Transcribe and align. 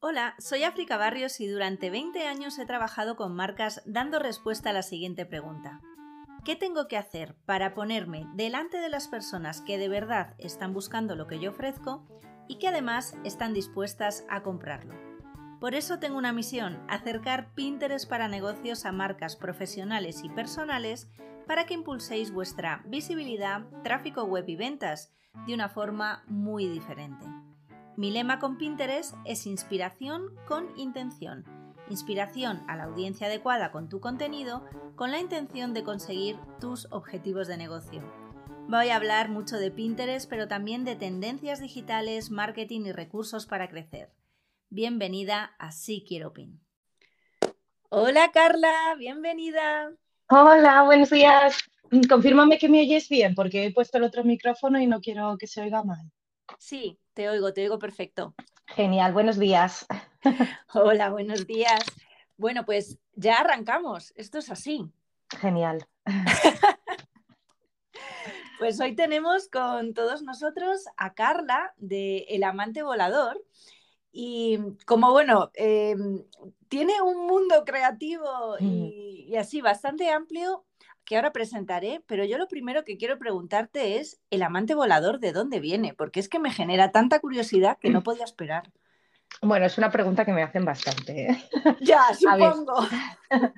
Hola, 0.00 0.36
soy 0.38 0.62
África 0.62 0.96
Barrios 0.96 1.40
y 1.40 1.48
durante 1.48 1.90
20 1.90 2.24
años 2.26 2.58
he 2.60 2.66
trabajado 2.66 3.16
con 3.16 3.34
marcas 3.34 3.82
dando 3.84 4.20
respuesta 4.20 4.70
a 4.70 4.72
la 4.72 4.82
siguiente 4.82 5.26
pregunta. 5.26 5.80
¿Qué 6.44 6.54
tengo 6.54 6.86
que 6.86 6.96
hacer 6.96 7.34
para 7.46 7.74
ponerme 7.74 8.24
delante 8.34 8.78
de 8.78 8.88
las 8.88 9.08
personas 9.08 9.60
que 9.60 9.76
de 9.76 9.88
verdad 9.88 10.36
están 10.38 10.72
buscando 10.72 11.16
lo 11.16 11.26
que 11.26 11.40
yo 11.40 11.50
ofrezco 11.50 12.06
y 12.46 12.60
que 12.60 12.68
además 12.68 13.16
están 13.24 13.52
dispuestas 13.52 14.24
a 14.30 14.44
comprarlo? 14.44 14.94
Por 15.60 15.74
eso 15.74 15.98
tengo 15.98 16.16
una 16.16 16.32
misión, 16.32 16.80
acercar 16.88 17.52
Pinterest 17.54 18.08
para 18.08 18.28
negocios 18.28 18.84
a 18.84 18.92
marcas 18.92 19.34
profesionales 19.34 20.22
y 20.22 20.28
personales 20.28 21.10
para 21.48 21.64
que 21.64 21.72
impulséis 21.72 22.30
vuestra 22.30 22.82
visibilidad, 22.84 23.66
tráfico 23.82 24.24
web 24.24 24.44
y 24.46 24.54
ventas 24.54 25.12
de 25.46 25.54
una 25.54 25.70
forma 25.70 26.22
muy 26.26 26.68
diferente. 26.68 27.24
Mi 27.96 28.10
lema 28.10 28.38
con 28.38 28.58
Pinterest 28.58 29.14
es 29.24 29.46
inspiración 29.46 30.36
con 30.46 30.78
intención. 30.78 31.44
Inspiración 31.88 32.62
a 32.68 32.76
la 32.76 32.84
audiencia 32.84 33.28
adecuada 33.28 33.72
con 33.72 33.88
tu 33.88 33.98
contenido 33.98 34.62
con 34.94 35.10
la 35.10 35.20
intención 35.20 35.72
de 35.72 35.84
conseguir 35.84 36.36
tus 36.60 36.86
objetivos 36.92 37.48
de 37.48 37.56
negocio. 37.56 38.02
Voy 38.68 38.90
a 38.90 38.96
hablar 38.96 39.30
mucho 39.30 39.56
de 39.56 39.70
Pinterest, 39.70 40.28
pero 40.28 40.48
también 40.48 40.84
de 40.84 40.96
tendencias 40.96 41.60
digitales, 41.60 42.30
marketing 42.30 42.82
y 42.82 42.92
recursos 42.92 43.46
para 43.46 43.70
crecer. 43.70 44.12
Bienvenida 44.68 45.54
a 45.58 45.72
Sí 45.72 46.04
Quiero 46.06 46.34
Pin. 46.34 46.60
Hola 47.88 48.30
Carla, 48.32 48.94
bienvenida. 48.98 49.96
Hola, 50.30 50.82
buenos 50.82 51.08
días. 51.08 51.56
Confírmame 52.06 52.58
que 52.58 52.68
me 52.68 52.80
oyes 52.80 53.08
bien 53.08 53.34
porque 53.34 53.64
he 53.64 53.72
puesto 53.72 53.96
el 53.96 54.04
otro 54.04 54.24
micrófono 54.24 54.78
y 54.78 54.86
no 54.86 55.00
quiero 55.00 55.38
que 55.38 55.46
se 55.46 55.62
oiga 55.62 55.82
mal. 55.82 56.12
Sí, 56.58 56.98
te 57.14 57.30
oigo, 57.30 57.54
te 57.54 57.62
oigo 57.62 57.78
perfecto. 57.78 58.34
Genial, 58.66 59.14
buenos 59.14 59.38
días. 59.38 59.86
Hola, 60.74 61.08
buenos 61.08 61.46
días. 61.46 61.82
Bueno, 62.36 62.66
pues 62.66 62.98
ya 63.14 63.36
arrancamos. 63.36 64.12
Esto 64.16 64.36
es 64.36 64.50
así. 64.50 64.84
Genial. 65.40 65.86
Pues 68.58 68.80
hoy 68.80 68.96
tenemos 68.96 69.48
con 69.48 69.94
todos 69.94 70.22
nosotros 70.22 70.86
a 70.96 71.14
Carla 71.14 71.72
de 71.76 72.26
El 72.28 72.42
Amante 72.42 72.82
Volador. 72.82 73.40
Y 74.10 74.58
como 74.84 75.12
bueno, 75.12 75.52
em, 75.54 76.24
tiene 76.68 77.00
un 77.02 77.26
mundo 77.26 77.64
creativo 77.64 78.56
y, 78.60 79.26
y, 79.28 79.36
así 79.36 79.60
bastante 79.60 80.10
amplio, 80.10 80.64
que 81.04 81.16
ahora 81.16 81.32
presentaré, 81.32 82.02
pero 82.06 82.24
yo 82.24 82.36
lo 82.36 82.48
primero 82.48 82.84
que 82.84 82.98
quiero 82.98 83.18
preguntarte 83.18 83.98
es, 83.98 84.20
¿el 84.30 84.42
amante 84.42 84.74
volador 84.74 85.20
de 85.20 85.32
dónde 85.32 85.58
viene? 85.58 85.94
Porque 85.94 86.20
es 86.20 86.28
que 86.28 86.38
me 86.38 86.52
genera 86.52 86.92
tanta 86.92 87.18
curiosidad 87.18 87.78
que 87.80 87.88
no 87.88 88.02
podía 88.02 88.24
esperar. 88.24 88.70
Bueno, 89.42 89.66
es 89.66 89.76
una 89.76 89.90
pregunta 89.90 90.24
que 90.24 90.32
me 90.32 90.42
hacen 90.42 90.64
bastante. 90.64 91.30
¿eh? 91.30 91.44
Ya, 91.80 92.02
supongo. 92.18 92.74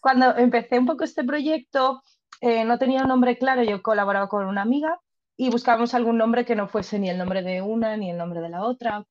Cuando 0.00 0.36
empecé 0.36 0.78
un 0.78 0.86
poco 0.86 1.04
este 1.04 1.24
proyecto, 1.24 2.02
eh, 2.40 2.64
no 2.64 2.78
tenía 2.78 3.02
un 3.02 3.08
nombre 3.08 3.38
claro, 3.38 3.62
yo 3.62 3.82
colaboraba 3.82 4.28
con 4.28 4.46
una 4.46 4.62
amiga 4.62 5.00
y 5.36 5.50
buscábamos 5.50 5.94
algún 5.94 6.18
nombre 6.18 6.44
que 6.44 6.56
no 6.56 6.68
fuese 6.68 6.98
ni 6.98 7.08
el 7.08 7.18
nombre 7.18 7.42
de 7.42 7.62
una 7.62 7.96
ni 7.96 8.10
el 8.10 8.18
nombre 8.18 8.40
de 8.40 8.48
la 8.48 8.62
otra, 8.62 9.04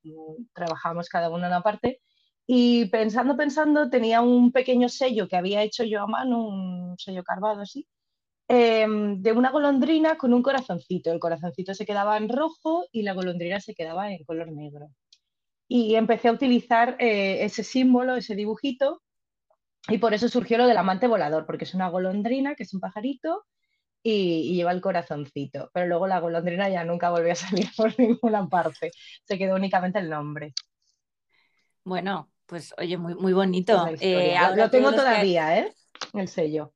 trabajábamos 0.54 1.10
cada 1.10 1.30
una 1.30 1.48
en 1.48 1.54
una 1.54 1.62
parte. 1.62 2.02
Y 2.48 2.86
pensando, 2.88 3.38
pensando, 3.38 3.90
tenía 3.90 4.22
un 4.22 4.52
pequeño 4.52 4.90
sello 4.90 5.28
que 5.28 5.38
había 5.38 5.64
hecho 5.64 5.84
yo 5.84 6.02
a 6.02 6.08
mano, 6.08 6.48
un 6.48 6.98
sello 6.98 7.24
carvado 7.24 7.62
así, 7.62 7.88
em, 8.48 9.22
de 9.22 9.32
una 9.32 9.52
golondrina 9.52 10.18
con 10.18 10.34
un 10.34 10.44
corazoncito. 10.44 11.12
El 11.12 11.20
corazoncito 11.20 11.74
se 11.74 11.86
quedaba 11.86 12.18
en 12.18 12.30
rojo 12.30 12.86
y 12.92 13.04
la 13.04 13.14
golondrina 13.14 13.60
se 13.60 13.74
quedaba 13.76 14.12
en 14.12 14.24
color 14.26 14.52
negro. 14.52 14.90
Y 15.68 15.96
empecé 15.96 16.28
a 16.30 16.34
utilizar 16.34 16.98
eh, 17.00 17.46
ese 17.46 17.64
símbolo, 17.64 18.16
ese 18.16 18.36
dibujito, 18.36 19.02
y 19.88 19.98
por 19.98 20.14
eso 20.14 20.30
surgió 20.30 20.58
lo 20.58 20.68
del 20.68 20.78
amante 20.78 21.08
volador, 21.08 21.46
porque 21.46 21.66
es 21.66 21.74
una 21.74 21.90
golondrina, 21.90 22.56
que 22.56 22.64
es 22.64 22.74
un 22.74 22.80
pajarito, 22.82 23.46
y, 24.04 24.52
y, 24.52 24.56
lleva 24.56 24.72
el 24.72 24.82
corazoncito. 24.82 25.70
Pero 25.74 25.88
luego 25.88 26.08
la 26.08 26.20
golondrina 26.20 26.70
ya 26.70 26.84
nunca 26.84 27.10
volvió 27.12 27.34
a 27.34 27.36
salir 27.36 27.70
por 27.78 27.98
ninguna 28.00 28.48
parte, 28.50 28.92
se 29.26 29.38
quedó 29.38 29.56
únicamente 29.56 30.00
el 30.00 30.10
nombre. 30.10 30.54
Bueno, 31.84 32.30
pues 32.46 32.74
oye, 32.78 32.98
muy, 32.98 33.16
muy 33.16 33.34
bonito. 33.34 33.88
Eh, 34.00 34.36
lo 34.56 34.70
tengo 34.70 34.92
todavía, 34.92 35.58
¿eh? 35.58 35.74
El 36.14 36.28
sello. 36.28 36.74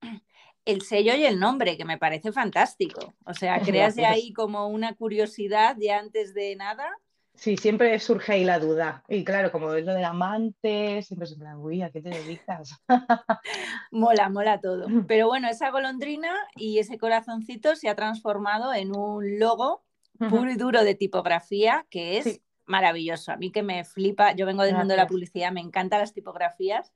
El 0.66 0.82
sello 0.82 1.14
y 1.14 1.24
el 1.24 1.40
nombre, 1.40 1.78
que 1.78 1.86
me 1.86 1.96
parece 1.96 2.32
fantástico. 2.32 3.14
O 3.24 3.32
sea, 3.32 3.60
creas 3.60 3.96
de 3.96 4.04
ahí 4.04 4.32
como 4.32 4.68
una 4.68 4.94
curiosidad 4.94 5.74
ya 5.80 5.98
antes 5.98 6.34
de 6.34 6.54
nada. 6.54 6.86
Sí, 7.34 7.56
siempre 7.56 7.98
surge 7.98 8.34
ahí 8.34 8.44
la 8.44 8.58
duda. 8.58 9.02
Y 9.08 9.24
claro, 9.24 9.50
como 9.50 9.72
es 9.72 9.86
lo 9.86 9.94
del 9.94 10.04
amante, 10.04 11.02
siempre 11.02 11.26
se 11.26 11.38
me 11.38 11.56
uy, 11.56 11.80
¿a 11.80 11.90
qué 11.90 12.02
te 12.02 12.10
dedicas? 12.10 12.78
mola, 13.90 14.28
mola 14.28 14.60
todo. 14.60 14.86
Pero 15.08 15.28
bueno, 15.28 15.48
esa 15.48 15.70
golondrina 15.70 16.34
y 16.56 16.78
ese 16.78 16.98
corazoncito 16.98 17.74
se 17.74 17.88
ha 17.88 17.96
transformado 17.96 18.72
en 18.74 18.94
un 18.94 19.38
logo 19.38 19.82
puro 20.18 20.50
y 20.50 20.56
duro 20.56 20.84
de 20.84 20.94
tipografía 20.94 21.86
que 21.88 22.18
es 22.18 22.24
sí 22.24 22.42
maravilloso. 22.70 23.32
A 23.32 23.36
mí 23.36 23.50
que 23.50 23.62
me 23.62 23.84
flipa, 23.84 24.32
yo 24.32 24.46
vengo 24.46 24.62
del 24.62 24.76
mundo 24.76 24.92
de 24.92 24.96
la 24.96 25.06
publicidad, 25.06 25.52
me 25.52 25.60
encantan 25.60 26.00
las 26.00 26.14
tipografías 26.14 26.92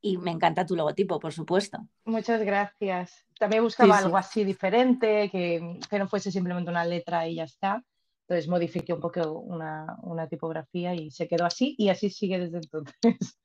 y 0.00 0.16
me 0.16 0.30
encanta 0.30 0.66
tu 0.66 0.74
logotipo, 0.74 1.20
por 1.20 1.32
supuesto. 1.32 1.78
Muchas 2.04 2.42
gracias. 2.42 3.26
También 3.38 3.62
buscaba 3.62 3.98
sí, 3.98 4.04
algo 4.04 4.16
así 4.16 4.44
diferente, 4.44 5.28
que, 5.30 5.78
que, 5.88 5.98
no 5.98 6.08
fuese 6.08 6.32
simplemente 6.32 6.70
una 6.70 6.84
letra 6.84 7.28
y 7.28 7.36
ya 7.36 7.44
está. 7.44 7.84
Entonces 8.22 8.48
modifiqué 8.48 8.92
un 8.92 9.00
poco 9.00 9.38
una, 9.38 9.96
una 10.02 10.26
tipografía 10.26 10.94
y 10.94 11.10
se 11.10 11.28
quedó 11.28 11.44
así 11.44 11.74
y 11.78 11.88
así 11.88 12.10
sigue 12.10 12.38
desde 12.38 12.58
entonces. 12.58 13.38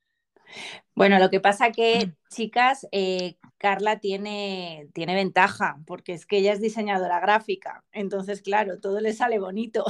Bueno, 0.94 1.18
lo 1.20 1.30
que 1.30 1.40
pasa 1.40 1.72
que, 1.72 2.14
chicas, 2.30 2.88
eh, 2.92 3.38
Carla 3.58 4.00
tiene, 4.00 4.88
tiene 4.94 5.16
ventaja, 5.16 5.80
porque 5.88 6.14
es 6.14 6.26
que 6.26 6.38
ella 6.38 6.54
es 6.54 6.62
diseñadora 6.62 7.20
gráfica, 7.20 7.84
entonces, 7.92 8.42
claro, 8.42 8.80
todo 8.80 9.00
le 9.00 9.14
sale 9.14 9.40
bonito. 9.40 9.84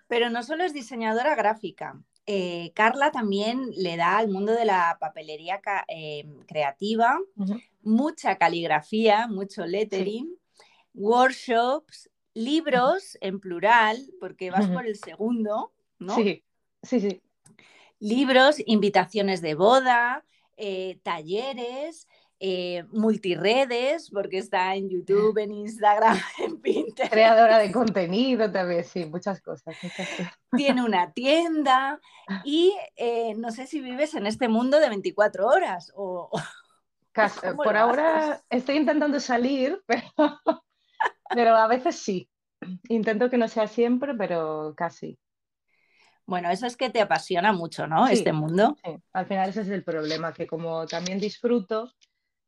Pero 0.07 0.29
no 0.29 0.43
solo 0.43 0.63
es 0.63 0.73
diseñadora 0.73 1.35
gráfica. 1.35 2.01
Eh, 2.27 2.71
Carla 2.75 3.11
también 3.11 3.71
le 3.75 3.97
da 3.97 4.17
al 4.17 4.29
mundo 4.29 4.53
de 4.53 4.65
la 4.65 4.97
papelería 4.99 5.59
eh, 5.87 6.25
creativa 6.47 7.17
uh 7.35 7.45
-huh. 7.45 7.63
mucha 7.81 8.37
caligrafía, 8.37 9.27
mucho 9.27 9.65
lettering, 9.65 10.27
sí. 10.27 10.63
workshops, 10.93 12.09
libros 12.33 13.17
en 13.21 13.39
plural, 13.39 13.97
porque 14.19 14.51
vas 14.51 14.65
uh 14.65 14.69
-huh. 14.69 14.73
por 14.73 14.85
el 14.85 14.97
segundo, 14.97 15.73
¿no? 15.97 16.15
Sí, 16.15 16.43
sí, 16.83 16.99
sí. 16.99 17.21
Libros, 17.99 18.57
invitaciones 18.65 19.41
de 19.41 19.55
boda, 19.55 20.23
eh, 20.57 20.99
talleres, 21.03 22.07
eh, 22.43 22.85
multiredes, 22.89 24.09
porque 24.09 24.39
está 24.39 24.73
en 24.73 24.89
YouTube, 24.89 25.37
en 25.37 25.51
Instagram, 25.51 26.17
en 26.39 26.59
Pinterest. 26.59 27.13
Creadora 27.13 27.59
de 27.59 27.71
contenido 27.71 28.51
también, 28.51 28.83
sí, 28.83 29.05
muchas 29.05 29.41
cosas. 29.41 29.75
Muchas 29.83 30.09
cosas. 30.09 30.33
Tiene 30.57 30.83
una 30.83 31.11
tienda 31.13 32.01
y 32.43 32.75
eh, 32.95 33.35
no 33.35 33.51
sé 33.51 33.67
si 33.67 33.79
vives 33.79 34.15
en 34.15 34.25
este 34.25 34.47
mundo 34.47 34.79
de 34.79 34.89
24 34.89 35.45
horas 35.47 35.91
o... 35.95 36.31
Casi, 37.13 37.41
por 37.57 37.75
ahora 37.75 38.41
estoy 38.49 38.77
intentando 38.77 39.19
salir, 39.19 39.83
pero, 39.85 40.07
pero 41.35 41.55
a 41.57 41.67
veces 41.67 41.97
sí. 41.97 42.29
Intento 42.87 43.29
que 43.29 43.37
no 43.37 43.49
sea 43.49 43.67
siempre, 43.67 44.13
pero 44.15 44.73
casi. 44.77 45.19
Bueno, 46.25 46.49
eso 46.49 46.65
es 46.65 46.77
que 46.77 46.89
te 46.89 47.01
apasiona 47.01 47.51
mucho, 47.51 47.85
¿no? 47.85 48.07
Sí, 48.07 48.13
este 48.13 48.31
mundo. 48.31 48.77
Sí, 48.81 48.95
al 49.11 49.25
final 49.25 49.49
ese 49.49 49.61
es 49.61 49.67
el 49.67 49.83
problema, 49.83 50.31
que 50.33 50.47
como 50.47 50.87
también 50.87 51.19
disfruto, 51.19 51.91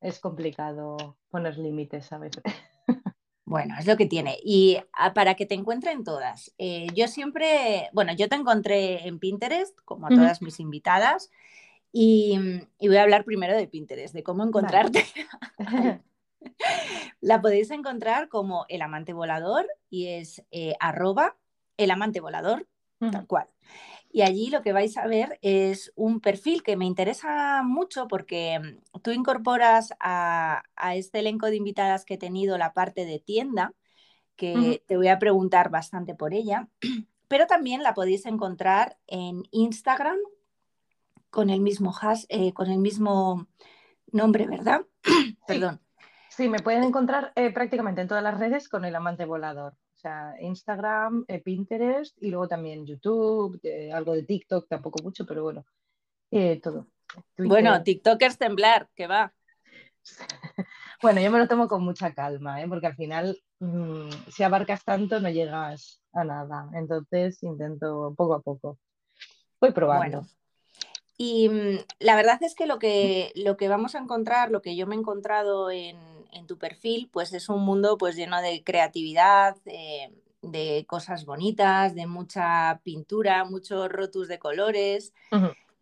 es 0.04 0.20
complicado 0.20 1.18
poner 1.30 1.58
límites 1.58 2.12
a 2.12 2.18
veces. 2.20 2.44
Bueno, 3.46 3.76
es 3.78 3.86
lo 3.86 3.98
que 3.98 4.06
tiene. 4.06 4.40
Y 4.42 4.78
ah, 4.94 5.14
para 5.14 5.36
que 5.36 5.46
te 5.46 5.54
encuentren 5.54 6.06
todas, 6.06 6.56
eh, 6.58 6.88
yo 6.96 7.10
siempre, 7.10 7.90
bueno, 7.92 8.14
yo 8.14 8.30
te 8.30 8.36
encontré 8.36 9.06
en 9.06 9.20
Pinterest, 9.20 9.78
como 9.84 10.08
a 10.08 10.10
todas 10.10 10.42
mis 10.42 10.62
invitadas, 10.62 11.30
y, 11.92 12.40
y, 12.80 12.88
voy 12.88 12.98
a 12.98 13.04
hablar 13.04 13.26
primero 13.26 13.56
de 13.56 13.68
Pinterest, 13.68 14.14
de 14.14 14.24
cómo 14.24 14.44
encontrarte. 14.44 15.06
Vale. 15.60 16.02
La 17.22 17.42
podéis 17.42 17.72
encontrar 17.72 18.30
como 18.30 18.66
el 18.70 18.82
amante 18.82 19.14
volador 19.14 19.68
y 19.90 20.08
es 20.08 20.44
eh, 20.52 20.76
arroba 20.80 21.36
el 21.78 21.92
amante 21.92 22.20
volador, 22.20 22.68
uh 23.00 23.08
-huh. 23.08 23.12
tal 23.12 23.28
cual. 23.28 23.48
Y 24.16 24.22
allí 24.22 24.52
lo 24.52 24.62
que 24.62 24.74
vais 24.74 24.96
a 24.98 25.08
ver 25.08 25.40
es 25.42 25.92
un 25.96 26.22
perfil 26.22 26.62
que 26.62 26.78
me 26.78 26.86
interesa 26.86 27.64
mucho 27.64 28.08
porque 28.08 28.60
mm, 28.60 29.00
tú 29.02 29.10
incorporas 29.10 29.92
a, 30.00 30.62
a 30.76 30.96
este 30.96 31.20
elenco 31.20 31.48
de 31.48 31.56
invitadas 31.56 32.06
que 32.06 32.14
he 32.14 32.18
tenido 32.20 32.60
la 32.60 32.74
parte 32.74 33.08
de 33.08 33.18
tienda, 33.18 33.74
que 34.36 34.54
uh 34.54 34.60
-huh. 34.60 34.82
te 34.86 34.98
voy 34.98 35.08
a 35.08 35.18
preguntar 35.18 35.72
bastante 35.72 36.14
por 36.14 36.36
ella, 36.36 36.70
pero 37.28 37.48
también 37.48 37.82
la 37.82 37.96
podéis 37.96 38.28
encontrar 38.28 39.00
en 39.08 39.44
Instagram 39.50 40.18
con 41.32 41.50
el 41.50 41.62
mismo 41.62 41.92
hash, 42.00 42.26
eh, 42.30 42.54
con 42.54 42.70
el 42.70 42.78
mismo 42.78 43.48
nombre, 44.12 44.46
¿verdad? 44.48 44.86
Sí. 45.04 45.38
Perdón. 45.48 45.82
Sí, 46.30 46.48
me 46.50 46.60
pueden 46.60 46.84
encontrar 46.84 47.34
eh, 47.36 47.52
prácticamente 47.52 48.02
en 48.02 48.08
todas 48.08 48.24
las 48.24 48.40
redes 48.40 48.70
con 48.70 48.86
el 48.86 48.96
amante 48.96 49.26
volador. 49.26 49.76
Sea, 50.04 50.36
Instagram, 50.42 51.24
eh, 51.30 51.40
Pinterest 51.40 52.22
y 52.22 52.30
luego 52.30 52.50
también 52.50 52.86
YouTube, 52.86 53.58
algo 53.94 54.12
de 54.12 54.24
TikTok, 54.24 54.68
tampoco 54.68 55.02
mucho, 55.02 55.26
pero 55.26 55.44
bueno, 55.44 55.66
eh, 56.30 56.60
todo. 56.62 56.88
Bueno, 57.38 57.82
TikTok 57.82 58.22
es 58.24 58.38
temblar, 58.38 58.90
que 58.96 59.08
va. 59.08 59.34
bueno, 61.02 61.22
yo 61.22 61.32
me 61.32 61.40
lo 61.40 61.48
tomo 61.48 61.70
con 61.70 61.86
mucha 61.86 62.14
calma, 62.14 62.62
¿eh? 62.62 62.68
porque 62.68 62.88
al 62.88 62.98
final, 62.98 63.42
mm, 63.60 64.10
si 64.30 64.44
abarcas 64.44 64.84
tanto, 64.84 65.22
no 65.22 65.30
llegas 65.30 66.02
a 66.12 66.26
nada. 66.26 66.70
Entonces, 66.74 67.42
intento 67.42 68.14
poco 68.18 68.34
a 68.34 68.42
poco. 68.42 68.78
Voy 69.62 69.72
probando. 69.72 70.26
Y 71.18 71.48
mm, 71.48 71.86
la 72.00 72.18
verdad 72.18 72.44
es 72.44 72.56
que 72.56 72.66
lo, 72.66 72.78
que 72.78 73.32
lo 73.36 73.56
que 73.56 73.70
vamos 73.70 73.96
a 73.96 74.00
encontrar, 74.00 74.52
lo 74.52 74.62
que 74.62 74.76
yo 74.76 74.86
me 74.86 74.96
he 74.96 75.00
encontrado 75.00 75.72
en, 75.72 75.98
tu 76.48 76.58
perfil, 76.58 77.10
pues 77.12 77.34
es 77.34 77.50
un 77.50 77.64
mundo 77.64 77.98
pues 77.98 78.16
lleno 78.16 78.42
de 78.42 78.64
creatividad, 78.64 79.56
de 80.44 80.86
cosas 80.88 81.26
bonitas, 81.26 81.96
de 81.96 82.06
mucha 82.06 82.82
pintura, 82.84 83.46
muchos 83.46 83.90
rotus 83.90 84.28
de 84.28 84.40
colores, 84.40 85.14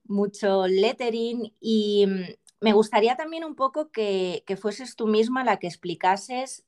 mucho 0.06 0.68
lettering 0.68 1.54
y 1.60 2.06
mm, 2.08 2.42
me 2.62 2.74
gustaría 2.74 3.16
también 3.16 3.44
un 3.44 3.56
poco 3.56 3.92
que, 3.92 4.44
fueses 4.60 4.96
tú 4.96 5.08
misma 5.08 5.44
la 5.44 5.58
que 5.58 5.68
explicases 5.68 6.64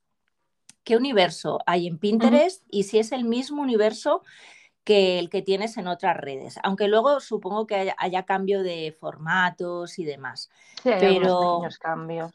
qué 0.84 0.98
universo 0.98 1.60
hay 1.66 1.88
en 1.88 2.00
Pinterest 2.00 2.64
y 2.70 2.84
si 2.84 2.98
es 2.98 3.12
el 3.12 3.24
mismo 3.24 3.62
universo 3.62 4.24
que 4.84 5.20
el 5.20 5.30
que 5.30 5.42
tienes 5.42 5.78
en 5.78 5.88
otras 5.88 6.18
redes, 6.18 6.60
aunque 6.64 6.88
luego 6.88 7.22
supongo 7.22 7.68
que 7.68 7.94
haya, 7.98 8.24
cambio 8.24 8.64
de 8.64 8.94
formatos 9.00 9.98
y 9.98 10.04
demás. 10.04 10.50
Sí, 10.82 10.90
hay 10.90 11.20
pero 11.20 11.62
cambios. 11.80 12.34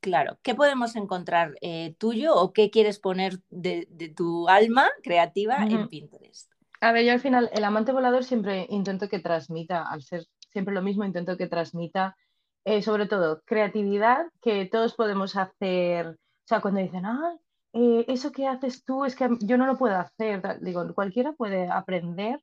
Claro, 0.00 0.38
¿qué 0.42 0.54
podemos 0.54 0.96
encontrar 0.96 1.54
eh, 1.60 1.94
tuyo 1.98 2.34
o 2.34 2.52
qué 2.52 2.70
quieres 2.70 2.98
poner 2.98 3.40
de, 3.50 3.86
tu 4.16 4.48
alma 4.48 4.88
creativa 5.02 5.64
en 5.64 5.88
Pinterest? 5.88 6.50
A 6.80 6.92
ver, 6.92 7.04
yo 7.04 7.12
al 7.12 7.20
final, 7.20 7.50
el 7.52 7.64
amante 7.64 7.92
volador 7.92 8.24
siempre 8.24 8.66
intento 8.70 9.08
que 9.08 9.18
transmita, 9.18 9.82
al 9.88 10.02
ser 10.02 10.24
siempre 10.52 10.74
lo 10.74 10.82
mismo, 10.82 11.04
intento 11.04 11.36
que 11.36 11.46
transmita 11.46 12.16
eh, 12.64 12.82
sobre 12.82 13.06
todo 13.06 13.42
creatividad 13.44 14.26
que 14.40 14.66
todos 14.66 14.94
podemos 14.94 15.36
hacer. 15.36 16.08
O 16.08 16.46
sea, 16.46 16.60
cuando 16.60 16.80
dicen, 16.80 17.04
ah, 17.04 17.36
eso 17.72 18.32
que 18.32 18.46
haces 18.46 18.84
tú 18.84 19.04
es 19.04 19.16
que 19.16 19.28
yo 19.40 19.58
no 19.58 19.66
lo 19.66 19.76
puedo 19.76 19.96
hacer. 19.96 20.60
Digo, 20.60 20.94
cualquiera 20.94 21.32
puede 21.32 21.68
aprender 21.68 22.40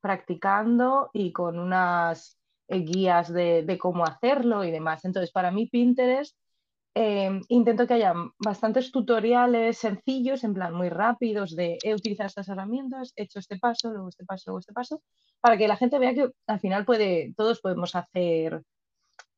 practicando 0.00 1.10
y 1.14 1.32
con 1.32 1.58
unas 1.58 2.38
eh, 2.68 2.80
guías 2.80 3.32
de, 3.32 3.78
cómo 3.80 4.04
hacerlo 4.04 4.64
y 4.64 4.70
demás. 4.70 5.04
Entonces, 5.04 5.32
para 5.32 5.50
mí 5.50 5.66
Pinterest, 5.66 6.36
em, 6.94 7.40
intento 7.48 7.86
que 7.86 7.94
haya 7.94 8.14
bastantes 8.38 8.90
tutoriales 8.92 9.78
sencillos, 9.78 10.44
en 10.44 10.54
plan 10.54 10.74
muy 10.74 10.88
rápidos, 10.88 11.56
de 11.56 11.78
he 11.82 11.94
utilizado 11.94 12.28
estas 12.28 12.48
herramientas, 12.48 13.12
he 13.16 13.24
hecho 13.24 13.38
este 13.40 13.58
paso, 13.58 13.90
luego 13.90 14.08
este 14.08 14.24
paso, 14.24 14.44
luego 14.46 14.60
este 14.60 14.72
paso, 14.72 15.02
para 15.40 15.56
que 15.56 15.68
la 15.68 15.76
gente 15.76 15.98
vea 15.98 16.14
que 16.14 16.30
al 16.46 16.60
final 16.60 16.84
puede, 16.84 17.34
todos 17.36 17.60
podemos 17.60 17.94
hacer 17.94 18.62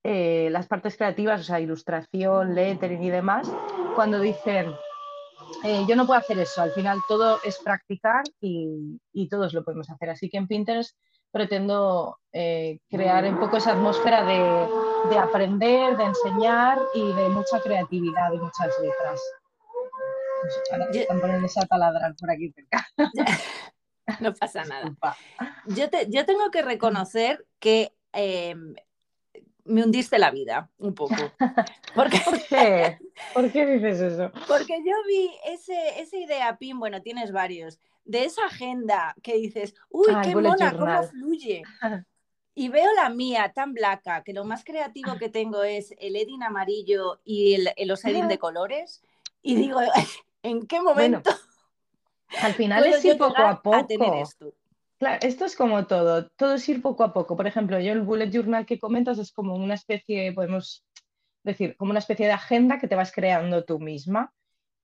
eh, 0.05 0.49
las 0.53 0.69
partes 0.69 0.97
creativas, 0.97 1.41
o 1.41 1.45
sea, 1.45 1.61
ilustración, 1.61 2.55
lettering 2.55 3.03
y 3.03 3.11
demás, 3.11 3.51
cuando 3.97 4.21
dicen, 4.21 4.73
eh, 5.65 5.85
yo 5.89 5.97
no 5.97 6.07
puedo 6.07 6.21
hacer 6.21 6.39
eso, 6.39 6.63
al 6.63 6.71
final 6.73 7.01
todo 7.09 7.39
es 7.45 7.59
practicar 7.59 8.25
y, 8.41 9.01
todos 9.29 9.53
lo 9.55 9.65
podemos 9.65 9.91
hacer. 9.91 10.11
Así 10.11 10.29
que 10.29 10.37
en 10.37 10.47
Pinterest 10.47 10.97
pretendo 11.37 12.19
eh, 12.33 12.79
crear 12.89 13.23
un 13.27 13.39
poco 13.39 13.59
esa 13.59 13.73
atmósfera 13.73 14.25
de, 14.25 15.19
aprender, 15.19 15.95
de 15.99 16.05
enseñar 16.05 16.79
y 16.95 17.13
de 17.13 17.29
mucha 17.29 17.61
creatividad 17.61 18.33
y 18.33 18.39
muchas 18.39 18.75
letras. 18.81 19.21
están 20.95 21.21
poniendo 21.21 21.45
esa 21.45 21.67
taladrar 21.67 22.15
por 22.19 22.31
aquí 22.31 22.51
cerca. 22.53 22.87
No 24.21 24.33
pasa 24.33 24.65
nada. 24.65 24.95
Yo, 25.67 25.87
yo 26.09 26.25
tengo 26.25 26.53
que 26.53 26.63
reconocer 26.63 27.45
que 27.59 27.93
em, 28.13 28.77
me 29.67 29.83
hundiste 29.83 30.19
la 30.19 30.31
vida 30.31 30.71
un 30.79 30.95
poco. 30.95 31.15
Porque, 31.95 32.21
¿Por 32.25 32.43
qué? 32.43 32.99
¿Por 33.35 33.53
qué 33.53 33.67
dices 33.67 34.01
eso? 34.01 34.31
Porque 34.47 34.79
yo 34.85 34.95
vi 35.07 35.31
ese, 35.47 36.01
esa 36.01 36.17
idea, 36.17 36.57
Pin, 36.57 36.79
bueno, 36.79 37.03
tienes 37.03 37.33
varios, 37.33 37.79
de 38.05 38.25
esa 38.25 38.47
agenda 38.47 39.15
que 39.23 39.35
dices, 39.35 39.75
uy, 39.91 40.15
qué 40.23 40.35
mona, 40.35 40.77
cómo 40.77 41.03
fluye. 41.05 41.63
Y 42.59 42.71
veo 42.71 42.91
la 42.95 43.11
mía 43.11 43.53
tan 43.55 43.75
blanca, 43.75 44.25
que 44.25 44.33
lo 44.33 44.43
más 44.47 44.65
creativo 44.65 45.19
que 45.19 45.29
tengo 45.29 45.63
es 45.63 45.93
el 45.99 46.17
Edin 46.17 46.43
amarillo 46.43 47.21
y 47.23 47.53
el, 47.53 47.69
los 47.87 48.03
Edin 48.03 48.29
de 48.29 48.39
colores. 48.39 49.03
Y 49.43 49.57
digo, 49.57 49.79
¿en 50.43 50.67
qué 50.67 50.81
momento? 50.81 51.31
al 52.41 52.55
final 52.55 52.87
es 52.87 53.05
ir 53.05 53.19
poco 53.19 53.43
a 53.43 53.61
poco. 53.61 53.77
A 53.77 53.87
tener 53.87 54.15
esto? 54.15 54.55
Claro, 54.99 55.19
esto 55.27 55.45
es 55.45 55.57
como 55.57 55.87
todo, 55.87 56.29
todo 56.37 56.55
es 56.55 56.67
ir 56.71 56.81
poco 56.81 57.05
a 57.05 57.13
poco. 57.13 57.37
Por 57.37 57.47
ejemplo, 57.47 57.79
yo 57.81 57.93
el 57.93 58.01
bullet 58.01 58.31
journal 58.31 58.65
que 58.65 58.79
comentas 58.79 59.19
es 59.19 59.31
como 59.31 59.55
una 59.55 59.75
especie, 59.75 60.33
podemos 60.33 60.87
decir, 61.45 61.77
como 61.77 61.91
una 61.91 62.01
especie 62.01 62.27
de 62.27 62.33
agenda 62.33 62.79
que 62.79 62.89
te 62.89 62.97
vas 62.97 63.13
creando 63.13 63.65
tú 63.65 63.79
misma, 63.81 64.33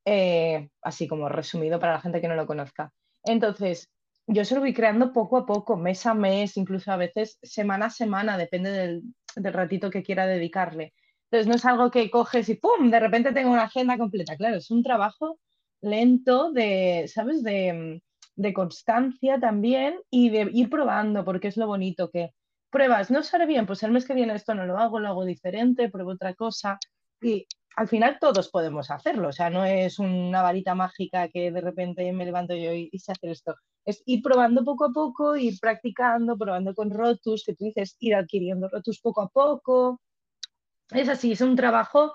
eh, 0.05 0.71
así 0.83 1.09
como 1.09 1.29
resumido 1.29 1.81
para 1.81 1.95
la 1.95 2.01
gente 2.03 2.21
que 2.21 2.29
no 2.29 2.37
lo 2.37 2.47
conozca. 2.47 2.93
Entonces, 3.25 3.91
yo 4.27 4.45
se 4.45 4.55
lo 4.57 4.61
voy 4.63 4.75
creando 4.75 5.13
poco 5.13 5.39
a 5.39 5.47
poco, 5.47 5.77
mes 5.77 6.07
a 6.07 6.15
mes, 6.15 6.57
incluso 6.59 6.93
a 6.93 6.97
veces 6.99 7.39
semana 7.43 7.87
a 7.87 7.91
semana, 7.91 8.39
depende 8.39 8.71
del, 8.73 9.03
del 9.37 9.53
ratito 9.55 9.91
que 9.91 10.03
quiera 10.03 10.27
dedicarle. 10.27 10.95
Entonces, 11.31 11.49
no 11.49 11.55
es 11.57 11.65
algo 11.67 11.91
que 11.91 12.11
coges 12.11 12.49
y 12.51 12.57
¡pum! 12.57 12.91
De 12.91 13.01
repente 13.01 13.33
tengo 13.33 13.51
una 13.53 13.65
agenda 13.65 13.99
completa. 13.99 14.37
Claro, 14.37 14.57
es 14.59 14.71
un 14.71 14.83
trabajo 14.83 15.39
lento 15.83 16.53
de, 16.53 17.07
¿sabes? 17.13 17.43
De 17.43 18.03
de 18.37 18.53
constancia 18.53 19.39
también 19.39 20.01
y 20.11 20.31
de 20.31 20.49
ir 20.53 20.71
probando, 20.71 21.25
porque 21.25 21.49
es 21.49 21.57
lo 21.57 21.67
bonito 21.67 22.11
que 22.11 22.33
pruebas, 22.71 23.11
no 23.11 23.23
sale 23.23 23.47
bien, 23.47 23.67
pues 23.67 23.83
el 23.83 23.93
mes 23.93 24.07
que 24.07 24.15
viene 24.15 24.35
esto 24.35 24.55
no 24.55 24.65
lo 24.65 24.79
hago, 24.79 24.99
lo 24.99 25.09
hago 25.09 25.25
diferente, 25.25 25.91
pruebo 25.91 26.13
otra 26.13 26.35
cosa 26.35 26.79
y 27.21 27.47
al 27.77 27.89
final 27.89 28.19
todos 28.21 28.51
podemos 28.51 28.91
hacerlo, 28.91 29.29
o 29.29 29.33
sea, 29.33 29.51
no 29.51 29.65
es 29.65 29.99
una 29.99 30.43
varita 30.43 30.75
mágica 30.75 31.29
que 31.29 31.51
de 31.51 31.61
repente 31.61 32.11
me 32.13 32.25
levanto 32.25 32.55
yo 32.55 32.73
y, 32.73 32.91
sé 32.99 33.13
hacer 33.13 33.31
esto, 33.31 33.55
es 33.85 34.03
ir 34.07 34.23
probando 34.23 34.65
poco 34.65 34.87
a 34.87 34.93
poco, 34.93 35.37
ir 35.37 35.59
practicando, 35.61 36.37
probando 36.37 36.75
con 36.75 36.91
rotus, 36.91 37.45
que 37.45 37.55
tú 37.55 37.65
dices, 37.65 37.97
ir 38.01 38.15
adquiriendo 38.15 38.69
rotus 38.69 39.01
poco 39.01 39.23
a 39.23 39.29
poco. 39.29 40.01
Es 40.91 41.09
así, 41.09 41.33
es 41.33 41.41
un 41.41 41.57
trabajo 41.57 42.13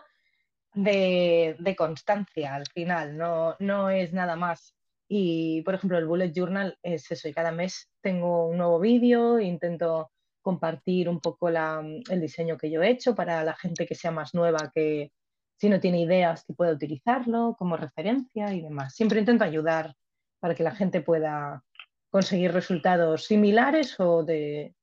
de, 0.73 1.55
de 1.59 1.75
constancia 1.75 2.53
al 2.53 2.67
final, 2.67 3.17
no, 3.17 3.55
no 3.59 3.89
es 3.89 4.13
nada 4.13 4.35
más 4.35 4.76
y, 5.07 5.61
por 5.61 5.75
ejemplo, 5.75 5.97
el 5.97 6.05
Bullet 6.05 6.33
Journal 6.33 6.77
es 6.83 7.09
eso, 7.11 7.27
y 7.27 7.33
cada 7.33 7.51
mes 7.51 7.89
tengo 8.01 8.47
un 8.47 8.57
nuevo 8.57 8.79
vídeo, 8.79 9.39
intento 9.39 10.11
compartir 10.41 11.09
un 11.09 11.19
poco 11.19 11.49
el 11.49 12.21
diseño 12.21 12.57
que 12.57 12.69
yo 12.69 12.81
he 12.81 12.89
hecho 12.89 13.15
para 13.15 13.43
la 13.43 13.55
gente 13.55 13.85
que 13.85 13.95
sea 13.95 14.11
más 14.11 14.33
nueva, 14.33 14.71
que 14.73 15.11
si 15.57 15.69
no 15.69 15.79
tiene 15.79 16.01
ideas, 16.01 16.43
que 16.45 16.53
pueda 16.53 16.71
utilizarlo 16.71 17.55
como 17.57 17.77
referencia 17.77 18.53
y 18.53 18.61
demás. 18.61 18.95
Siempre 18.95 19.19
intento 19.19 19.43
ayudar 19.43 19.93
para 20.39 20.55
que 20.55 20.63
la 20.63 20.75
gente 20.75 21.01
pueda 21.01 21.63
conseguir 22.09 22.53
resultados 22.53 23.25
similares 23.25 23.99
o 23.99 24.23
de, 24.23 24.73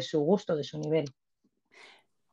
su 0.00 0.20
gusto, 0.20 0.56
de 0.56 0.64
su 0.64 0.78
nivel. 0.78 1.04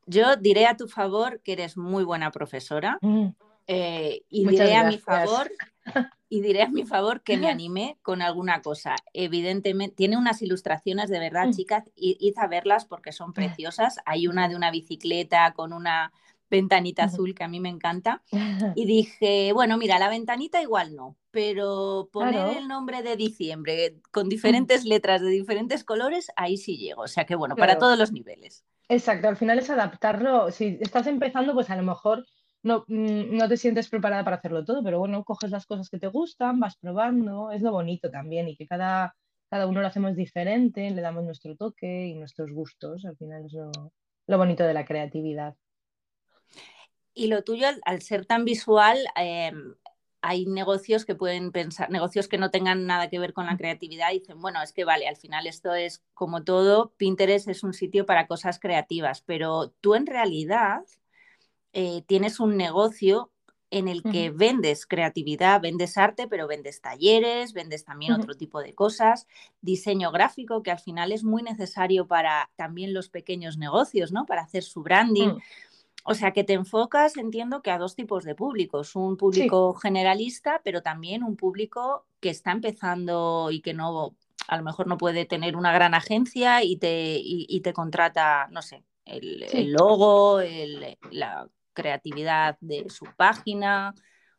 Yo 0.05 0.35
diré 0.35 0.65
a 0.65 0.77
tu 0.77 0.87
favor 0.87 1.41
que 1.41 1.53
eres 1.53 1.77
muy 1.77 2.03
buena 2.03 2.31
profesora 2.31 2.97
mm. 3.01 3.27
eh, 3.67 4.21
y 4.29 4.47
diré 4.47 4.75
a 4.75 4.85
mi 4.85 4.97
favor 4.97 5.51
y 6.29 6.41
diré 6.41 6.61
a 6.61 6.69
mi 6.69 6.85
favor 6.85 7.21
que 7.21 7.37
me 7.37 7.49
animé 7.49 7.97
con 8.03 8.21
alguna 8.21 8.61
cosa. 8.61 8.95
Evidentemente, 9.13 9.95
tiene 9.95 10.15
unas 10.15 10.41
ilustraciones 10.43 11.09
de 11.09 11.19
verdad, 11.19 11.47
mm. 11.47 11.51
chicas, 11.51 11.91
id 11.95 12.37
a 12.37 12.47
verlas 12.47 12.85
porque 12.85 13.11
son 13.11 13.33
preciosas. 13.33 13.97
Hay 14.05 14.27
una 14.27 14.47
de 14.47 14.55
una 14.55 14.69
bicicleta 14.69 15.51
con 15.53 15.73
una 15.73 16.13
ventanita 16.49 17.03
azul 17.03 17.33
que 17.33 17.43
a 17.43 17.47
mí 17.47 17.59
me 17.59 17.69
encanta. 17.69 18.21
Y 18.75 18.85
dije, 18.85 19.51
bueno, 19.53 19.77
mira, 19.77 19.97
la 19.97 20.09
ventanita 20.09 20.61
igual 20.61 20.95
no, 20.95 21.17
pero 21.31 22.09
poner 22.11 22.57
el 22.57 22.67
nombre 22.67 23.01
de 23.01 23.15
diciembre 23.15 23.95
con 24.11 24.27
mm. 24.27 24.29
diferentes 24.29 24.85
letras 24.85 25.21
de 25.21 25.29
diferentes 25.29 25.83
colores, 25.83 26.31
ahí 26.35 26.57
sí 26.57 26.77
llego. 26.77 27.01
O 27.01 27.07
sea 27.07 27.25
que 27.25 27.35
bueno, 27.35 27.55
para 27.55 27.79
todos 27.79 27.97
los 27.97 28.11
niveles. 28.11 28.63
Exacto, 28.87 29.27
al 29.27 29.37
final 29.37 29.57
es 29.59 29.69
adaptarlo. 29.69 30.51
Si 30.51 30.77
estás 30.79 31.07
empezando, 31.07 31.53
pues 31.53 31.69
a 31.69 31.75
lo 31.75 31.83
mejor 31.83 32.25
no, 32.63 32.83
mm, 32.87 33.37
no 33.37 33.47
te 33.47 33.57
sientes 33.57 33.89
preparada 33.89 34.23
para 34.23 34.37
hacerlo 34.37 34.65
todo, 34.65 34.83
pero 34.83 34.99
bueno, 34.99 35.23
coges 35.23 35.51
las 35.51 35.65
cosas 35.65 35.89
que 35.89 35.99
te 35.99 36.07
gustan, 36.07 36.59
vas 36.59 36.77
probando, 36.77 37.51
es 37.51 37.61
lo 37.61 37.71
bonito 37.71 38.09
también 38.09 38.47
y 38.47 38.55
que 38.55 38.67
cada, 38.67 39.15
cada 39.49 39.67
uno 39.67 39.81
lo 39.81 39.87
hacemos 39.87 40.15
diferente, 40.15 40.89
le 40.89 41.01
damos 41.01 41.23
nuestro 41.23 41.55
toque 41.55 42.07
y 42.07 42.15
nuestros 42.15 42.51
gustos, 42.51 43.05
al 43.05 43.17
final 43.17 43.45
es 43.45 43.53
lo, 43.53 44.37
bonito 44.37 44.63
de 44.63 44.73
la 44.73 44.85
creatividad. 44.85 45.55
Y 47.13 47.27
lo 47.27 47.43
tuyo, 47.43 47.67
al, 47.83 48.01
ser 48.01 48.25
tan 48.25 48.45
visual, 48.45 48.97
em, 49.15 49.75
hay 50.21 50.45
negocios 50.45 51.05
que 51.05 51.15
pueden 51.15 51.51
pensar, 51.51 51.89
negocios 51.89 52.27
que 52.27 52.37
no 52.37 52.51
tengan 52.51 52.85
nada 52.85 53.09
que 53.09 53.19
ver 53.19 53.33
con 53.33 53.45
la 53.45 53.57
creatividad, 53.57 54.11
y 54.11 54.19
dicen, 54.19 54.41
bueno, 54.41 54.61
es 54.61 54.73
que 54.73 54.83
vale, 54.85 55.07
al 55.07 55.15
final 55.15 55.47
esto 55.47 55.73
es 55.73 56.03
como 56.13 56.43
todo, 56.43 56.93
Pinterest 56.97 57.47
es 57.47 57.63
un 57.63 57.73
sitio 57.73 58.05
para 58.05 58.27
cosas 58.27 58.59
creativas, 58.59 59.21
pero 59.21 59.71
tú 59.81 59.95
en 59.95 60.05
realidad 60.05 60.83
eh, 61.73 62.03
tienes 62.07 62.39
un 62.39 62.57
negocio 62.57 63.31
en 63.71 63.87
el 63.87 64.01
que 64.01 64.31
vendes 64.31 64.85
creatividad, 64.85 65.61
vendes 65.61 65.97
arte, 65.97 66.27
pero 66.27 66.47
vendes 66.47 66.81
talleres, 66.81 67.53
vendes 67.53 67.85
también 67.85 68.13
otro 68.13 68.35
tipo 68.35 68.61
de 68.61 68.73
cosas, 68.73 69.27
diseño 69.61 70.11
gráfico, 70.11 70.63
que 70.63 70.71
al 70.71 70.79
final 70.79 71.11
es 71.11 71.23
muy 71.23 71.43
necesario 71.43 72.07
para 72.07 72.49
también 72.55 72.93
los 72.93 73.09
pequeños 73.09 73.57
negocios, 73.57 74.11
¿no? 74.11 74.25
Para 74.25 74.41
hacer 74.41 74.63
su 74.63 74.81
branding. 74.81 75.29
Mm. 75.29 75.41
O 76.05 76.15
sea, 76.15 76.31
que 76.31 76.43
te 76.43 76.53
enfocas, 76.53 77.17
entiendo 77.17 77.61
que 77.61 77.69
a 77.69 77.77
dos 77.77 77.95
tipos 77.95 78.23
de 78.23 78.33
públicos, 78.33 78.95
un 78.95 79.17
público 79.17 79.73
generalista, 79.75 80.61
pero 80.63 80.81
también 80.81 81.23
un 81.23 81.35
público 81.35 82.05
que 82.19 82.29
está 82.29 82.51
empezando 82.51 83.49
y 83.51 83.61
que 83.61 83.73
no, 83.73 84.15
a 84.47 84.57
lo 84.57 84.63
mejor 84.63 84.87
no 84.87 84.97
puede 84.97 85.25
tener 85.25 85.55
una 85.55 85.73
gran 85.73 85.93
agencia 85.93 86.63
y 86.63 86.77
te, 86.77 87.21
te 87.61 87.73
contrata, 87.73 88.47
no 88.49 88.63
sé, 88.63 88.83
el, 89.05 89.43
el 89.43 89.73
logo, 89.73 90.39
el, 90.39 90.97
la 91.11 91.47
creatividad 91.79 92.57
de 92.59 92.89
su 92.89 93.05
página 93.17 93.93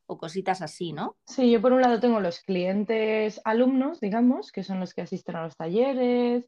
o 0.06 0.18
cositas 0.18 0.60
así, 0.60 0.92
¿no? 0.92 1.16
Sí, 1.26 1.50
yo 1.50 1.60
por 1.62 1.72
un 1.72 1.80
lado 1.80 2.00
tengo 2.00 2.20
los 2.20 2.40
clientes 2.40 3.40
alumnos, 3.44 4.00
digamos, 4.00 4.52
que 4.52 4.64
son 4.64 4.80
los 4.80 4.92
que 4.92 5.02
asisten 5.02 5.36
a 5.36 5.44
los 5.44 5.56
talleres 5.56 6.44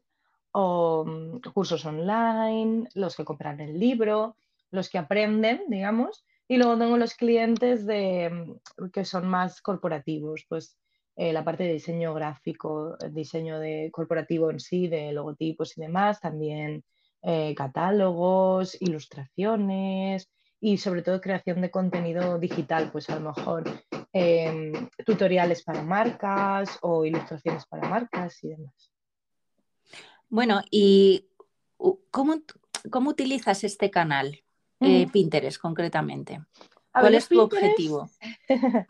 o 0.51 1.05
mm, 1.05 1.51
cursos 1.53 1.85
online, 1.85 2.87
los 2.93 3.15
que 3.15 3.25
compran 3.25 3.59
el 3.61 3.79
libro, 3.79 4.35
los 4.69 4.89
que 4.89 4.97
aprenden, 4.97 5.63
digamos, 5.67 6.25
y 6.47 6.57
luego 6.57 6.77
tengo 6.77 6.97
los 6.97 7.15
clientes 7.15 7.85
de, 7.85 8.29
mm, 8.29 8.89
que 8.91 9.05
son 9.05 9.27
más 9.27 9.61
corporativos, 9.61 10.45
pues 10.47 10.77
eh, 11.15 11.31
la 11.31 11.43
parte 11.43 11.63
de 11.63 11.73
diseño 11.73 12.13
gráfico, 12.13 12.97
diseño 13.11 13.59
de 13.59 13.89
corporativo 13.91 14.51
en 14.51 14.59
sí, 14.59 14.87
de 14.87 15.13
logotipos 15.13 15.77
y 15.77 15.81
demás, 15.81 16.19
también 16.19 16.83
eh, 17.21 17.53
catálogos, 17.55 18.75
ilustraciones, 18.81 20.29
y 20.65 20.77
sobre 20.77 21.01
todo 21.01 21.19
creación 21.19 21.59
de 21.59 21.69
contenido 21.69 22.39
digital, 22.39 22.89
pues 22.89 23.09
a 23.09 23.19
lo 23.19 23.33
mejor 23.33 23.65
em, 24.13 24.71
tutoriales 25.05 25.61
para 25.61 25.81
marcas 25.81 26.79
o 26.81 27.03
ilustraciones 27.03 27.65
para 27.65 27.89
marcas 27.89 28.41
y 28.45 28.47
demás. 28.47 28.93
Bueno, 30.29 30.61
¿y 30.71 31.27
cómo, 32.09 32.35
cómo 32.89 33.09
utilizas 33.09 33.65
este 33.65 33.91
canal, 33.91 34.41
eh, 34.79 35.05
Pinterest 35.11 35.57
concretamente? 35.57 36.39
¿Cuál 36.93 37.15
es 37.15 37.27
tu 37.27 37.41
objetivo? 37.41 38.09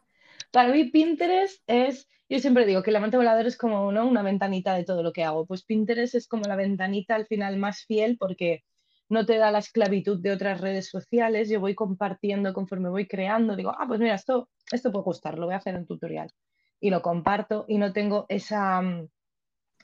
para 0.51 0.72
mí 0.72 0.92
Pinterest 0.92 1.63
es, 1.65 2.08
yo 2.30 2.38
siempre 2.38 2.68
digo 2.68 2.84
que 2.84 2.92
la 2.92 3.00
mente 3.00 3.18
voladora 3.18 3.48
es 3.48 3.58
como 3.58 3.88
una 3.88 4.22
ventanita 4.22 4.75
de 4.75 4.84
todo 4.84 5.01
lo 5.01 5.12
que 5.12 5.24
hago, 5.24 5.48
pues 5.48 5.63
Pinterest 5.63 6.13
es 6.13 6.27
como 6.27 6.44
la 6.44 6.56
ventanita 6.56 7.15
al 7.15 7.25
final 7.25 7.58
más 7.58 7.84
fiel 7.86 8.15
porque 8.20 8.63
no 9.10 9.26
te 9.26 9.38
da 9.38 9.52
la 9.52 9.60
esclavitud 9.60 10.20
de 10.20 10.32
otras 10.32 10.62
redes 10.62 10.90
sociales, 10.90 11.50
yo 11.50 11.60
voy 11.60 11.76
compartiendo 11.76 12.54
conforme 12.54 12.90
voy 12.90 13.08
creando, 13.08 13.56
digo, 13.56 13.74
ah, 13.78 13.86
pues 13.88 14.00
mira, 14.00 14.16
esto, 14.16 14.50
esto 14.72 14.92
puede 14.92 15.06
gustar, 15.06 15.38
lo 15.38 15.46
voy 15.46 15.56
a 15.56 15.58
hacer 15.58 15.76
en 15.76 15.86
tutorial. 15.86 16.32
Y 16.80 16.90
lo 16.90 17.02
comparto 17.02 17.66
y 17.68 17.78
no 17.78 17.94
tengo 17.94 18.26
esa 18.30 18.82
mm, 18.82 19.08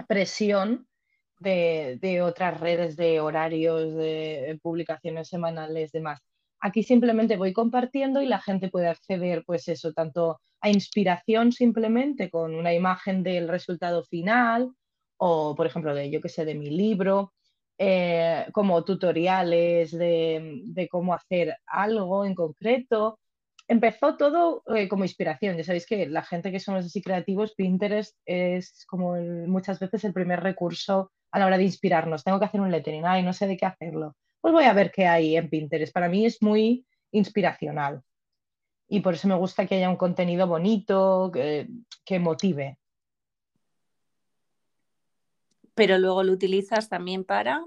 presión 0.07 0.87
de, 1.39 2.21
otras 2.21 2.59
redes 2.59 2.95
de 2.95 3.19
horarios, 3.19 3.95
de 3.95 4.59
publicaciones 4.61 5.27
semanales, 5.29 5.91
demás. 5.91 6.21
Aquí 6.61 6.83
simplemente 6.83 7.37
voy 7.37 7.53
compartiendo 7.53 8.21
y 8.21 8.25
la 8.25 8.39
gente 8.41 8.69
puede 8.69 8.87
acceder, 8.89 9.43
pues 9.45 9.67
eso, 9.69 9.93
tanto 9.93 10.41
a 10.59 10.69
inspiración 10.69 11.53
simplemente 11.53 12.29
con 12.29 12.53
una 12.53 12.73
imagen 12.73 13.23
del 13.23 13.47
resultado 13.47 14.03
final 14.03 14.71
o, 15.17 15.55
por 15.55 15.67
ejemplo, 15.67 15.95
de, 15.95 16.09
yo 16.11 16.19
que 16.21 16.29
sé, 16.29 16.43
de 16.43 16.55
mi 16.55 16.69
libro, 16.69 17.33
eh, 17.81 18.45
como 18.51 18.83
tutoriales 18.83 19.97
de, 19.97 20.87
cómo 20.91 21.13
hacer 21.13 21.55
algo 21.65 22.25
en 22.25 22.35
concreto. 22.35 23.19
Empezó 23.69 24.17
todo 24.17 24.63
eh, 24.75 24.89
como 24.89 25.05
inspiración. 25.05 25.55
Ya 25.55 25.63
sabéis 25.63 25.85
que 25.85 26.05
la 26.07 26.23
gente 26.23 26.51
que 26.51 26.59
somos 26.59 26.85
así 26.85 27.01
creativos, 27.01 27.55
Pinterest 27.55 28.17
es 28.25 28.85
como 28.85 29.15
muchas 29.47 29.79
veces 29.79 30.03
el 30.03 30.11
primer 30.11 30.41
recurso 30.41 31.13
a 31.31 31.39
la 31.39 31.45
hora 31.45 31.57
de 31.57 31.63
inspirarnos. 31.63 32.25
Tengo 32.25 32.37
que 32.39 32.45
hacer 32.45 32.59
un 32.59 32.69
lettering, 32.69 33.05
y 33.17 33.23
no 33.23 33.31
sé 33.31 33.47
de 33.47 33.55
qué 33.55 33.67
hacerlo. 33.67 34.13
Pues 34.41 34.53
voy 34.53 34.65
a 34.65 34.73
ver 34.73 34.91
qué 34.91 35.07
hay 35.07 35.37
en 35.37 35.49
Pinterest. 35.49 35.93
Para 35.93 36.09
mí 36.09 36.25
es 36.25 36.41
muy 36.41 36.85
inspiracional. 37.11 38.01
Y 38.89 38.99
por 38.99 39.13
eso 39.13 39.29
me 39.29 39.35
gusta 39.35 39.65
que 39.65 39.75
haya 39.75 39.89
un 39.89 39.95
contenido 39.95 40.47
bonito, 40.47 41.31
que 41.31 42.19
motive. 42.19 42.77
Pero 45.79 45.97
luego 45.97 46.23
lo 46.23 46.33
utilizas 46.33 46.89
también 46.89 47.23
para... 47.23 47.63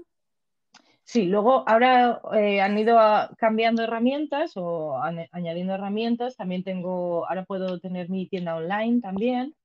Sí, 1.03 1.23
luego 1.25 1.67
ahora 1.67 2.21
eh, 2.33 2.61
han 2.61 2.77
ido 2.77 2.97
cambiando 3.39 3.83
herramientas 3.83 4.51
o 4.55 5.01
añadiendo 5.31 5.73
herramientas. 5.73 6.37
También 6.37 6.63
tengo, 6.63 7.27
ahora 7.27 7.43
puedo 7.43 7.79
tener 7.79 8.09
mi 8.11 8.27
tienda 8.27 8.55
online 8.55 9.01
también. 9.01 9.55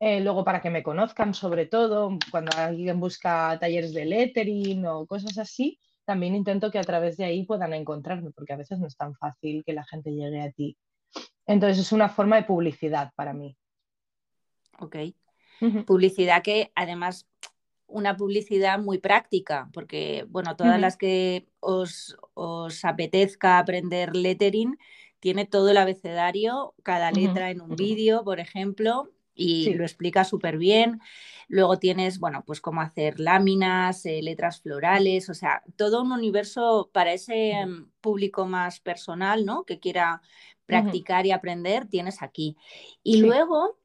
Eh, 0.00 0.20
luego 0.20 0.44
para 0.44 0.60
que 0.60 0.68
me 0.68 0.82
conozcan 0.82 1.32
sobre 1.32 1.66
todo, 1.66 2.18
cuando 2.32 2.50
alguien 2.58 2.98
busca 2.98 3.56
talleres 3.60 3.94
de 3.94 4.04
lettering 4.04 4.84
o 4.86 5.06
cosas 5.06 5.38
así, 5.38 5.78
también 6.04 6.34
intento 6.34 6.72
que 6.72 6.80
a 6.80 6.84
través 6.84 7.16
de 7.16 7.24
ahí 7.24 7.46
puedan 7.46 7.72
encontrarme, 7.72 8.32
porque 8.32 8.52
a 8.52 8.56
veces 8.56 8.80
no 8.80 8.88
es 8.88 8.96
tan 8.96 9.14
fácil 9.14 9.62
que 9.64 9.74
la 9.74 9.84
gente 9.84 10.10
llegue 10.10 10.42
a 10.42 10.50
ti. 10.50 10.76
Entonces 11.46 11.78
es 11.78 11.92
una 11.92 12.08
forma 12.08 12.34
de 12.34 12.42
publicidad 12.42 13.12
para 13.14 13.32
mí. 13.32 13.56
Ok. 14.80 14.96
Publicidad 15.86 16.42
que 16.42 16.72
además 16.74 17.28
una 17.92 18.16
publicidad 18.16 18.78
muy 18.78 18.98
práctica, 18.98 19.70
porque, 19.72 20.24
bueno, 20.28 20.56
todas 20.56 20.80
las 20.80 20.96
que 20.96 21.46
os, 21.60 22.16
apetezca 22.82 23.58
aprender 23.58 24.16
lettering, 24.16 24.78
tiene 25.20 25.46
todo 25.46 25.70
el 25.70 25.76
abecedario, 25.76 26.74
cada 26.82 27.12
letra 27.12 27.50
en 27.50 27.60
un 27.60 27.76
vídeo, 27.76 28.24
por 28.24 28.40
ejemplo, 28.40 29.10
y 29.34 29.74
lo 29.74 29.84
explica 29.84 30.24
súper 30.24 30.58
bien. 30.58 31.00
Luego 31.48 31.78
tienes, 31.78 32.18
bueno, 32.18 32.44
pues 32.46 32.60
cómo 32.60 32.80
hacer 32.80 33.20
láminas, 33.20 34.04
eh, 34.06 34.20
letras 34.22 34.60
florales, 34.60 35.28
o 35.28 35.34
sea, 35.34 35.62
todo 35.76 36.02
un 36.02 36.12
universo 36.12 36.90
para 36.92 37.12
ese 37.12 37.54
mm, 37.64 37.90
público 38.00 38.46
más 38.46 38.80
personal, 38.80 39.44
¿no? 39.44 39.64
Que 39.64 39.78
quiera 39.78 40.22
practicar 40.66 41.26
y 41.26 41.32
aprender, 41.32 41.86
tienes 41.86 42.22
aquí. 42.22 42.56
Y 43.02 43.18
luego 43.18 43.76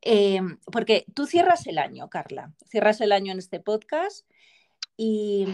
Em, 0.00 0.58
porque 0.72 1.06
tú 1.14 1.26
cierras 1.26 1.66
el 1.66 1.78
año, 1.78 2.08
Carla, 2.08 2.52
cierras 2.66 3.00
el 3.00 3.12
año 3.12 3.32
en 3.32 3.38
este 3.38 3.60
podcast 3.60 4.26
y 4.96 5.46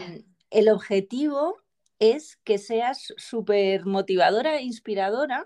el 0.50 0.68
objetivo 0.68 1.58
es 1.98 2.36
que 2.44 2.58
seas 2.58 3.12
súper 3.16 3.86
motivadora 3.86 4.56
e 4.58 4.62
inspiradora 4.62 5.44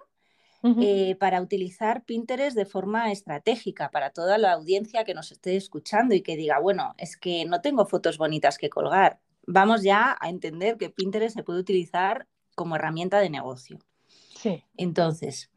eh, 0.80 1.14
para 1.20 1.40
utilizar 1.40 2.04
Pinterest 2.04 2.56
de 2.56 2.66
forma 2.66 3.12
estratégica 3.12 3.90
para 3.90 4.10
toda 4.10 4.38
la 4.38 4.52
audiencia 4.52 5.04
que 5.04 5.14
nos 5.14 5.30
esté 5.30 5.56
escuchando 5.56 6.16
y 6.16 6.20
que 6.20 6.36
diga, 6.36 6.58
bueno, 6.58 6.94
es 6.98 7.16
que 7.16 7.44
no 7.44 7.60
tengo 7.60 7.86
fotos 7.86 8.18
bonitas 8.18 8.58
que 8.58 8.68
colgar. 8.68 9.20
Vamos 9.46 9.82
ya 9.82 10.16
a 10.20 10.28
entender 10.28 10.76
que 10.76 10.90
Pinterest 10.90 11.36
se 11.36 11.44
puede 11.44 11.60
utilizar 11.60 12.26
como 12.56 12.74
herramienta 12.74 13.20
de 13.20 13.30
negocio. 13.30 13.78
Sí. 14.08 14.64
Entonces, 14.76 15.50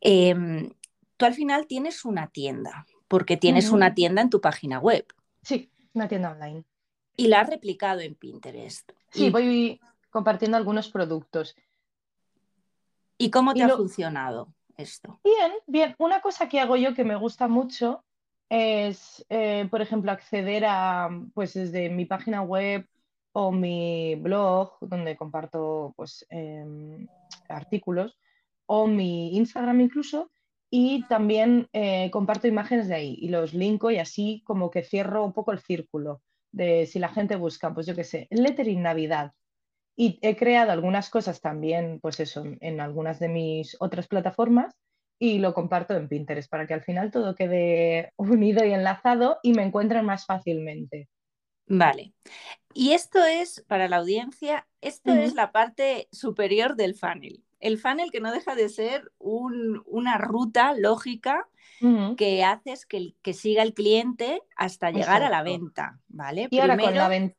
em, 0.00 0.70
tú 1.16 1.24
al 1.24 1.34
final 1.34 1.66
tienes 1.66 2.04
una 2.04 2.28
tienda, 2.28 2.86
porque 3.08 3.36
tienes 3.36 3.70
una 3.70 3.94
tienda 3.94 4.22
en 4.22 4.30
tu 4.30 4.40
página 4.40 4.78
web. 4.78 5.06
Sí, 5.42 5.70
una 5.94 6.08
tienda 6.08 6.32
online. 6.32 6.64
Y 7.16 7.28
la 7.28 7.40
has 7.40 7.50
replicado 7.50 8.00
en 8.00 8.14
Pinterest. 8.14 8.92
Sí, 9.10 9.30
voy 9.30 9.80
compartiendo 10.10 10.56
algunos 10.56 10.90
productos. 10.90 11.56
¿Y 13.18 13.30
cómo 13.30 13.54
te 13.54 13.62
ha 13.62 13.68
funcionado 13.70 14.52
esto? 14.76 15.20
Bien, 15.24 15.52
bien. 15.66 15.94
Una 15.98 16.20
cosa 16.20 16.48
que 16.48 16.60
hago 16.60 16.76
yo 16.76 16.94
que 16.94 17.04
me 17.04 17.16
gusta 17.16 17.48
mucho 17.48 18.04
es, 18.48 19.24
eh, 19.28 19.66
por 19.70 19.80
ejemplo, 19.80 20.12
acceder 20.12 20.64
a, 20.66 21.08
pues 21.34 21.54
desde 21.54 21.88
mi 21.88 22.04
página 22.04 22.42
web 22.42 22.86
o 23.32 23.52
mi 23.52 24.14
blog, 24.16 24.78
donde 24.80 25.16
comparto 25.16 25.92
pues, 25.96 26.26
em, 26.30 27.06
artículos, 27.48 28.18
o 28.66 28.86
mi 28.86 29.36
Instagram 29.36 29.80
incluso, 29.80 30.30
y 30.70 31.04
también 31.08 31.68
eh, 31.72 32.10
comparto 32.10 32.48
imágenes 32.48 32.88
de 32.88 32.94
ahí 32.94 33.16
y 33.20 33.28
los 33.28 33.54
linko 33.54 33.90
y 33.90 33.98
así 33.98 34.42
como 34.44 34.70
que 34.70 34.82
cierro 34.82 35.24
un 35.24 35.32
poco 35.32 35.52
el 35.52 35.60
círculo 35.60 36.22
de 36.52 36.86
si 36.86 36.98
la 36.98 37.08
gente 37.08 37.36
busca, 37.36 37.72
pues 37.72 37.86
yo 37.86 37.94
qué 37.94 38.04
sé, 38.04 38.26
lettering 38.30 38.82
Navidad. 38.82 39.32
Y 39.98 40.18
he 40.22 40.36
creado 40.36 40.72
algunas 40.72 41.08
cosas 41.08 41.40
también, 41.40 42.00
pues 42.00 42.20
eso, 42.20 42.44
en 42.60 42.80
algunas 42.80 43.18
de 43.18 43.28
mis 43.28 43.76
otras 43.80 44.08
plataformas 44.08 44.74
y 45.18 45.38
lo 45.38 45.54
comparto 45.54 45.94
en 45.94 46.08
Pinterest 46.08 46.50
para 46.50 46.66
que 46.66 46.74
al 46.74 46.82
final 46.82 47.10
todo 47.10 47.34
quede 47.34 48.12
unido 48.16 48.64
y 48.64 48.72
enlazado 48.72 49.38
y 49.42 49.52
me 49.52 49.62
encuentren 49.62 50.04
más 50.04 50.26
fácilmente. 50.26 51.08
Vale. 51.68 52.12
Y 52.74 52.92
esto 52.92 53.24
es, 53.24 53.64
para 53.66 53.88
la 53.88 53.96
audiencia, 53.96 54.68
esto 54.80 55.12
es 55.14 55.34
la 55.34 55.50
parte 55.50 56.08
superior 56.12 56.76
del 56.76 56.94
funnel 56.94 57.45
el 57.60 57.78
funnel 57.78 58.10
que 58.10 58.20
no 58.20 58.32
deja 58.32 58.54
de 58.54 58.68
ser 58.68 59.12
una 59.18 60.18
ruta 60.18 60.74
lógica 60.74 61.48
que 62.16 62.42
haces 62.42 62.86
que, 62.86 63.14
que, 63.22 63.34
siga 63.34 63.62
el 63.62 63.74
cliente 63.74 64.42
hasta 64.56 64.90
llegar 64.90 65.22
a 65.22 65.28
la 65.28 65.42
venta, 65.42 66.00
¿vale? 66.08 66.48
Y 66.50 66.58
ahora 66.58 66.78
con 66.78 66.94
la 66.94 67.08
venta. 67.08 67.36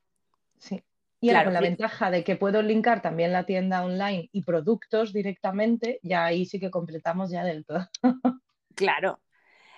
Sí. 0.59 0.83
Y 1.19 1.29
ahora 1.29 1.45
con 1.45 1.53
la 1.53 1.62
ventaja 1.62 2.12
de 2.12 2.24
que 2.24 2.36
puedo 2.36 2.62
linkar 2.62 3.01
también 3.01 3.33
la 3.33 3.45
tienda 3.45 3.83
online 3.83 4.29
y 4.31 4.43
productos 4.43 5.12
directamente, 5.13 6.00
ya 6.03 6.25
ahí 6.25 6.45
sí 6.45 6.59
que 6.59 6.69
completamos 6.69 7.31
ya 7.31 7.43
del 7.43 7.65
todo. 7.65 7.88
Claro. 8.75 9.19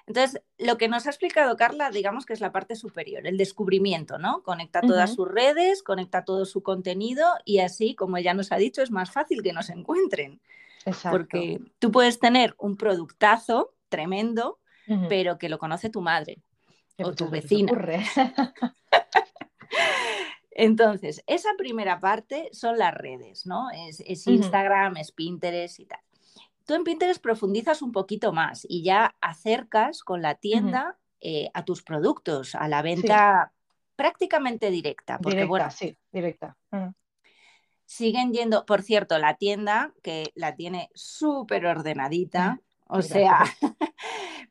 Entonces, 0.10 0.42
lo 0.58 0.80
que 0.80 0.88
nos 0.88 1.06
ha 1.06 1.12
explicado 1.12 1.56
Carla, 1.56 1.92
digamos 1.92 2.25
que 2.25 2.34
es 2.34 2.42
la 2.42 2.51
parte 2.51 2.75
superior, 2.75 3.28
el 3.28 3.38
descubrimiento, 3.38 4.18
¿no? 4.18 4.42
Conecta 4.42 4.82
todas 4.82 5.13
sus 5.13 5.28
redes, 5.28 5.84
conecta 5.84 6.25
todo 6.25 6.46
su 6.46 6.63
contenido 6.63 7.28
y 7.46 7.60
así, 7.60 7.94
como 7.94 8.18
ella 8.18 8.34
nos 8.34 8.51
ha 8.51 8.58
dicho, 8.58 8.82
es 8.82 8.89
más 8.89 9.12
fácil 9.12 9.44
que 9.44 9.54
nos 9.54 9.70
encuentren. 9.70 10.42
Exacto. 10.84 11.16
Porque 11.16 11.62
tú 11.78 11.92
puedes 11.92 12.20
tener 12.20 12.56
un 12.58 12.75
productazo 12.75 13.75
tremendo, 13.88 14.58
pero 15.10 15.38
que 15.38 15.48
lo 15.48 15.60
conoce 15.60 15.92
tu 15.92 16.01
madre 16.01 16.42
o 16.98 17.13
tu 17.13 17.30
vecina. 17.30 17.72
Entonces, 20.50 21.24
esa 21.28 21.50
primera 21.56 22.00
parte 22.00 22.50
son 22.51 22.80
las 22.80 22.96
redes, 22.96 23.46
¿no? 23.46 23.70
Es, 23.70 24.25
Instagram, 24.25 24.98
es 24.98 25.12
Pinterest 25.12 25.80
y 25.80 25.86
tal. 25.86 26.01
Tú 26.69 26.75
en 26.75 26.83
Pinterest 26.83 27.19
profundizas 27.19 27.81
un 27.81 27.91
poquito 27.91 28.31
más 28.31 28.63
y 28.69 28.83
ya 28.83 29.15
acercas 29.21 30.03
con 30.03 30.21
la 30.21 30.35
tienda 30.35 30.99
eh, 31.19 31.49
a 31.55 31.65
tus 31.65 31.81
productos, 31.81 32.53
a 32.53 32.67
la 32.67 32.83
venta 32.83 33.51
prácticamente 33.95 34.69
directa. 34.69 35.17
Porque, 35.17 35.38
directa, 35.38 35.49
bueno, 35.49 35.71
sí, 35.71 35.97
directa. 36.11 36.55
Siguen 37.85 38.33
yendo, 38.33 38.67
por 38.67 38.83
cierto, 38.83 39.17
la 39.17 39.33
tienda 39.33 39.95
que 40.03 40.25
la 40.35 40.53
tiene 40.53 40.91
súper 40.93 41.65
ordenadita, 41.65 42.61
o 42.85 43.01
sea, 43.01 43.39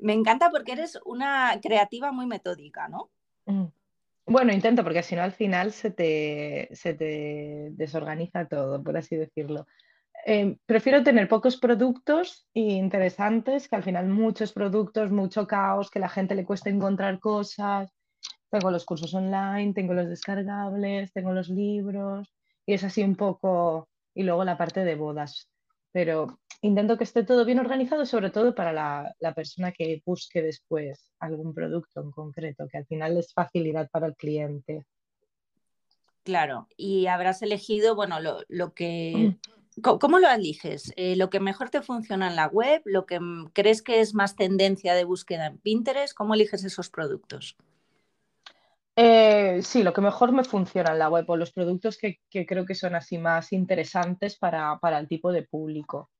me 0.01 0.13
encanta 0.13 0.51
porque 0.51 0.73
eres 0.73 0.99
una 1.05 1.57
creativa 1.63 2.11
muy 2.11 2.27
metódica, 2.27 2.89
¿no? 2.89 3.13
Bueno, 4.27 4.53
intento, 4.53 4.83
porque 4.83 5.05
si 5.05 5.15
no 5.15 5.23
al 5.23 5.31
final 5.31 5.71
se 5.71 5.93
te, 5.93 6.69
se 6.73 6.95
te 6.95 7.69
desorganiza 7.75 8.49
todo, 8.49 8.83
por 8.83 8.97
así 8.97 9.15
decirlo. 9.15 9.69
Eh, 10.27 10.57
prefiero 10.67 11.03
tener 11.03 11.29
pocos 11.29 11.57
productos 11.57 12.47
interesantes 12.53 13.69
que 13.69 13.77
al 13.77 13.83
final 13.83 14.09
muchos 14.09 14.53
productos, 14.53 15.11
mucho 15.11 15.47
caos, 15.47 15.91
que 15.91 16.01
la 16.01 16.09
gente 16.09 16.35
le 16.35 16.45
cuesta 16.45 16.71
encontrar 16.71 17.19
cosas. 17.19 17.91
Tengo 18.51 18.71
los 18.71 18.85
cursos 18.85 19.15
online, 19.15 19.73
tengo 19.75 19.95
los 19.95 20.09
descargables, 20.09 21.13
tengo 21.13 21.33
los 21.33 21.49
libros 21.49 22.33
y 22.67 22.75
es 22.75 22.85
así 22.85 23.03
un 23.03 23.17
poco, 23.17 23.89
y 24.15 24.23
luego 24.25 24.45
la 24.45 24.59
parte 24.59 24.85
de 24.85 24.95
bodas. 24.95 25.49
Pero 25.93 26.39
intento 26.61 26.99
que 26.99 27.05
esté 27.05 27.25
todo 27.25 27.45
bien 27.45 27.59
organizado, 27.59 28.05
sobre 28.05 28.31
todo 28.31 28.55
para 28.55 28.73
la, 28.73 29.15
la, 29.21 29.33
persona 29.33 29.73
que 29.73 30.03
busque 30.05 30.43
después 30.43 31.11
algún 31.19 31.55
producto 31.55 32.03
en 32.03 32.11
concreto, 32.11 32.69
que 32.71 32.79
al 32.79 32.87
final 32.87 33.17
es 33.17 33.33
facilidad 33.33 33.89
para 33.91 34.07
el 34.07 34.17
cliente. 34.17 34.85
Claro, 36.25 36.69
y 36.77 37.07
habrás 37.07 37.41
elegido, 37.41 37.95
bueno, 37.95 38.21
lo, 38.21 38.43
lo 38.49 38.75
que... 38.75 39.39
¿Cómo 39.83 40.19
lo 40.19 40.29
eliges? 40.31 40.93
Eh, 40.97 41.17
¿Lo 41.17 41.31
que 41.31 41.41
mejor 41.41 41.71
te 41.71 41.83
funciona 41.83 42.29
en 42.29 42.37
la 42.37 42.47
web? 42.47 42.83
¿Lo 42.85 43.07
que 43.07 43.21
crees 43.53 43.83
que 43.83 44.01
es 44.01 44.15
más 44.15 44.37
tendencia 44.37 44.95
de 44.95 45.05
búsqueda 45.05 45.47
en 45.47 45.59
Pinterest? 45.59 46.15
¿Cómo 46.15 46.35
eliges 46.35 46.65
esos 46.65 46.91
productos? 46.91 47.57
Eh, 48.97 49.61
sí, 49.63 49.83
lo 49.83 49.93
que 49.93 50.01
mejor 50.01 50.33
me 50.33 50.45
funciona 50.45 50.93
en 50.93 50.99
la 50.99 51.09
web 51.09 51.25
o 51.29 51.37
los 51.37 51.53
productos 51.53 51.99
que, 51.99 52.21
que 52.31 52.47
creo 52.47 52.67
que 52.67 52.75
son 52.75 52.95
así 52.95 53.19
más 53.19 53.53
interesantes 53.53 54.37
para, 54.37 54.79
para 54.81 54.99
el 54.99 55.07
tipo 55.07 55.31
de 55.31 55.43
público. 55.43 56.11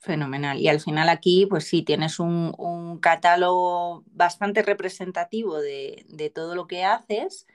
Fenomenal. 0.00 0.58
Y 0.58 0.68
al 0.68 0.80
final 0.80 1.10
aquí, 1.10 1.44
pues 1.44 1.64
sí, 1.64 1.82
tienes 1.82 2.18
un, 2.18 2.98
catálogo 3.02 4.02
bastante 4.06 4.62
representativo 4.62 5.60
de, 5.60 6.32
todo 6.34 6.54
lo 6.54 6.66
que 6.66 6.84
haces. 6.84 7.46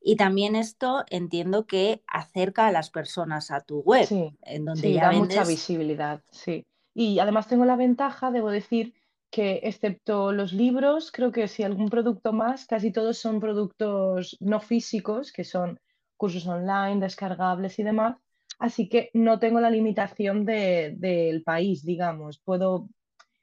Y 0.00 0.16
también 0.16 0.56
esto 0.56 1.04
entiendo 1.10 1.66
que 1.66 2.02
acerca 2.06 2.66
a 2.66 2.72
las 2.72 2.90
personas 2.90 3.50
a 3.50 3.60
tu 3.60 3.80
web, 3.80 4.08
en 4.42 4.64
donde 4.64 4.92
ya 4.92 5.06
da 5.06 5.12
mucha 5.12 5.44
visibilidad, 5.44 6.22
sí. 6.30 6.64
Y 6.94 7.18
además 7.18 7.48
tengo 7.48 7.64
la 7.64 7.76
ventaja, 7.76 8.30
debo 8.30 8.50
decir, 8.50 8.94
que 9.30 9.60
excepto 9.62 10.32
los 10.32 10.52
libros, 10.52 11.12
creo 11.12 11.30
que 11.30 11.46
si 11.46 11.62
algún 11.62 11.88
producto 11.88 12.32
más, 12.32 12.66
casi 12.66 12.90
todos 12.90 13.18
son 13.18 13.38
productos 13.38 14.36
no 14.40 14.60
físicos, 14.60 15.32
que 15.32 15.44
son 15.44 15.78
cursos 16.16 16.46
online, 16.46 17.00
descargables 17.00 17.78
y 17.78 17.84
demás, 17.84 18.16
así 18.58 18.88
que 18.88 19.10
no 19.14 19.38
tengo 19.38 19.60
la 19.60 19.70
limitación 19.70 20.44
del 20.44 21.42
país, 21.44 21.84
digamos. 21.84 22.40
Puedo 22.40 22.88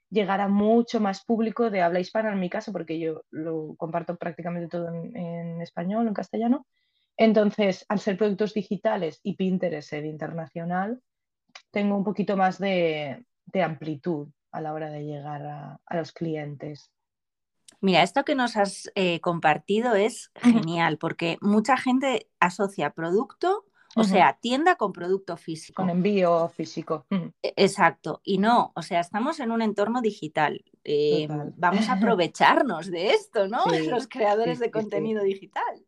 llegar 0.10 0.42
a 0.42 0.48
mucho 0.48 1.00
más 1.00 1.24
público 1.24 1.70
de 1.70 1.82
habla 1.82 2.00
hispana 2.00 2.32
en 2.32 2.40
mi 2.40 2.50
caso, 2.50 2.72
porque 2.72 3.00
yo 3.00 3.24
lo 3.30 3.76
comparto 3.78 4.16
prácticamente 4.16 4.70
todo 4.70 4.90
en, 4.90 5.62
español, 5.62 6.08
en 6.08 6.14
castellano. 6.14 6.66
Entonces, 7.18 7.86
al 7.90 8.00
ser 8.00 8.18
productos 8.18 8.54
digitales 8.54 9.20
y 9.24 9.36
Pinterest 9.36 9.90
ser 9.90 10.06
internacional, 10.06 11.02
tengo 11.72 11.98
un 11.98 12.04
poquito 12.04 12.38
más 12.38 12.60
de, 12.60 13.26
amplitud 13.54 14.28
a 14.52 14.62
la 14.62 14.74
hora 14.74 14.90
de 14.90 15.04
llegar 15.04 15.46
a, 15.46 15.96
los 15.96 16.12
clientes. 16.12 16.92
Mira, 17.82 18.04
esto 18.04 18.24
que 18.24 18.36
nos 18.36 18.56
has 18.56 18.90
eh, 18.96 19.20
compartido 19.20 19.96
es 19.96 20.32
genial 20.36 20.98
porque 20.98 21.38
mucha 21.42 21.78
gente 21.78 22.28
asocia 22.40 22.92
producto 22.92 23.66
o 23.96 24.04
sea, 24.04 24.38
tienda 24.40 24.76
con 24.76 24.94
producto 24.94 25.38
físico. 25.38 25.82
Con 25.82 25.90
envío 25.90 26.50
físico. 26.50 27.06
E, 27.42 27.54
exacto. 27.56 28.22
Y 28.24 28.38
no, 28.38 28.72
o 28.76 28.82
sea, 28.82 29.00
estamos 29.00 29.40
en 29.40 29.52
un 29.52 29.62
entorno 29.62 30.02
digital. 30.02 30.64
Eh, 30.84 31.28
vamos 31.56 31.90
a 31.90 31.94
aprovecharnos 31.94 32.92
de 32.92 33.12
esto, 33.12 33.48
¿no? 33.48 33.66
Los 33.90 34.08
creadores 34.08 34.60
de 34.60 34.72
contenido 34.72 35.24
digital. 35.24 35.86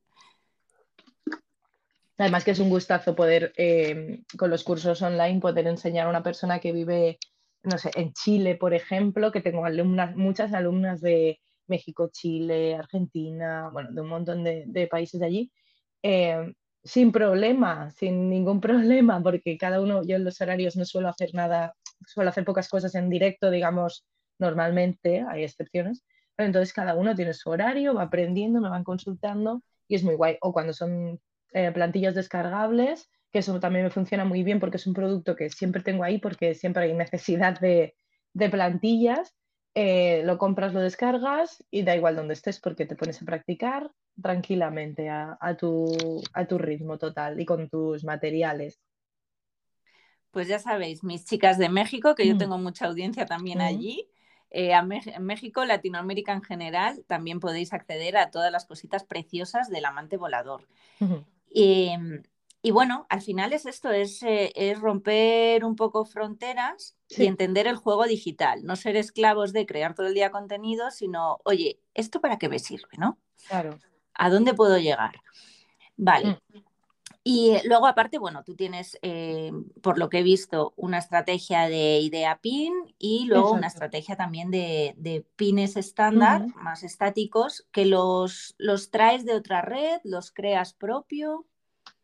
Además 2.17 2.43
que 2.43 2.51
es 2.51 2.59
un 2.59 2.69
gustazo 2.69 3.15
poder, 3.15 3.53
em, 3.55 4.25
con 4.37 4.49
los 4.49 4.65
cursos 4.65 5.01
online, 5.01 5.39
poder 5.39 5.67
enseñar 5.67 6.07
a 6.07 6.09
una 6.09 6.21
persona 6.21 6.59
que 6.59 6.73
vive, 6.73 7.17
no 7.63 7.77
sé, 7.77 7.91
en 7.95 8.11
Chile, 8.11 8.55
por 8.55 8.73
ejemplo, 8.73 9.31
que 9.31 9.39
tengo 9.39 9.63
alumnas, 9.63 10.15
muchas 10.17 10.53
alumnas 10.53 10.99
de 10.99 11.39
México, 11.67 12.09
Chile, 12.11 12.75
Argentina, 12.75 13.69
bueno, 13.71 13.91
de 13.93 14.01
un 14.01 14.09
montón 14.09 14.43
de, 14.43 14.87
países 14.91 15.21
de 15.21 15.25
allí, 15.25 15.51
em, 16.01 16.53
sin 16.83 17.11
problema, 17.11 17.91
sin 17.91 18.29
ningún 18.29 18.61
problema, 18.61 19.21
porque 19.21 19.57
cada 19.57 19.81
uno, 19.81 20.03
yo 20.03 20.15
en 20.15 20.23
los 20.23 20.39
horarios 20.41 20.75
no 20.75 20.85
suelo 20.85 21.09
hacer 21.09 21.29
nada, 21.33 21.75
suelo 22.05 22.29
hacer 22.29 22.45
pocas 22.45 22.69
cosas 22.69 22.95
en 22.95 23.09
directo, 23.09 23.51
digamos, 23.51 24.05
normalmente, 24.39 25.25
hay 25.29 25.43
excepciones, 25.43 26.03
pero 26.35 26.47
entonces 26.47 26.73
cada 26.73 26.95
uno 26.95 27.15
tiene 27.15 27.33
su 27.33 27.49
horario, 27.49 27.93
va 27.93 28.03
aprendiendo, 28.03 28.61
me 28.61 28.69
van 28.69 28.83
consultando 28.83 29.61
y 29.87 29.95
es 29.95 30.03
muy 30.03 30.15
guay. 30.15 30.37
O 30.41 30.53
cuando 30.53 30.71
son 30.71 31.19
eh, 31.51 31.71
plantillas 31.71 32.15
descargables, 32.15 33.09
que 33.31 33.39
eso 33.39 33.59
también 33.59 33.85
me 33.85 33.91
funciona 33.91 34.23
muy 34.23 34.43
bien 34.43 34.59
porque 34.59 34.77
es 34.77 34.87
un 34.87 34.93
producto 34.93 35.35
que 35.35 35.49
siempre 35.49 35.83
tengo 35.83 36.03
ahí 36.03 36.17
porque 36.19 36.55
siempre 36.55 36.83
hay 36.83 36.93
necesidad 36.93 37.59
de, 37.59 37.95
de 38.33 38.49
plantillas 38.49 39.35
eh, 39.75 40.23
lo 40.25 40.37
compras, 40.37 40.73
lo 40.73 40.81
descargas 40.81 41.63
y 41.69 41.83
da 41.83 41.95
igual 41.95 42.15
donde 42.15 42.33
estés 42.33 42.59
porque 42.59 42.85
te 42.85 42.95
pones 42.95 43.21
a 43.21 43.25
practicar 43.25 43.91
tranquilamente 44.21 45.09
a, 45.09 45.37
tu, 45.57 46.21
a 46.33 46.45
tu 46.45 46.57
ritmo 46.57 46.97
total 46.97 47.39
y 47.39 47.45
con 47.45 47.69
tus 47.69 48.03
materiales. 48.03 48.79
Pues 50.31 50.47
ya 50.47 50.59
sabéis, 50.59 51.03
mis 51.03 51.25
chicas 51.25 51.57
de 51.57 51.69
México, 51.69 52.15
que 52.15 52.27
yo 52.27 52.35
mm. 52.35 52.37
tengo 52.37 52.57
mucha 52.57 52.85
audiencia 52.85 53.25
también 53.25 53.59
mm. 53.59 53.61
allí, 53.61 54.09
eh, 54.51 54.71
en 54.73 55.23
México, 55.23 55.63
Latinoamérica 55.63 56.33
en 56.33 56.41
general, 56.41 57.03
también 57.07 57.39
podéis 57.39 57.73
acceder 57.73 58.17
a 58.17 58.31
todas 58.31 58.51
las 58.51 58.65
cositas 58.65 59.03
preciosas 59.03 59.69
del 59.69 59.85
amante 59.85 60.17
volador. 60.17 60.67
Y 62.61 62.71
bueno, 62.71 63.05
al 63.09 63.21
final 63.21 63.53
es 63.53 63.65
esto, 63.65 63.89
es, 63.89 64.21
eh, 64.23 64.51
es 64.55 64.79
romper 64.79 65.63
un 65.63 65.75
poco 65.75 66.05
fronteras 66.05 66.97
y 67.07 67.25
entender 67.25 67.67
el 67.67 67.77
juego 67.77 68.05
digital, 68.05 68.65
no 68.65 68.75
ser 68.75 68.97
esclavos 68.97 69.53
de 69.53 69.65
crear 69.65 69.95
todo 69.95 70.07
el 70.07 70.13
día 70.13 70.29
contenido, 70.29 70.91
sino, 70.91 71.39
oye, 71.45 71.79
¿esto 71.93 72.19
para 72.19 72.37
qué 72.37 72.49
me 72.49 72.59
sirve, 72.59 72.97
no? 72.97 73.17
Claro. 73.47 73.79
¿A 74.13 74.29
dónde 74.29 74.53
puedo 74.53 74.77
llegar? 74.77 75.21
Vale. 75.95 76.39
Mm. 76.53 76.63
Y 77.23 77.57
luego, 77.65 77.85
aparte, 77.85 78.17
bueno, 78.17 78.43
tú 78.43 78.55
tienes, 78.55 78.97
eh, 79.01 79.51
por 79.81 79.99
lo 79.99 80.09
que 80.09 80.19
he 80.19 80.23
visto, 80.23 80.73
una 80.77 80.97
estrategia 80.97 81.67
de 81.67 81.99
idea 81.99 82.39
pin 82.41 82.73
y 82.97 83.25
luego 83.25 83.51
una 83.51 83.67
estrategia 83.67 84.15
también 84.15 84.51
de, 84.51 85.25
pines 85.35 85.75
estándar, 85.75 86.47
más 86.55 86.83
estáticos, 86.83 87.67
que 87.71 87.85
los, 87.85 88.55
los 88.57 88.89
traes 88.89 89.25
de 89.25 89.35
otra 89.35 89.61
red, 89.61 89.99
los 90.03 90.31
creas 90.31 90.73
propio. 90.73 91.45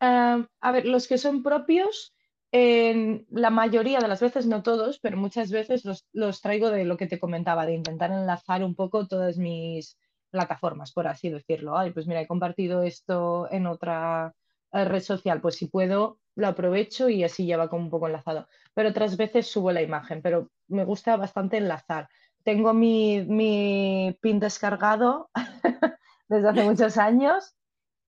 Ah, 0.00 0.46
a 0.60 0.72
ver, 0.72 0.86
los 0.86 1.08
que 1.08 1.18
son 1.18 1.42
propios, 1.42 2.14
la 2.52 3.50
mayoría 3.50 3.98
de 3.98 4.08
las 4.08 4.20
veces, 4.20 4.46
no 4.46 4.62
todos, 4.62 4.98
pero 5.00 5.16
muchas 5.16 5.50
veces 5.50 5.84
los, 6.12 6.40
traigo 6.40 6.70
de 6.70 6.84
lo 6.84 6.96
que 6.96 7.06
te 7.06 7.18
comentaba, 7.18 7.66
de 7.66 7.74
intentar 7.74 8.10
enlazar 8.10 8.64
un 8.64 8.74
poco 8.74 9.06
todas 9.06 9.36
mis 9.36 9.98
plataformas, 10.30 10.92
por 10.92 11.06
así 11.06 11.28
decirlo. 11.30 11.76
Ay, 11.76 11.90
pues 11.92 12.06
mira, 12.06 12.20
he 12.20 12.26
compartido 12.26 12.82
esto 12.82 13.48
en 13.50 13.66
otra 13.66 14.34
eh, 14.72 14.84
red 14.84 15.02
social, 15.02 15.40
pues 15.40 15.56
si 15.56 15.66
puedo, 15.66 16.18
lo 16.34 16.48
aprovecho 16.48 17.08
y 17.08 17.24
así 17.24 17.46
ya 17.46 17.56
va 17.56 17.68
como 17.68 17.84
un 17.84 17.90
poco 17.90 18.06
enlazado. 18.06 18.48
Pero 18.74 18.90
otras 18.90 19.16
veces 19.16 19.46
subo 19.46 19.72
la 19.72 19.82
imagen, 19.82 20.22
pero 20.22 20.50
me 20.68 20.84
gusta 20.84 21.16
bastante 21.16 21.56
enlazar. 21.58 22.08
Tengo 22.42 22.72
mi, 22.74 23.24
mi 23.24 24.16
pin 24.20 24.38
descargado 24.40 25.30
desde 26.28 26.48
hace 26.48 26.64
muchos 26.64 26.96
años 26.98 27.54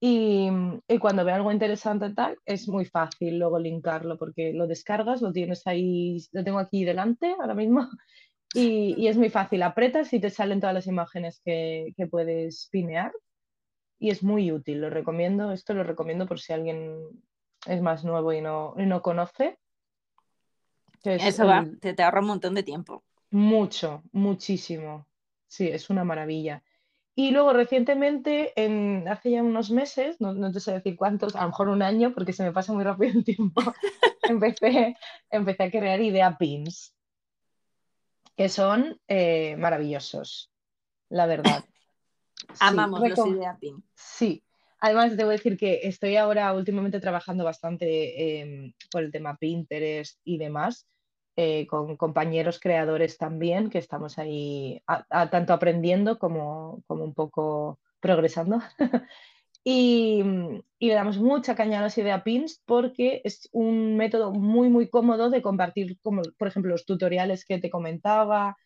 Y, 0.01 0.49
cuando 0.99 1.25
ve 1.25 1.33
algo 1.33 1.51
interesante 1.51 2.09
tal, 2.11 2.37
es 2.45 2.69
muy 2.69 2.85
fácil 2.85 3.37
luego 3.37 3.59
linkarlo 3.59 4.17
porque 4.17 4.53
lo 4.53 4.65
descargas, 4.65 5.21
lo 5.21 5.33
tienes 5.33 5.67
ahí, 5.67 6.25
lo 6.31 6.43
tengo 6.43 6.59
aquí 6.59 6.85
delante 6.85 7.35
ahora 7.39 7.53
mismo 7.53 7.89
y, 8.53 9.07
es 9.07 9.17
muy 9.17 9.29
fácil. 9.29 9.61
Apretas 9.63 10.13
y 10.13 10.19
te 10.19 10.29
salen 10.29 10.61
todas 10.61 10.73
las 10.73 10.87
imágenes 10.87 11.41
que, 11.43 11.93
puedes 12.09 12.69
pinear 12.71 13.11
y 13.99 14.09
es 14.11 14.23
muy 14.23 14.51
útil, 14.53 14.79
lo 14.79 14.89
recomiendo. 14.89 15.51
Esto 15.51 15.73
lo 15.73 15.83
recomiendo 15.83 16.25
por 16.27 16.39
si 16.39 16.53
alguien 16.53 16.97
es 17.67 17.81
más 17.81 18.05
nuevo 18.05 18.31
y 18.31 18.39
no, 18.39 18.73
no 18.77 19.01
conoce. 19.01 19.59
Eso 21.03 21.45
va, 21.45 21.65
te, 21.81 21.93
te 21.93 22.03
ahorra 22.03 22.21
un 22.21 22.27
montón 22.27 22.55
de 22.55 22.63
tiempo. 22.63 23.03
Mucho, 23.31 24.03
muchísimo. 24.13 25.07
Sí, 25.47 25.67
es 25.67 25.89
una 25.89 26.03
maravilla. 26.03 26.63
Y 27.15 27.31
luego 27.31 27.51
recientemente, 27.53 28.53
en, 28.55 29.07
hace 29.07 29.31
ya 29.31 29.43
unos 29.43 29.71
meses, 29.71 30.21
no, 30.21 30.33
no, 30.33 30.51
te 30.51 30.59
sé 30.59 30.71
decir 30.73 30.95
cuántos, 30.95 31.35
a 31.35 31.41
lo 31.41 31.47
mejor 31.49 31.69
un 31.69 31.81
año, 31.81 32.13
porque 32.13 32.33
se 32.33 32.43
me 32.43 32.53
pasa 32.53 32.71
muy 32.71 32.83
rápido 32.83 33.19
el 33.19 33.25
tiempo, 33.25 33.61
empecé, 34.23 34.95
empecé 35.29 35.63
a 35.63 35.71
crear 35.71 35.99
idea 36.01 36.37
pins, 36.37 36.95
que 38.37 38.47
son 38.47 38.99
eh, 39.07 39.57
maravillosos, 39.57 40.51
la 41.09 41.25
verdad. 41.25 41.65
Amamos 42.59 43.01
los 43.01 43.27
idea 43.27 43.57
pins. 43.59 43.83
Sí, 43.95 44.43
además 44.79 45.17
debo 45.17 45.31
decir 45.31 45.57
que 45.57 45.81
estoy 45.83 46.15
ahora 46.15 46.53
últimamente 46.53 47.01
trabajando 47.01 47.43
bastante 47.43 48.39
em, 48.39 48.73
por 48.91 49.03
el 49.03 49.11
tema 49.11 49.35
Pinterest 49.35 50.21
y 50.23 50.37
demás. 50.37 50.87
Eh, 51.41 51.67
con 51.67 51.95
compañeros 51.95 52.59
creadores 52.59 53.17
también, 53.17 53.69
que 53.69 53.77
estamos 53.77 54.19
ahí 54.19 54.83
tanto 55.31 55.53
aprendiendo 55.53 56.19
como, 56.19 56.83
como, 56.85 57.05
un 57.05 57.13
poco 57.13 57.79
progresando. 58.01 58.59
y, 59.63 60.21
le 60.81 60.93
damos 60.93 61.17
mucha 61.17 61.55
caña 61.55 61.79
a 61.79 61.83
las 61.83 61.97
idea 61.97 62.25
pins 62.25 62.61
porque 62.65 63.21
es 63.23 63.47
un 63.53 63.95
método 63.95 64.33
muy, 64.33 64.67
muy 64.67 64.89
cómodo 64.89 65.29
de 65.29 65.41
compartir, 65.41 65.97
como 66.01 66.23
por 66.37 66.49
ejemplo 66.49 66.71
los 66.71 66.85
tutoriales 66.85 67.45
que 67.45 67.57
te 67.57 67.69
comentaba. 67.69 68.57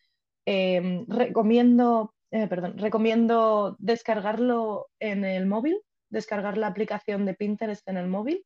Em, 0.44 1.06
recomiendo, 1.06 2.12
eh, 2.32 2.48
perdón, 2.48 2.76
recomiendo 2.78 3.76
descargarlo 3.78 4.88
en 4.98 5.24
el 5.24 5.46
móvil, 5.46 5.80
descargar 6.08 6.58
la 6.58 6.66
aplicación 6.66 7.24
de 7.24 7.34
Pinterest 7.34 7.86
en 7.88 7.98
el 7.98 8.08
móvil 8.08 8.44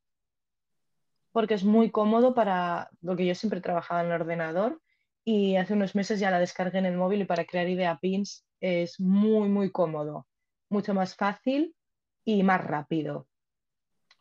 porque 1.32 1.54
es 1.54 1.64
muy 1.64 1.90
cómodo 1.90 2.34
para 2.34 2.90
lo 3.00 3.16
que 3.16 3.26
yo 3.26 3.34
siempre 3.34 3.60
trabajaba 3.60 4.00
en 4.00 4.06
el 4.06 4.20
ordenador 4.20 4.80
y 5.24 5.56
hace 5.56 5.74
unos 5.74 5.94
meses 5.94 6.20
ya 6.20 6.30
la 6.30 6.38
descargué 6.38 6.78
en 6.78 6.86
el 6.86 6.96
móvil 6.96 7.22
y 7.22 7.24
para 7.26 7.44
crear 7.44 7.68
idea 7.68 7.98
pins 8.00 8.46
es 8.60 8.98
muy, 8.98 9.48
muy 9.48 9.70
cómodo, 9.70 10.26
mucho 10.68 10.94
más 10.94 11.14
fácil 11.14 11.74
y 12.24 12.42
más 12.42 12.64
rápido. 12.64 13.26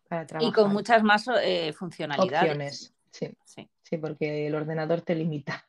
Para 0.10 0.26
trabajar. 0.26 0.50
Y 0.50 0.54
con 0.54 0.74
muchas 0.74 1.04
más 1.04 1.26
eh, 1.41 1.74
funcionalidades. 1.74 2.93
sí, 3.12 3.30
sí. 3.46 3.70
Sí, 3.84 3.98
porque 3.98 4.48
el 4.48 4.56
ordenador 4.56 5.02
te 5.02 5.15
limita. 5.15 5.65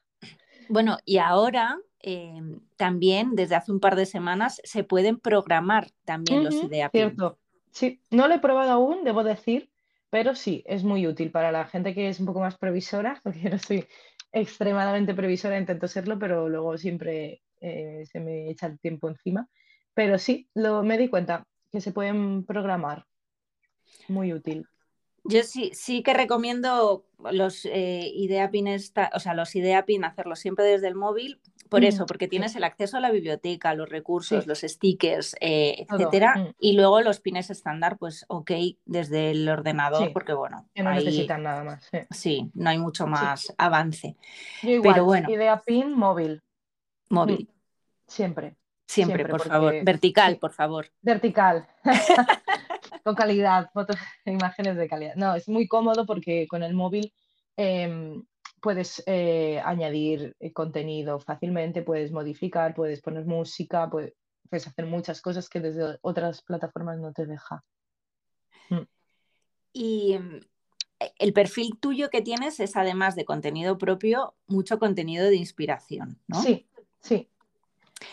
Bueno, 0.68 0.98
y 1.04 1.18
ahora 1.18 1.78
em, 2.00 2.60
también 2.76 3.34
desde 3.34 3.54
hace 3.54 3.72
un 3.72 3.80
par 3.80 3.96
de 3.96 4.06
semanas 4.06 4.60
se 4.64 4.84
pueden 4.84 5.18
programar 5.18 5.90
también 6.04 6.44
los 6.44 6.54
idea 6.54 6.90
pins. 6.90 7.04
Cierto. 7.04 7.38
Sí, 7.70 8.00
no 8.10 8.26
lo 8.28 8.34
he 8.34 8.38
probado 8.40 8.72
aún, 8.72 9.04
debo 9.04 9.22
decir, 9.22 9.70
pero 10.10 10.34
sí, 10.34 10.62
es 10.66 10.84
muy 10.84 11.06
útil 11.06 11.30
para 11.30 11.52
la 11.52 11.66
gente 11.66 11.94
que 11.94 12.08
es 12.08 12.20
un 12.20 12.26
poco 12.26 12.40
más 12.40 12.56
previsora, 12.56 13.20
porque 13.22 13.40
yo 13.40 13.50
no 13.50 13.58
soy 13.58 13.86
extremadamente 14.32 15.14
previsora, 15.14 15.58
intento 15.58 15.88
serlo, 15.88 16.18
pero 16.18 16.48
luego 16.48 16.76
siempre 16.76 17.42
eh, 17.60 18.04
se 18.10 18.20
me 18.20 18.50
echa 18.50 18.66
el 18.66 18.78
tiempo 18.78 19.08
encima. 19.08 19.48
Pero 19.94 20.18
sí, 20.18 20.48
lo, 20.54 20.82
me 20.82 20.98
di 20.98 21.08
cuenta 21.08 21.44
que 21.70 21.80
se 21.80 21.92
pueden 21.92 22.44
programar. 22.44 23.04
Muy 24.08 24.32
útil. 24.32 24.66
Yo 25.24 25.42
sí, 25.42 25.70
sí 25.74 26.02
que 26.02 26.14
recomiendo 26.14 27.04
los 27.32 27.66
eh, 27.66 28.10
IdeaPin, 28.14 28.68
o 29.12 29.20
sea, 29.20 29.34
los 29.34 29.54
IdeaPin 29.54 30.04
hacerlo 30.04 30.36
siempre 30.36 30.64
desde 30.64 30.88
el 30.88 30.94
móvil, 30.94 31.40
por 31.68 31.84
eso, 31.84 32.06
porque 32.06 32.28
tienes 32.28 32.56
el 32.56 32.64
acceso 32.64 32.96
a 32.96 33.00
la 33.00 33.10
biblioteca, 33.10 33.74
los 33.74 33.88
recursos, 33.88 34.46
los 34.46 34.60
stickers, 34.60 35.36
eh, 35.40 35.86
etcétera, 35.88 36.34
mm. 36.36 36.54
y 36.58 36.72
luego 36.72 37.00
los 37.00 37.20
pines 37.20 37.50
estándar, 37.50 37.98
pues 37.98 38.24
ok, 38.28 38.50
desde 38.84 39.30
el 39.30 39.48
ordenador, 39.48 40.12
porque 40.12 40.32
bueno, 40.32 40.68
no 40.74 40.92
necesitan 40.92 41.42
nada 41.42 41.64
más. 41.64 41.90
Sí. 42.10 42.50
no 42.54 42.70
hay 42.70 42.78
mucho 42.78 43.06
más 43.06 43.54
avance. 43.58 44.16
igual, 44.62 44.94
Pero 44.94 45.04
bueno, 45.04 45.30
IdeaPin 45.30 45.94
móvil. 45.94 46.42
Móvil. 47.10 47.50
Siempre. 48.06 48.56
Siempre, 48.86 49.26
por 49.26 49.42
favor. 49.42 49.74
Vertical, 49.84 50.38
por 50.38 50.52
favor. 50.52 50.86
Vertical. 51.02 51.68
con 53.04 53.14
calidad, 53.14 53.70
fotos, 53.72 53.96
imágenes 54.24 54.76
de 54.76 54.88
calidad. 54.88 55.14
No, 55.14 55.34
es 55.34 55.48
muy 55.48 55.68
cómodo 55.68 56.06
porque 56.06 56.46
con 56.48 56.62
el 56.62 56.74
móvil 56.74 57.12
em, 57.56 58.24
puedes 58.60 59.02
eh, 59.06 59.60
añadir 59.64 60.36
eh, 60.40 60.52
contenido 60.52 61.18
fácilmente, 61.20 61.82
puedes 61.82 62.12
modificar, 62.12 62.74
puedes 62.74 63.00
poner 63.00 63.24
música, 63.24 63.88
puedes, 63.90 64.14
hacer 64.50 64.86
muchas 64.86 65.20
cosas 65.20 65.48
que 65.48 65.60
desde 65.60 65.98
otras 66.02 66.42
plataformas 66.42 66.98
no 66.98 67.12
te 67.12 67.26
deja. 67.26 67.64
Mm. 68.70 68.86
Y 69.72 70.12
em, 70.14 70.40
e, 70.98 71.12
el 71.18 71.32
perfil 71.32 71.78
tuyo 71.78 72.08
que 72.10 72.22
tienes 72.22 72.58
es 72.60 72.76
además 72.76 73.14
de 73.14 73.24
contenido 73.24 73.78
propio, 73.78 74.34
mucho 74.46 74.78
contenido 74.78 75.26
de 75.26 75.36
inspiración, 75.36 76.18
¿no? 76.26 76.42
Sí, 76.42 76.66
sí. 77.00 77.28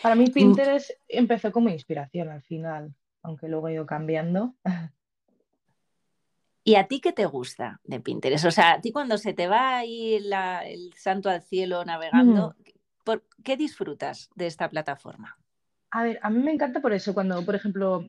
Para 0.02 0.14
mí 0.14 0.26
mm. 0.26 0.32
Pinterest 0.32 0.90
empezó 1.08 1.52
como 1.52 1.70
inspiración 1.70 2.28
al 2.28 2.42
final 2.42 2.94
aunque 3.26 3.48
luego 3.48 3.68
he 3.68 3.74
ido 3.74 3.86
cambiando. 3.86 4.54
¿Y 6.66 6.74
a 6.74 6.88
ti 6.88 7.00
qué 7.00 7.12
te 7.12 7.26
gusta 7.26 7.80
de 7.84 8.00
Pinterest? 8.00 8.44
O 8.44 8.50
sea, 8.50 8.72
a 8.72 8.80
ti 8.80 8.90
cuando 8.90 9.18
se 9.18 9.32
te 9.32 9.46
va 9.46 9.76
ahí 9.76 10.16
el 10.16 10.92
santo 10.96 11.30
al 11.30 11.40
cielo 11.40 11.84
navegando, 11.84 12.56
¿por 13.04 13.22
qué 13.44 13.56
disfrutas 13.56 14.30
de 14.34 14.48
esta 14.48 14.68
plataforma? 14.68 15.38
A 15.92 16.02
ver, 16.02 16.18
a 16.22 16.28
mí 16.28 16.42
me 16.42 16.50
encanta 16.50 16.80
por 16.80 16.92
eso, 16.92 17.14
cuando, 17.14 17.44
por 17.44 17.54
ejemplo, 17.54 18.08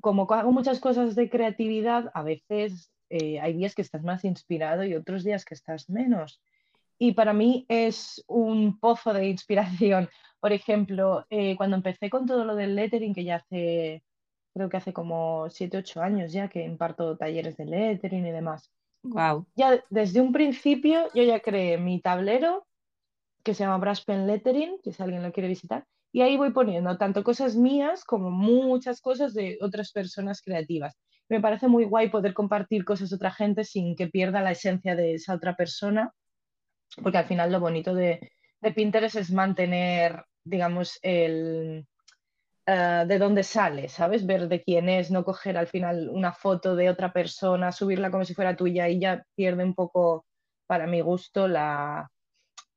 como 0.00 0.26
hago 0.32 0.52
muchas 0.52 0.80
cosas 0.80 1.14
de 1.14 1.28
creatividad, 1.28 2.10
a 2.14 2.22
veces 2.22 2.90
eh, 3.10 3.38
hay 3.40 3.52
días 3.52 3.74
que 3.74 3.82
estás 3.82 4.02
más 4.02 4.24
inspirado 4.24 4.84
y 4.84 4.94
otros 4.94 5.22
días 5.22 5.44
que 5.44 5.52
estás 5.52 5.90
menos. 5.90 6.40
Y 6.98 7.12
para 7.12 7.34
mí 7.34 7.66
es 7.68 8.24
un 8.26 8.80
pozo 8.80 9.12
de 9.12 9.26
inspiración. 9.28 10.08
Por 10.40 10.54
ejemplo, 10.54 11.26
eh, 11.28 11.56
cuando 11.58 11.76
empecé 11.76 12.08
con 12.08 12.24
todo 12.24 12.46
lo 12.46 12.56
del 12.56 12.74
lettering, 12.74 13.12
que 13.12 13.24
ya 13.24 13.36
hace 13.36 14.02
creo 14.54 14.68
que 14.68 14.76
hace 14.76 14.92
como 14.92 15.48
7, 15.50 15.78
8 15.78 16.02
años 16.02 16.32
ya 16.32 16.48
que 16.48 16.64
imparto 16.64 17.16
talleres 17.16 17.56
de 17.56 17.66
lettering 17.66 18.26
y 18.26 18.30
demás. 18.30 18.70
Wow. 19.02 19.46
Ya 19.56 19.82
desde 19.90 20.20
un 20.20 20.32
principio 20.32 21.08
yo 21.14 21.22
ya 21.22 21.40
creé 21.40 21.78
mi 21.78 22.00
tablero 22.00 22.66
que 23.42 23.54
se 23.54 23.64
llama 23.64 23.78
Brush 23.78 24.04
Pen 24.04 24.26
Lettering, 24.26 24.78
que 24.82 24.92
si 24.92 25.02
alguien 25.02 25.22
lo 25.22 25.32
quiere 25.32 25.48
visitar, 25.48 25.84
y 26.12 26.20
ahí 26.20 26.36
voy 26.36 26.52
poniendo 26.52 26.96
tanto 26.96 27.24
cosas 27.24 27.56
mías 27.56 28.04
como 28.04 28.30
muchas 28.30 29.00
cosas 29.00 29.34
de 29.34 29.58
otras 29.60 29.90
personas 29.92 30.42
creativas. 30.42 30.96
Me 31.28 31.40
parece 31.40 31.66
muy 31.66 31.84
guay 31.84 32.10
poder 32.10 32.34
compartir 32.34 32.84
cosas 32.84 33.10
de 33.10 33.16
otra 33.16 33.32
gente 33.32 33.64
sin 33.64 33.96
que 33.96 34.06
pierda 34.06 34.42
la 34.42 34.52
esencia 34.52 34.94
de 34.94 35.14
esa 35.14 35.34
otra 35.34 35.56
persona, 35.56 36.12
porque 37.02 37.18
al 37.18 37.24
final 37.24 37.50
lo 37.50 37.58
bonito 37.58 37.94
de, 37.94 38.32
de 38.60 38.72
Pinterest 38.72 39.16
es 39.16 39.32
mantener, 39.32 40.24
digamos, 40.44 40.98
el, 41.02 41.86
eh, 42.64 43.04
de 43.08 43.18
dónde 43.18 43.42
sale, 43.42 43.88
¿sabes? 43.88 44.24
Ver 44.24 44.46
de 44.46 44.62
quién 44.62 44.88
es, 44.88 45.10
no 45.10 45.24
coger 45.24 45.56
al 45.56 45.66
final 45.66 46.08
una 46.08 46.32
foto 46.32 46.76
de 46.76 46.90
otra 46.90 47.12
persona, 47.12 47.72
subirla 47.72 48.12
como 48.12 48.24
si 48.24 48.34
fuera 48.34 48.54
tuya 48.54 48.88
y 48.88 49.00
ya 49.00 49.24
pierde 49.34 49.64
un 49.64 49.74
poco, 49.74 50.26
para 50.68 50.86
mi 50.86 51.00
gusto, 51.00 51.48
la, 51.48 52.08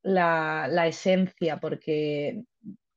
la, 0.01 0.87
esencia, 0.87 1.59
porque 1.59 2.43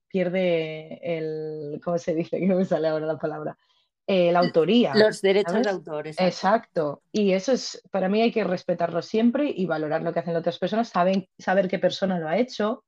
pierde 0.08 0.98
el, 1.02 1.78
¿cómo 1.84 1.98
se 1.98 2.14
dice? 2.14 2.38
Que 2.40 2.46
no 2.46 2.56
me 2.56 2.64
sale 2.64 2.88
ahora 2.88 3.04
la 3.04 3.18
palabra. 3.18 3.58
Eh, 4.06 4.32
la 4.32 4.38
autoría. 4.38 4.94
Los 4.94 5.20
derechos 5.20 5.62
de 5.62 5.68
autor. 5.68 6.08
Exacto. 6.08 7.02
Y 7.12 7.32
eso 7.32 7.52
es, 7.52 7.82
para 7.90 8.08
mí 8.08 8.22
hay 8.22 8.32
que 8.32 8.44
respetarlo 8.44 9.02
siempre 9.02 9.52
y 9.54 9.66
valorar 9.66 10.00
lo 10.00 10.14
que 10.14 10.20
hacen 10.20 10.36
otras 10.36 10.58
personas, 10.58 10.88
saben, 10.88 11.28
saber 11.38 11.68
qué 11.68 11.78
persona 11.78 12.18
lo 12.18 12.28
ha 12.28 12.38
hecho 12.38 12.82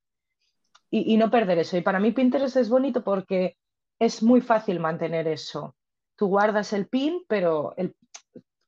y, 0.90 1.12
y 1.12 1.18
no 1.18 1.30
perder 1.30 1.58
eso. 1.58 1.76
Y 1.76 1.82
para 1.82 2.00
mí 2.00 2.12
Pinterest 2.12 2.56
es 2.56 2.70
bonito 2.70 3.04
porque 3.04 3.58
es 4.00 4.22
muy 4.22 4.40
fácil 4.40 4.80
mantener 4.80 5.28
eso. 5.28 5.76
Tú 6.16 6.26
guardas 6.26 6.72
el 6.72 6.88
pin, 6.88 7.22
pero 7.28 7.74
el, 7.76 7.94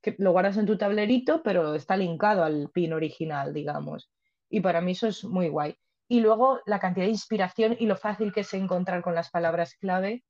que 0.03 0.15
lo 0.19 0.33
guardas 0.33 0.59
en 0.59 0.67
tu 0.67 0.77
tablerito, 0.77 1.43
pero 1.43 1.75
está 1.75 1.97
linkado 1.97 2.45
al 2.45 2.69
pin 2.73 2.93
original, 2.93 3.55
digamos. 3.55 4.11
Y 4.51 4.61
para 4.61 4.83
mí 4.83 4.93
eso 4.93 5.09
es 5.09 5.25
muy 5.25 5.49
guay. 5.49 5.75
Y 6.07 6.21
luego 6.21 6.61
la 6.67 6.79
cantidad 6.79 7.07
de 7.07 7.13
inspiración 7.13 7.77
y 7.81 7.87
lo 7.87 7.97
fácil 7.97 8.33
que 8.33 8.41
es 8.41 8.53
encontrar 8.53 9.03
con 9.03 9.15
las 9.15 9.31
palabras 9.31 9.75
clave, 9.77 10.23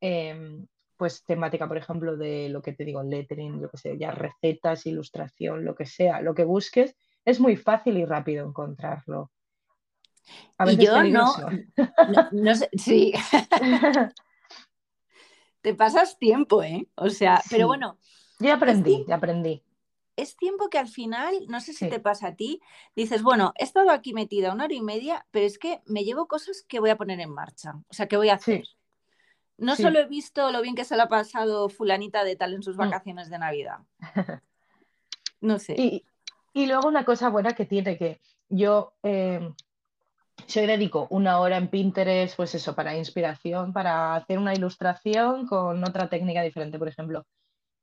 em, 0.00 0.66
pues 0.98 1.24
temática, 1.24 1.66
por 1.66 1.78
ejemplo, 1.78 2.18
de 2.18 2.50
lo 2.50 2.60
que 2.60 2.74
te 2.74 2.84
digo, 2.84 3.02
lettering, 3.02 3.62
lo 3.62 3.70
que 3.70 3.78
sea, 3.78 3.94
ya 3.94 4.10
recetas, 4.10 4.84
ilustración, 4.84 5.64
lo 5.64 5.74
que 5.74 5.86
sea, 5.86 6.20
lo 6.20 6.34
que 6.34 6.44
busques, 6.44 6.94
es 7.24 7.40
muy 7.40 7.56
fácil 7.56 7.96
y 7.96 8.04
rápido 8.04 8.46
encontrarlo. 8.46 9.30
A 10.58 10.66
veces 10.66 10.82
y 10.82 10.86
yo 10.86 11.02
no, 11.04 11.34
no, 11.76 12.28
no 12.32 12.54
sé, 12.54 12.68
sí. 12.76 13.14
te 15.62 15.74
pasas 15.74 16.18
tiempo, 16.18 16.62
¿eh? 16.62 16.88
O 16.94 17.10
sea, 17.10 17.42
pero 17.50 17.66
bueno. 17.66 17.98
Ya 18.38 18.54
aprendí, 18.54 19.04
ya 19.06 19.16
aprendí. 19.16 19.62
Es 20.16 20.36
tiempo 20.36 20.68
que 20.68 20.78
al 20.78 20.88
final, 20.88 21.34
no 21.48 21.60
sé 21.60 21.72
si 21.72 21.88
te 21.88 22.00
pasa 22.00 22.28
a 22.28 22.34
ti, 22.36 22.60
dices, 22.94 23.22
bueno, 23.22 23.52
he 23.56 23.64
estado 23.64 23.90
aquí 23.90 24.12
metida 24.12 24.52
una 24.52 24.64
hora 24.64 24.74
y 24.74 24.82
media, 24.82 25.26
pero 25.30 25.46
es 25.46 25.58
que 25.58 25.80
me 25.86 26.04
llevo 26.04 26.26
cosas 26.26 26.62
que 26.68 26.80
voy 26.80 26.90
a 26.90 26.96
poner 26.96 27.20
en 27.20 27.30
marcha, 27.30 27.74
o 27.88 27.92
sea, 27.94 28.06
que 28.06 28.16
voy 28.16 28.28
a 28.28 28.34
hacer. 28.34 28.64
No 29.56 29.76
solo 29.76 29.98
he 29.98 30.06
visto 30.06 30.50
lo 30.50 30.62
bien 30.62 30.74
que 30.74 30.84
se 30.84 30.96
le 30.96 31.02
ha 31.02 31.08
pasado 31.08 31.68
fulanita 31.68 32.24
de 32.24 32.36
tal 32.36 32.54
en 32.54 32.62
sus 32.62 32.76
mm. 32.76 32.80
vacaciones 32.80 33.30
de 33.30 33.38
Navidad. 33.38 33.78
No 35.42 35.58
sé. 35.58 35.74
Y, 35.78 36.04
y, 36.52 36.66
luego 36.66 36.86
una 36.86 37.06
cosa 37.06 37.30
buena 37.30 37.54
que 37.54 37.64
tiene 37.64 37.96
que 37.96 38.20
yo 38.50 38.92
eh, 39.02 39.40
yo 40.48 40.66
dedico 40.66 41.06
una 41.10 41.40
hora 41.40 41.56
en 41.56 41.68
Pinterest, 41.68 42.36
pues 42.36 42.54
eso, 42.54 42.74
para 42.74 42.96
inspiración, 42.96 43.72
para 43.72 44.14
hacer 44.14 44.38
una 44.38 44.54
ilustración 44.54 45.46
con 45.46 45.82
otra 45.84 46.08
técnica 46.08 46.42
diferente, 46.42 46.78
por 46.78 46.88
ejemplo. 46.88 47.26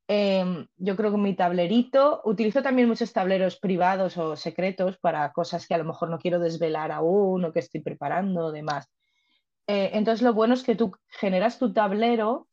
Em, 0.09 0.67
yo 0.77 0.95
creo 0.95 1.11
que 1.11 1.17
mi 1.17 1.35
tablerito, 1.35 2.21
utilizo 2.23 2.61
también 2.61 2.87
muchos 2.87 3.11
tableros 3.11 3.57
privados 3.59 4.17
o 4.17 4.35
secretos 4.37 4.97
para 4.99 5.33
cosas 5.33 5.67
que 5.67 5.73
a 5.75 5.77
lo 5.77 5.83
mejor 5.83 6.09
no 6.09 6.17
quiero 6.19 6.39
desvelar 6.39 6.91
aún 6.91 7.43
o 7.43 7.51
que 7.51 7.59
estoy 7.59 7.81
preparando 7.81 8.45
o 8.45 8.51
demás. 8.51 8.87
Eh, 9.67 9.91
entonces 9.93 10.21
lo 10.23 10.33
bueno 10.33 10.53
es 10.53 10.63
que 10.63 10.75
tú 10.75 10.93
generas 11.09 11.59
tu 11.59 11.73
tablero 11.73 12.47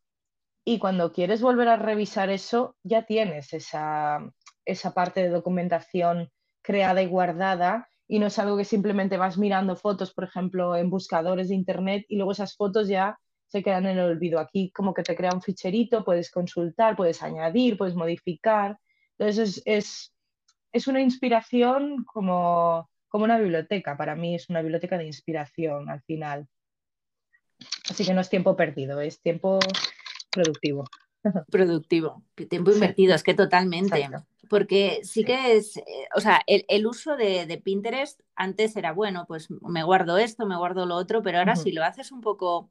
y 0.64 0.78
cuando 0.78 1.12
quieres 1.12 1.42
volver 1.42 1.68
a 1.68 1.76
revisar 1.76 2.30
eso, 2.30 2.76
ya 2.82 3.02
tienes 3.06 3.52
esa, 3.52 4.20
esa 4.64 4.94
parte 4.94 5.22
de 5.22 5.28
documentación 5.28 6.30
creada 6.62 7.02
y 7.02 7.06
guardada 7.06 7.88
y 8.14 8.20
no 8.20 8.28
es 8.28 8.38
algo 8.38 8.56
que 8.56 8.64
simplemente 8.64 9.16
vas 9.16 9.36
mirando 9.38 9.74
fotos, 9.74 10.14
por 10.14 10.22
ejemplo, 10.22 10.76
en 10.76 10.88
buscadores 10.88 11.48
de 11.48 11.56
internet 11.56 12.06
y 12.08 12.14
luego 12.14 12.30
esas 12.30 12.54
fotos 12.54 12.86
ya 12.86 13.18
se 13.48 13.60
quedan 13.60 13.86
en 13.86 13.98
el 13.98 14.04
olvido. 14.04 14.38
Aquí 14.38 14.70
como 14.70 14.94
que 14.94 15.02
te 15.02 15.16
crea 15.16 15.32
un 15.34 15.42
ficherito, 15.42 16.04
puedes 16.04 16.30
consultar, 16.30 16.94
puedes 16.94 17.24
añadir, 17.24 17.76
puedes 17.76 17.96
modificar. 17.96 18.78
Entonces 19.18 19.62
es, 19.64 20.14
es, 20.70 20.86
una 20.86 21.00
inspiración 21.00 22.04
como, 22.04 22.88
como 23.08 23.24
una 23.24 23.36
biblioteca. 23.36 23.96
Para 23.96 24.14
mí 24.14 24.36
es 24.36 24.48
una 24.48 24.62
biblioteca 24.62 24.96
de 24.96 25.06
inspiración 25.06 25.90
al 25.90 26.00
final. 26.02 26.46
Así 27.90 28.04
que 28.04 28.14
no 28.14 28.20
es 28.20 28.30
tiempo 28.30 28.54
perdido, 28.54 29.00
es 29.00 29.20
tiempo 29.22 29.58
productivo. 30.30 30.84
Productivo, 31.50 32.22
tiempo 32.48 32.70
invertido, 32.70 33.16
es 33.16 33.24
que 33.24 33.34
totalmente. 33.34 34.08
Porque 34.48 35.00
sí, 35.02 35.24
que 35.24 35.56
es, 35.56 35.76
eh, 35.76 35.82
o 36.14 36.20
sea, 36.20 36.42
el, 36.46 36.86
uso 36.86 37.16
de, 37.16 37.60
Pinterest 37.64 38.20
antes 38.34 38.76
era 38.76 38.92
bueno, 38.92 39.24
pues 39.26 39.48
me 39.50 39.82
guardo 39.82 40.18
esto, 40.18 40.46
me 40.46 40.56
guardo 40.56 40.86
lo 40.86 40.96
otro, 40.96 41.22
pero 41.22 41.38
ahora 41.38 41.56
si 41.56 41.72
lo 41.72 41.84
haces 41.84 42.12
un 42.12 42.20
poco 42.20 42.70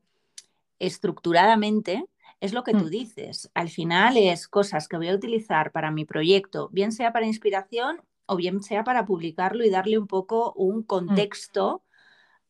estructuradamente, 0.80 2.06
es 2.40 2.54
lo 2.54 2.64
que 2.64 2.74
tú 2.74 2.86
mm. 2.86 2.90
dices. 2.90 3.50
Al 3.54 3.70
final 3.70 4.18
es 4.18 4.48
cosas 4.48 4.88
que 4.88 4.98
voy 4.98 5.10
a 5.10 5.16
utilizar 5.16 5.72
para 5.72 5.92
mi 5.92 6.06
proyecto, 6.06 6.70
bien 6.72 6.92
sea 6.92 7.14
para 7.14 7.26
inspiración 7.26 8.02
o 8.26 8.36
bien 8.36 8.62
sea 8.64 8.84
para 8.84 9.06
publicarlo 9.06 9.64
y 9.64 9.70
darle 9.70 9.98
un 9.98 10.08
poco 10.08 10.54
un 10.54 10.80
mm. 10.80 10.84
contexto 10.84 11.84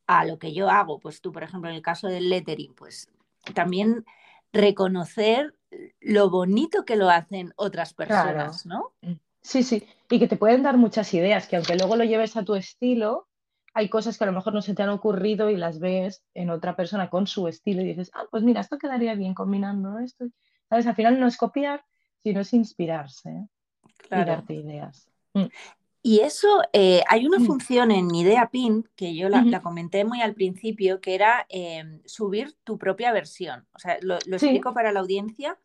a 0.08 0.26
lo 0.26 0.40
que 0.40 0.54
yo 0.54 0.70
hago. 0.70 1.00
Pues 1.00 1.22
tú, 1.22 1.32
por 1.32 1.44
ejemplo, 1.44 1.70
en 1.70 1.76
el 1.76 1.82
caso 1.82 2.08
del 2.08 2.30
lettering, 2.30 2.74
pues 2.74 3.10
también 3.54 4.06
reconocer 4.52 5.56
lo 6.02 6.30
bonito 6.30 6.86
que 6.86 6.96
lo 6.96 7.10
hacen 7.10 7.54
otras 7.56 7.94
personas, 7.94 8.66
¿no? 8.66 8.94
Mm. 9.02 9.14
Sí, 9.42 9.64
sí, 9.64 9.86
y 10.10 10.20
que 10.20 10.28
te 10.28 10.38
pueden 10.38 10.64
dar 10.64 10.78
muchas 10.78 11.14
ideas, 11.14 11.48
que 11.48 11.58
aunque 11.58 11.76
luego 11.76 11.98
lo 11.98 12.06
lleves 12.06 12.38
a 12.38 12.44
tu 12.44 12.56
estilo, 12.56 13.28
hay 13.74 13.90
cosas 13.90 14.18
que 14.18 14.24
a 14.24 14.28
lo 14.28 14.34
mejor 14.34 14.54
no 14.54 14.62
se 14.62 14.74
te 14.74 14.84
han 14.84 14.90
ocurrido 14.90 15.50
y 15.50 15.58
las 15.58 15.80
ves 15.80 16.24
en 16.34 16.50
otra 16.50 16.76
persona 16.76 17.10
con 17.10 17.28
su 17.28 17.48
estilo 17.48 17.82
y 17.82 17.86
dices, 17.86 18.12
ah, 18.14 18.26
pues 18.30 18.44
mira, 18.44 18.62
esto 18.62 18.78
quedaría 18.78 19.16
bien 19.16 19.34
combinando 19.34 20.00
esto. 20.00 20.26
¿Sabes? 20.70 20.88
Al 20.88 20.96
final 20.96 21.20
no 21.20 21.28
es 21.28 21.38
copiar, 21.38 21.84
sino 22.22 22.42
es 22.42 22.54
inspirarse 22.54 23.30
¿eh? 23.30 23.48
y 24.12 24.24
darte 24.24 24.54
ideas. 24.54 25.10
Y 26.06 26.20
eso, 26.20 26.62
eh, 26.74 27.02
hay 27.08 27.26
una 27.26 27.40
mm. 27.40 27.46
función 27.46 27.90
en 27.90 28.14
Idea 28.14 28.50
Pin 28.52 28.88
que 28.94 29.16
yo 29.16 29.30
la, 29.30 29.62
comenté 29.62 30.04
muy 30.04 30.22
al 30.22 30.34
principio, 30.34 31.00
que 31.00 31.16
era 31.16 31.46
em, 31.48 32.02
subir 32.06 32.58
tu 32.66 32.78
propia 32.78 33.14
versión. 33.14 33.66
O 33.74 33.80
sea, 33.80 33.98
lo, 34.02 34.18
explico 34.18 34.74
para 34.74 34.92
la 34.92 35.00
audiencia. 35.00 35.58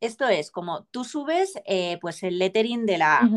Esto 0.00 0.28
es 0.28 0.50
como 0.50 0.84
tú 0.84 1.04
subes 1.04 1.60
eh, 1.66 1.98
pues 2.00 2.22
el 2.22 2.38
lettering 2.38 2.86
de 2.86 2.98
la 2.98 3.30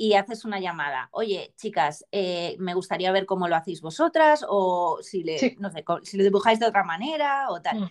y 0.00 0.14
haces 0.14 0.46
una 0.46 0.60
llamada. 0.60 1.10
Oye, 1.12 1.52
chicas, 1.58 2.06
eh, 2.10 2.56
me 2.58 2.72
gustaría 2.72 3.12
ver 3.12 3.26
cómo 3.26 3.48
lo 3.48 3.56
hacéis 3.56 3.82
vosotras 3.82 4.46
o 4.48 5.00
si 5.02 5.22
le, 5.22 5.56
no 5.58 5.70
sé, 5.70 5.84
si 6.04 6.16
lo 6.16 6.24
dibujáis 6.24 6.58
de 6.58 6.66
otra 6.66 6.84
manera 6.84 7.50
o 7.50 7.60
tal. 7.60 7.80
Mm. 7.80 7.90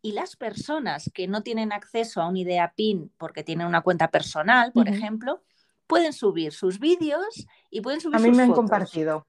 Y 0.00 0.12
las 0.12 0.36
personas 0.36 1.10
que 1.12 1.26
no 1.26 1.42
tienen 1.42 1.72
acceso 1.72 2.22
a 2.22 2.28
un 2.28 2.36
Idea 2.36 2.74
Pin 2.76 3.10
porque 3.18 3.42
tienen 3.42 3.66
una 3.66 3.80
cuenta 3.80 4.08
personal, 4.08 4.70
por 4.70 4.88
ejemplo, 4.88 5.42
pueden 5.88 6.12
subir 6.12 6.52
sus 6.52 6.78
vídeos 6.78 7.46
y 7.70 7.80
pueden 7.80 8.00
subir 8.00 8.16
A 8.16 8.20
mí 8.20 8.30
me 8.30 8.44
han 8.44 8.52
compartido. 8.52 9.26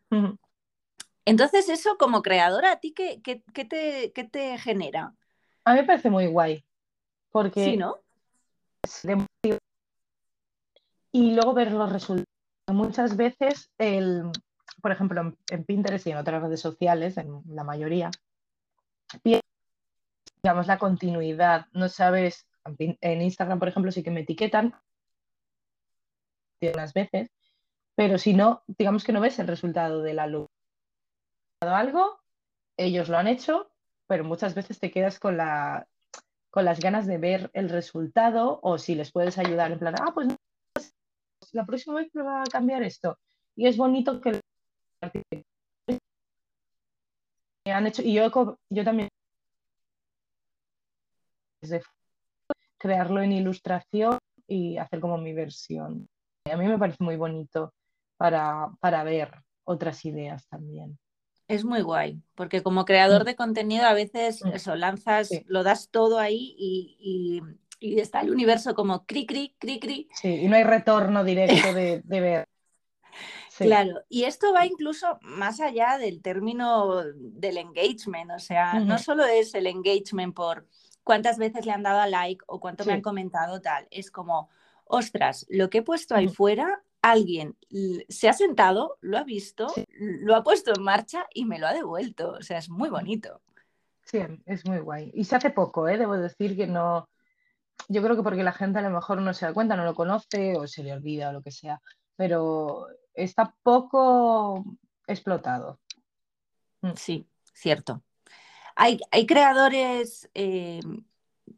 Entonces, 1.26 1.69
eso 1.69 1.98
como 1.98 2.22
creadora, 2.22 2.74
¿a 2.74 2.80
ti 2.80 2.93
qué, 2.93 3.22
te, 3.54 4.12
te, 4.12 4.58
genera? 4.60 5.15
A 5.63 5.74
mí 5.74 5.80
me 5.80 5.86
parece 5.86 6.10
muy 6.10 6.28
guay. 6.28 6.63
Porque 7.32 7.63
sí, 7.63 7.78
¿no? 7.78 8.00
Y 11.12 11.34
luego 11.34 11.54
ver 11.54 11.72
los 11.72 11.91
resultados. 11.91 12.28
Muchas 12.67 13.15
veces, 13.15 13.72
el, 13.78 14.24
por 14.82 14.91
ejemplo, 14.91 15.36
en, 15.50 15.63
Pinterest 15.63 16.06
y 16.08 16.12
en 16.12 16.17
otras 16.17 16.41
redes 16.41 16.60
sociales, 16.60 17.17
en 17.17 17.41
la 17.48 17.63
mayoría, 17.63 18.12
digamos 20.43 20.67
la 20.67 20.78
continuidad. 20.78 21.67
No 21.74 21.89
sabes, 21.89 22.48
en 22.78 23.22
Instagram, 23.22 23.60
por 23.60 23.67
ejemplo, 23.69 23.91
sí 23.91 24.04
que 24.04 24.12
me 24.12 24.22
etiquetan 24.22 24.76
unas 26.62 26.93
veces, 26.93 27.30
pero 27.95 28.17
si 28.17 28.34
no, 28.34 28.63
digamos 28.67 29.04
que 29.04 29.13
no 29.13 29.22
ves 29.22 29.39
el 29.39 29.48
resultado 29.48 30.02
de 30.02 30.13
la 30.13 30.28
luz. 30.28 30.48
Algo, 31.62 32.19
ellos 32.78 33.10
lo 33.10 33.17
han 33.17 33.28
hecho, 33.28 33.72
pero 34.08 34.24
muchas 34.24 34.56
veces 34.56 34.80
te 34.80 34.91
quedas 34.91 35.19
con, 35.19 35.38
la, 35.38 35.88
con 36.50 36.65
las 36.65 36.80
ganas 36.80 37.08
de 37.08 37.17
ver 37.17 37.50
el 37.54 37.69
resultado 37.69 38.60
o 38.63 38.78
si 38.78 38.95
les 38.95 39.12
puedes 39.12 39.38
ayudar 39.38 39.72
en 39.72 39.80
plan, 39.80 39.95
ah, 40.00 40.12
pues 40.13 40.28
la 41.52 41.65
próxima 41.65 41.95
vez 41.95 42.10
va 42.15 42.43
a 42.43 42.45
cambiar 42.45 42.84
esto. 42.84 43.17
Y 43.56 43.67
es 43.67 43.78
bonito 43.78 44.22
que 44.22 44.39
han 47.65 47.88
hecho, 47.88 48.02
y 48.02 48.13
yo, 48.13 48.58
yo 48.69 48.84
también 48.84 49.10
crearlo 52.78 53.22
en 53.22 53.34
ilustración 53.34 54.17
y 54.48 54.78
hacer 54.78 55.00
como 55.00 55.17
mi 55.17 55.34
versión. 55.34 56.08
A 56.52 56.58
mí 56.58 56.68
me 56.68 56.78
parece 56.78 57.04
muy 57.04 57.16
bonito 57.16 57.74
para, 58.18 59.04
ver 59.04 59.32
otras 59.64 60.04
ideas 60.06 60.48
también. 60.48 60.98
Es 61.48 61.64
muy 61.64 61.82
guay, 61.82 62.22
porque 62.36 62.62
como 62.62 62.86
creador 62.86 63.24
mm. 63.24 63.26
de 63.26 63.36
contenido 63.36 63.86
a 63.86 63.94
veces 63.94 64.44
mm. 64.44 64.50
eso, 64.50 64.76
lanzas, 64.76 65.30
lo 65.48 65.64
das 65.64 65.90
todo 65.90 66.20
ahí 66.20 66.56
y, 66.58 67.42
está 67.82 68.22
el 68.22 68.32
universo 68.32 68.76
como 68.76 69.06
cri, 69.06 69.26
cri, 69.26 69.56
cri, 69.58 69.80
cri. 69.80 70.10
Sí, 70.14 70.28
y 70.28 70.48
no 70.50 70.58
hay 70.58 70.64
retorno 70.64 71.24
directo 71.24 71.74
de, 71.74 72.02
ver. 72.06 72.48
Claro, 73.58 74.02
y 74.08 74.24
esto 74.24 74.54
va 74.54 74.66
incluso 74.66 75.18
más 75.22 75.60
allá 75.60 75.98
del 75.98 76.22
término 76.22 77.04
del 77.14 77.58
engagement, 77.58 78.32
o 78.32 78.40
sea, 78.40 78.76
no 78.80 78.98
solo 78.98 79.26
es 79.26 79.54
el 79.54 79.68
engagement 79.68 80.34
por 80.34 80.66
cuántas 81.04 81.38
veces 81.38 81.66
le 81.66 81.74
han 81.74 81.84
dado 81.84 82.00
a 82.00 82.08
like 82.08 82.42
o 82.48 82.60
cuánto 82.60 82.86
me 82.86 82.94
han 82.94 83.02
comentado 83.02 83.60
tal, 83.60 83.88
es 83.92 84.12
como, 84.12 84.50
ostras, 84.89 85.45
lo 85.49 85.69
que 85.69 85.78
he 85.78 85.84
puesto 85.84 86.15
ahí 86.15 86.28
fuera, 86.28 86.84
alguien 87.02 87.56
se 88.10 88.28
ha 88.28 88.34
sentado, 88.34 88.97
lo 89.02 89.17
ha 89.17 89.23
visto, 89.23 89.67
lo 89.97 90.36
ha 90.36 90.43
puesto 90.43 90.73
en 90.75 90.84
marcha 90.84 91.28
y 91.34 91.45
me 91.45 91.60
lo 91.60 91.67
ha 91.67 91.73
devuelto. 91.73 92.32
O 92.32 92.41
sea, 92.41 92.58
es 92.58 92.69
muy 92.69 92.89
bonito. 92.89 93.41
Sí, 94.04 94.19
es 94.47 94.65
muy 94.65 94.80
guay. 94.80 95.12
Y 95.13 95.23
se 95.25 95.36
hace 95.36 95.52
poco, 95.52 95.88
¿eh? 95.88 95.97
debo 95.97 96.17
decir 96.17 96.58
que 96.58 96.65
no. 96.65 97.08
Yo 97.88 98.02
creo 98.02 98.15
que 98.15 98.23
porque 98.23 98.43
la 98.43 98.52
gente 98.52 98.80
a 98.80 98.82
lo 98.82 98.89
mejor 98.89 99.21
no 99.21 99.34
se 99.34 99.45
da 99.45 99.54
cuenta, 99.54 99.78
no 99.78 99.86
lo 99.86 99.93
conoce 99.93 100.58
o 100.58 100.67
se 100.67 100.84
le 100.84 100.91
olvida 100.91 101.30
o 101.30 101.34
lo 101.34 101.41
que 101.41 101.52
sea, 101.52 101.80
pero 102.15 102.88
está 103.13 103.56
poco 103.62 104.65
explotado. 105.08 105.80
Mm. 106.82 106.93
Sí, 106.95 107.28
cierto. 107.54 108.04
Hay, 108.75 108.99
hay 109.12 109.28
creadores 109.28 110.30
eh, 110.34 110.82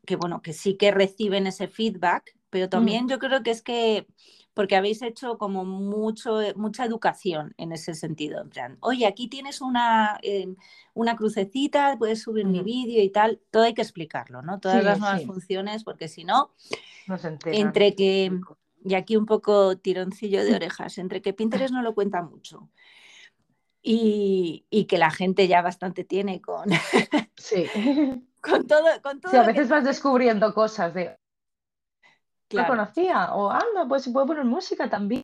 que, 0.06 0.18
bueno, 0.18 0.42
que 0.42 0.54
sí 0.54 0.76
que 0.76 0.92
reciben 0.92 1.48
ese 1.48 1.68
feedback, 1.68 2.36
pero 2.52 2.68
mm. 2.68 2.70
también 2.70 3.10
yo 3.10 3.18
creo 3.18 3.42
que 3.42 3.50
es 3.50 3.64
que 3.64 4.06
porque 4.54 4.76
habéis 4.76 5.02
hecho 5.02 5.38
como 5.38 5.64
mucho, 5.64 6.42
eh, 6.42 6.54
mucha 6.56 6.86
educación 6.86 7.54
en 7.58 7.72
ese 7.72 7.96
sentido. 7.96 8.42
En 8.42 8.50
plan, 8.50 8.78
oye, 8.82 9.08
aquí 9.08 9.28
tienes 9.28 9.62
una, 9.62 10.20
eh, 10.24 10.54
una 10.94 11.16
crucecita, 11.16 11.96
puedes 11.98 12.22
subir 12.22 12.46
mi 12.46 12.62
vídeo 12.62 13.02
y 13.02 13.10
tal. 13.10 13.40
Todo 13.50 13.64
hay 13.64 13.74
que 13.74 13.82
explicarlo, 13.82 14.42
¿no? 14.42 14.60
Todas 14.60 14.84
las 14.84 15.00
nuevas 15.00 15.26
funciones, 15.26 15.84
porque 15.84 16.08
si 16.08 16.26
no, 16.26 16.52
entre 17.46 17.96
que, 17.96 18.32
y 18.84 18.94
aquí 18.96 19.16
un 19.16 19.26
poco 19.26 19.78
tironcillo 19.78 20.44
de 20.44 20.56
orejas, 20.56 20.98
entre 20.98 21.22
que 21.22 21.34
Pinterest 21.34 21.74
no 21.74 21.82
lo 21.82 21.96
cuenta 21.96 22.22
mucho. 22.22 22.70
Y, 23.84 24.66
y 24.70 24.86
que 24.86 25.00
la 25.00 25.10
gente 25.10 25.48
ya 25.48 25.64
bastante 25.64 26.04
tiene 26.04 26.40
con, 26.40 26.70
sí. 27.36 27.66
con 28.42 28.68
todo, 28.68 28.86
con 29.02 29.20
todo 29.20 29.32
Sí, 29.32 29.38
a 29.38 29.44
veces 29.44 29.70
vas 29.70 29.84
descubriendo 29.84 30.54
cosas 30.54 30.94
de, 30.94 31.18
Claro, 32.52 32.70
conocía, 32.70 33.34
o 33.34 33.50
anda, 33.50 33.88
pues 33.88 34.04
se 34.04 34.12
puede 34.12 34.28
poner 34.28 34.46
música 34.46 34.90
también, 34.90 35.24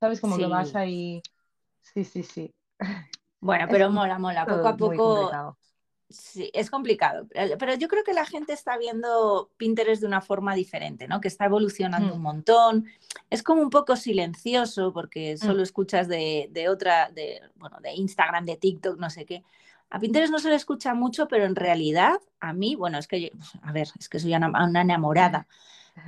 ¿sabes? 0.00 0.20
Como 0.20 0.36
que 0.36 0.46
vas 0.46 0.70
sí. 0.70 0.76
ahí, 0.78 1.22
sí, 1.82 2.04
sí, 2.04 2.22
sí, 2.22 2.50
Bueno, 3.40 3.64
es 3.66 3.72
pero 3.72 3.90
mola, 3.90 4.18
mola. 4.18 4.46
Poco 4.46 4.68
a 4.68 4.76
poco. 4.76 5.56
Sí, 6.10 6.50
es 6.54 6.70
complicado, 6.70 7.28
pero 7.58 7.74
yo 7.74 7.86
creo 7.86 8.02
que 8.02 8.14
la 8.14 8.24
gente 8.24 8.54
está 8.54 8.78
viendo 8.78 9.50
Pinterest 9.58 10.00
de 10.00 10.06
una 10.06 10.22
forma 10.22 10.54
diferente, 10.54 11.06
¿no? 11.06 11.20
Que 11.20 11.28
está 11.28 11.44
evolucionando 11.44 12.14
Mm, 12.14 12.16
un 12.16 12.22
montón. 12.22 12.86
Es 13.28 13.42
como 13.42 13.60
un 13.60 13.68
poco 13.68 13.94
silencioso 13.94 14.90
porque 14.94 15.34
mm, 15.34 15.36
solo 15.36 15.62
escuchas 15.62 16.08
de, 16.08 16.48
de 16.50 16.70
otra, 16.70 17.10
de, 17.10 17.42
bueno, 17.56 17.76
de 17.82 17.92
Instagram, 17.92 18.46
de 18.46 18.56
TikTok, 18.56 18.98
no 18.98 19.10
sé 19.10 19.26
qué. 19.26 19.44
A 19.90 19.98
Pinterest 19.98 20.32
no 20.32 20.38
se 20.38 20.48
le 20.48 20.54
escucha 20.54 20.94
mucho, 20.94 21.28
pero 21.28 21.44
en 21.44 21.54
realidad 21.54 22.16
a 22.40 22.54
mí, 22.54 22.74
bueno, 22.74 22.96
es 22.98 23.06
que, 23.06 23.20
yo- 23.20 23.28
a 23.62 23.72
ver, 23.72 23.88
es 23.98 24.08
que 24.08 24.18
soy 24.18 24.34
una, 24.34 24.48
una 24.64 24.80
enamorada, 24.80 25.46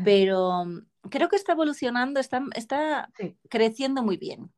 pero 0.05 0.65
mm, 0.65 0.87
creo 1.11 1.29
que 1.29 1.37
está 1.37 1.53
evolucionando, 1.53 2.21
está, 2.21 2.43
está 2.55 3.11
Sí, 3.17 3.37
creciendo 3.49 4.03
muy 4.03 4.17
bien. 4.17 4.51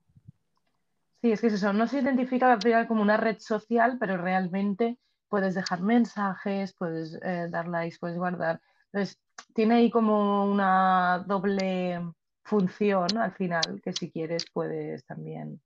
sí, 1.20 1.32
es 1.32 1.40
que 1.40 1.46
es 1.48 1.54
eso, 1.54 1.72
no 1.72 1.86
se 1.86 2.00
identifica 2.00 2.52
al 2.52 2.60
final 2.62 2.86
como 2.88 3.02
una 3.02 3.16
red 3.16 3.38
social, 3.38 3.96
pero 3.98 4.16
realmente 4.16 4.98
puedes 5.28 5.54
dejar 5.54 5.80
mensajes, 5.80 6.74
puedes 6.74 7.18
eh, 7.22 7.46
dar 7.48 7.68
likes, 7.68 7.96
puedes 8.00 8.18
guardar. 8.18 8.60
Entonces, 8.92 9.18
tiene 9.54 9.76
ahí 9.76 9.90
como 9.90 10.44
una 10.50 11.24
doble 11.26 12.00
función 12.44 13.16
al 13.16 13.32
final, 13.32 13.80
que 13.82 13.92
si 13.92 14.10
quieres 14.10 14.44
puedes 14.52 15.04
también 15.06 15.60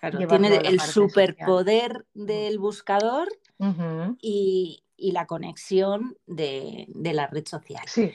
Claro, 0.00 0.28
tiene 0.28 0.58
el 0.64 0.78
social. 0.80 0.92
superpoder 0.92 2.06
Mm. 2.14 2.26
del 2.26 2.58
buscador 2.58 3.28
y, 4.20 4.84
y 4.96 5.12
la 5.12 5.26
conexión 5.26 6.16
de, 6.26 6.86
de 6.88 7.12
la 7.14 7.26
red 7.26 7.46
social. 7.46 7.82
Sí, 7.86 8.12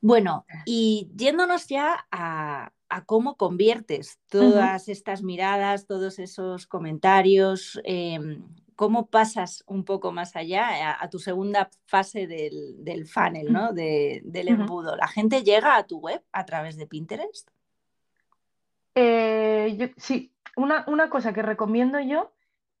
Bueno, 0.00 0.46
y 0.64 1.10
yéndonos 1.16 1.66
ya 1.66 2.06
a, 2.12 2.72
a 2.88 3.04
cómo 3.04 3.36
conviertes 3.36 4.18
todas 4.28 4.88
estas 4.88 5.22
miradas, 5.22 5.86
todos 5.86 6.18
esos 6.18 6.66
comentarios, 6.66 7.80
em, 7.84 8.42
cómo 8.76 9.06
pasas 9.08 9.64
un 9.66 9.84
poco 9.84 10.12
más 10.12 10.36
allá 10.36 10.68
a, 10.92 11.02
a 11.04 11.10
tu 11.10 11.18
segunda 11.18 11.68
fase 11.86 12.28
del, 12.28 12.76
del 12.84 13.06
funnel, 13.08 13.52
¿no? 13.52 13.72
De- 13.72 14.20
del 14.24 14.48
embudo. 14.48 14.94
¿La 14.96 15.08
gente 15.08 15.42
llega 15.42 15.76
a 15.76 15.86
tu 15.86 15.98
web 15.98 16.22
a 16.30 16.44
través 16.46 16.76
de 16.76 16.86
Pinterest? 16.86 17.48
Eh, 18.94 19.74
yo- 19.78 19.88
sí, 19.96 20.32
una, 20.56 20.84
una 20.88 21.10
cosa 21.10 21.32
que 21.32 21.42
recomiendo 21.42 22.00
yo 22.00 22.32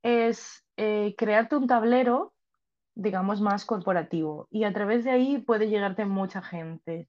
es 0.02 0.64
eh, 0.76 1.14
crearte 1.18 1.56
un 1.56 1.66
tablero, 1.66 2.32
digamos, 2.98 3.40
más 3.40 3.64
corporativo 3.64 4.48
y 4.50 4.64
a 4.64 4.72
través 4.74 5.04
de 5.04 5.12
ahí 5.12 5.38
puede 5.38 5.68
llegarte 5.68 6.04
mucha 6.04 6.42
gente 6.42 7.08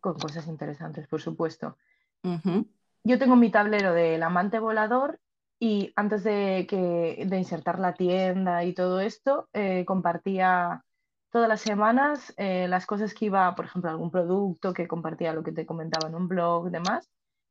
con 0.00 0.14
cosas 0.14 0.46
interesantes, 0.46 1.06
por 1.08 1.20
supuesto. 1.20 1.76
Ujú, 2.24 2.66
Yo 3.04 3.18
tengo 3.18 3.36
mi 3.36 3.50
tablero 3.50 3.92
del 3.94 4.22
amante 4.22 4.58
volador 4.58 5.20
y 5.60 5.92
antes 5.96 6.24
de, 6.24 6.66
que, 6.68 7.24
de 7.26 7.38
insertar 7.38 7.78
la 7.78 7.94
tienda 7.94 8.64
y 8.64 8.74
todo 8.74 9.00
esto, 9.00 9.48
eh, 9.52 9.84
compartía 9.86 10.84
todas 11.30 11.48
las 11.48 11.60
semanas 11.60 12.34
eh, 12.36 12.68
las 12.68 12.86
cosas 12.86 13.14
que 13.14 13.26
iba, 13.26 13.54
por 13.54 13.66
ejemplo, 13.66 13.90
algún 13.90 14.10
producto 14.10 14.72
que 14.74 14.88
compartía 14.88 15.32
lo 15.32 15.42
que 15.42 15.52
te 15.52 15.66
comentaba 15.66 16.08
en 16.08 16.14
un 16.16 16.28
blog 16.28 16.70
demás, 16.70 17.10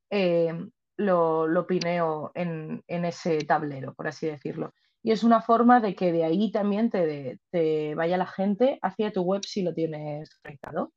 eh, 0.09 0.53
lo, 0.97 1.47
lo 1.47 1.67
pineo 1.67 2.31
en, 2.35 2.83
en 2.87 3.05
ese 3.05 3.39
tablero, 3.45 3.93
por 3.93 4.07
así 4.07 4.27
decirlo. 4.27 4.73
Y 5.05 5.11
es 5.11 5.23
una 5.23 5.39
forma 5.39 5.81
de 5.81 5.95
que 5.95 6.11
de 6.11 6.23
ahí 6.23 6.51
también 6.51 6.89
te, 6.89 7.39
te 7.51 7.93
vaya 7.93 8.17
la 8.17 8.25
gente 8.25 8.79
hacia 8.81 9.13
tu 9.13 9.21
web 9.21 9.43
si 9.45 9.61
lo 9.61 9.71
tienes 9.71 10.33
conectado. 10.41 10.93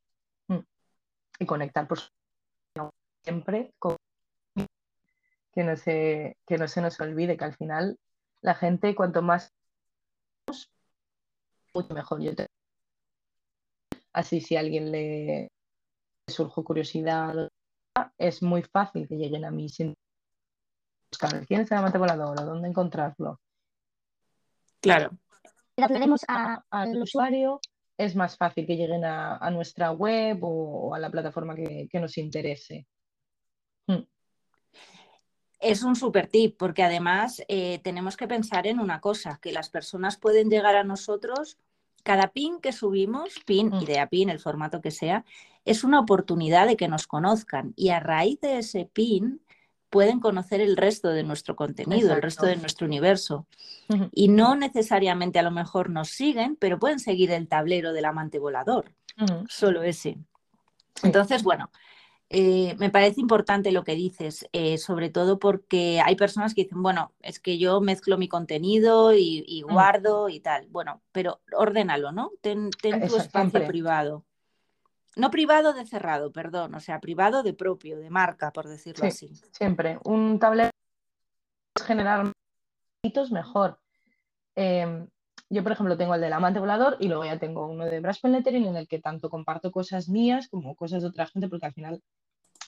Mm. 0.47 0.61
Y 1.37 1.45
conectar, 1.45 1.87
por 1.87 1.99
siempre 3.23 3.71
con 3.77 3.95
que 5.53 5.63
no 5.63 5.75
se, 5.75 6.37
que 6.47 6.57
no 6.57 6.67
se 6.67 6.81
nos 6.81 6.99
olvide 6.99 7.37
que 7.37 7.45
al 7.45 7.55
final 7.55 7.99
la 8.41 8.55
gente 8.55 8.95
cuanto 8.95 9.21
más 9.21 9.53
mucho 11.75 11.93
mejor. 11.93 12.19
Yo 12.23 12.35
te- 12.35 12.47
Así 14.11 14.41
si 14.41 14.55
a 14.55 14.61
alguien 14.61 14.91
le 14.91 15.49
surge 16.27 16.63
curiosidad, 16.63 17.47
es 18.17 18.41
muy 18.41 18.63
fácil 18.63 19.07
que 19.07 19.17
lleguen 19.17 19.45
a 19.45 19.51
mí 19.51 19.69
sin 19.69 19.93
buscar 21.11 21.45
quién 21.45 21.61
es 21.61 21.71
el 21.71 21.77
amante 21.77 21.99
volador 21.99 22.41
o 22.41 22.45
dónde 22.45 22.69
encontrarlo. 22.69 23.39
Claro. 24.81 25.11
Le 25.75 25.85
aclaremos 25.85 26.21
a- 26.27 26.63
al 26.69 27.01
usuario, 27.01 27.59
es 27.97 28.15
más 28.15 28.37
fácil 28.37 28.65
que 28.65 28.75
lleguen 28.75 29.03
a, 29.05 29.37
a 29.37 29.49
nuestra 29.51 29.91
web 29.91 30.43
o, 30.43 30.89
o 30.89 30.95
a 30.95 30.99
la 30.99 31.09
plataforma 31.09 31.55
que, 31.55 31.87
que 31.89 31.99
nos 31.99 32.17
interese. 32.17 32.85
Mm, 33.87 34.03
Es 35.59 35.83
un 35.83 35.95
super 35.95 36.27
tip 36.27 36.57
porque 36.57 36.83
además 36.83 37.43
eh, 37.47 37.79
tenemos 37.79 38.15
que 38.15 38.27
pensar 38.27 38.67
en 38.67 38.79
una 38.79 39.01
cosa, 39.01 39.39
que 39.41 39.51
las 39.51 39.69
personas 39.69 40.17
pueden 40.17 40.49
llegar 40.49 40.75
a 40.75 40.83
nosotros, 40.85 41.57
cada 42.03 42.27
pin 42.29 42.61
que 42.61 42.71
subimos, 42.71 43.39
pin, 43.45 43.69
mm, 43.69 43.81
idea 43.81 44.07
pin, 44.07 44.29
el 44.29 44.39
formato 44.39 44.79
que 44.79 44.91
sea, 44.91 45.25
es 45.65 45.83
una 45.83 45.99
oportunidad 45.99 46.65
de 46.67 46.77
que 46.77 46.87
nos 46.87 47.07
conozcan 47.07 47.73
y 47.75 47.89
a 47.89 47.99
raíz 47.99 48.39
de 48.39 48.59
ese 48.59 48.85
pin 48.85 49.41
pueden 49.89 50.19
conocer 50.19 50.61
el 50.61 50.77
resto 50.77 51.09
de 51.09 51.23
nuestro 51.23 51.55
contenido, 51.55 52.13
el 52.13 52.21
resto 52.21 52.45
de 52.45 52.55
nuestro 52.55 52.85
universo. 52.87 53.47
Y 54.11 54.27
no 54.27 54.55
necesariamente 54.55 55.39
a 55.39 55.43
lo 55.43 55.51
mejor 55.51 55.89
nos 55.89 56.09
siguen, 56.09 56.55
pero 56.55 56.77
pueden 56.77 56.99
seguir 56.99 57.31
el 57.31 57.47
tablero 57.47 57.91
del 57.91 58.05
amante 58.05 58.37
volador, 58.37 58.91
solo 59.47 59.81
ese. 59.83 60.13
Sí. 60.13 61.05
Entonces, 61.07 61.43
bueno, 61.43 61.71
eh, 62.29 62.75
me 62.77 62.91
parece 62.91 63.19
importante 63.19 63.71
lo 63.71 63.83
que 63.83 63.95
dices, 63.95 64.47
eh, 64.53 64.77
sobre 64.77 65.09
todo 65.09 65.39
porque 65.39 65.99
hay 66.05 66.15
personas 66.15 66.53
que 66.53 66.63
dicen, 66.63 66.83
bueno, 66.83 67.13
es 67.21 67.39
que 67.39 67.57
yo 67.57 67.81
mezclo 67.81 68.19
mi 68.19 68.27
contenido 68.27 69.15
y, 69.15 69.43
y 69.47 69.63
guardo 69.63 70.29
y 70.29 70.39
tal. 70.39 70.67
Bueno, 70.69 71.01
pero 71.11 71.41
ordénalo, 71.57 72.11
¿no? 72.11 72.31
Ten, 72.41 72.69
ten 72.81 72.99
tu 72.99 73.07
Eso, 73.07 73.17
espacio 73.17 73.49
siempre. 73.49 73.65
privado. 73.67 74.23
No 75.15 75.31
privado 75.31 75.73
de 75.73 75.85
cerrado, 75.85 76.31
perdón, 76.31 76.75
o 76.75 76.79
sea, 76.79 76.99
privado 76.99 77.43
de 77.43 77.53
propio, 77.53 77.99
de 77.99 78.09
marca, 78.09 78.51
por 78.51 78.67
decirlo 78.67 79.09
Sí, 79.09 79.27
así. 79.27 79.35
siempre. 79.51 79.99
Un 80.03 80.39
tablero 80.39 80.71
generar 81.85 82.31
hitos 83.03 83.31
mejor. 83.31 83.79
Eh, 84.55 85.07
yo, 85.49 85.63
por 85.63 85.71
ejemplo, 85.71 85.97
tengo 85.97 86.13
el 86.13 86.21
del 86.21 86.33
amante 86.33 86.59
volador 86.59 86.97
y 86.99 87.07
luego 87.07 87.25
ya 87.25 87.39
tengo 87.39 87.67
uno 87.67 87.85
de 87.85 88.01
Lettering 88.01 88.67
en 88.67 88.75
el 88.75 88.87
que 88.87 88.99
tanto 88.99 89.29
comparto 89.29 89.71
cosas 89.71 90.07
mías 90.07 90.47
como 90.47 90.75
cosas 90.75 91.01
de 91.01 91.07
otra 91.07 91.25
gente, 91.25 91.47
porque 91.47 91.65
al 91.65 91.73
final 91.73 92.03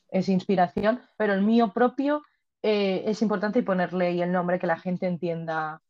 es 0.10 0.28
inspiración, 0.30 1.00
pero 1.16 1.34
el 1.34 1.44
mío 1.44 1.74
propio 1.74 2.24
eh, 2.64 3.04
es 3.06 3.22
importante 3.22 3.60
y 3.60 3.64
ponerle 3.64 4.08
ahí 4.08 4.22
el 4.22 4.32
nombre 4.32 4.58
que 4.58 4.68
la 4.68 4.80
gente 4.80 5.06
entienda 5.06 5.82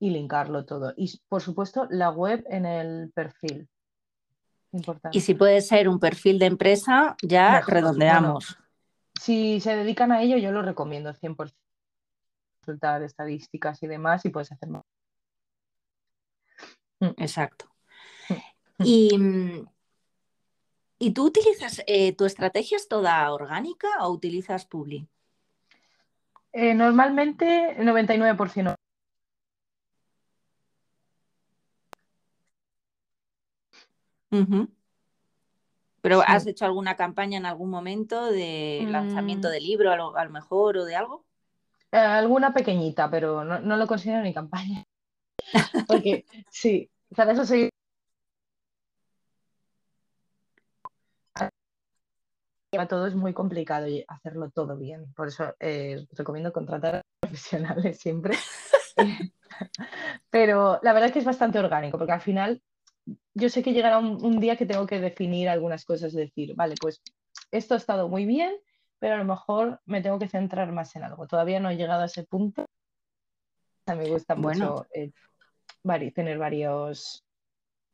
y 0.00 0.10
linkarlo 0.10 0.64
todo. 0.64 0.92
Y 0.96 1.20
por 1.28 1.40
supuesto, 1.40 1.86
la 1.90 2.10
web 2.10 2.44
en 2.48 2.66
el 2.66 3.12
perfil. 3.14 3.68
Importante. 4.72 5.16
Y 5.16 5.20
si 5.20 5.34
puede 5.34 5.60
ser 5.60 5.88
un 5.88 5.98
perfil 5.98 6.38
de 6.38 6.46
empresa, 6.46 7.16
ya 7.22 7.52
Mejor. 7.52 7.74
redondeamos. 7.74 8.58
Si 9.20 9.60
se 9.60 9.76
dedican 9.76 10.12
a 10.12 10.22
ello, 10.22 10.36
yo 10.36 10.52
lo 10.52 10.62
recomiendo 10.62 11.12
100%. 11.12 11.54
Consultar 12.60 13.02
estadísticas 13.02 13.82
y 13.82 13.86
demás 13.86 14.24
y 14.24 14.30
puedes 14.30 14.52
hacer 14.52 14.68
más. 14.68 14.82
Exacto. 17.16 17.66
Mm. 18.78 18.84
Y, 18.84 19.18
mm, 19.18 19.68
¿y 20.98 21.10
tú 21.12 21.24
utilizas, 21.24 21.82
eh, 21.86 22.14
tu 22.14 22.24
estrategia 22.26 22.76
es 22.76 22.88
toda 22.88 23.32
orgánica 23.32 23.88
o 24.00 24.10
utilizas 24.10 24.66
Publi? 24.66 25.08
Eh, 26.52 26.74
normalmente 26.74 27.76
99%. 27.78 28.74
Ujú. 34.30 34.68
¿Pero 36.02 36.20
Sí. 36.20 36.24
has 36.28 36.46
hecho 36.46 36.64
alguna 36.64 36.96
campaña 36.96 37.36
en 37.36 37.46
algún 37.46 37.68
momento 37.70 38.30
de 38.30 38.86
lanzamiento 38.88 39.48
Mm. 39.48 39.50
de 39.50 39.60
libro 39.60 39.92
a 39.92 39.96
lo, 39.96 40.16
a 40.16 40.24
lo 40.24 40.30
mejor 40.30 40.78
o 40.78 40.84
de 40.84 40.96
algo? 40.96 41.26
Eh, 41.92 41.98
alguna 41.98 42.54
pequeñita, 42.54 43.10
pero 43.10 43.44
no, 43.44 43.58
no 43.60 43.76
lo 43.76 43.86
considero 43.86 44.22
ni 44.22 44.32
campaña. 44.32 44.84
Porque 45.88 46.24
sí, 46.50 46.88
para 47.14 47.32
eso 47.32 47.44
soy. 47.44 47.68
Todo 52.88 53.08
es 53.08 53.16
muy 53.16 53.34
complicado 53.34 53.88
y 53.88 54.04
hacerlo 54.06 54.48
todo 54.50 54.76
bien. 54.76 55.12
Por 55.14 55.26
eso 55.28 55.54
eh, 55.58 56.06
recomiendo 56.12 56.52
contratar 56.52 56.96
a 56.96 57.02
profesionales 57.20 57.98
siempre. 57.98 58.38
Pero 60.30 60.78
la 60.82 60.92
verdad 60.92 61.08
es 61.08 61.12
que 61.12 61.18
es 61.18 61.24
bastante 61.24 61.58
orgánico, 61.58 61.98
porque 61.98 62.12
al 62.12 62.20
final 62.20 62.62
yo 63.34 63.48
sé 63.48 63.62
que 63.62 63.72
llegará 63.72 63.98
un, 63.98 64.24
un 64.24 64.40
día 64.40 64.56
que 64.56 64.66
tengo 64.66 64.86
que 64.86 65.00
definir 65.00 65.48
algunas 65.48 65.84
cosas, 65.84 66.12
decir, 66.12 66.54
vale, 66.54 66.74
pues 66.80 67.00
esto 67.50 67.74
ha 67.74 67.78
estado 67.78 68.08
muy 68.08 68.24
bien, 68.26 68.54
pero 68.98 69.14
a 69.14 69.18
lo 69.18 69.24
mejor 69.24 69.80
me 69.86 70.02
tengo 70.02 70.18
que 70.18 70.28
centrar 70.28 70.72
más 70.72 70.94
en 70.96 71.04
algo. 71.04 71.26
Todavía 71.26 71.60
no 71.60 71.70
he 71.70 71.76
llegado 71.76 72.02
a 72.02 72.06
ese 72.06 72.24
punto. 72.24 72.66
A 73.86 73.94
mí 73.94 74.04
me 74.04 74.10
gusta 74.10 74.34
Bueno. 74.34 74.70
mucho 74.70 74.86
eh, 74.94 75.10
vari- 75.82 76.12
tener 76.12 76.38
varios, 76.38 77.24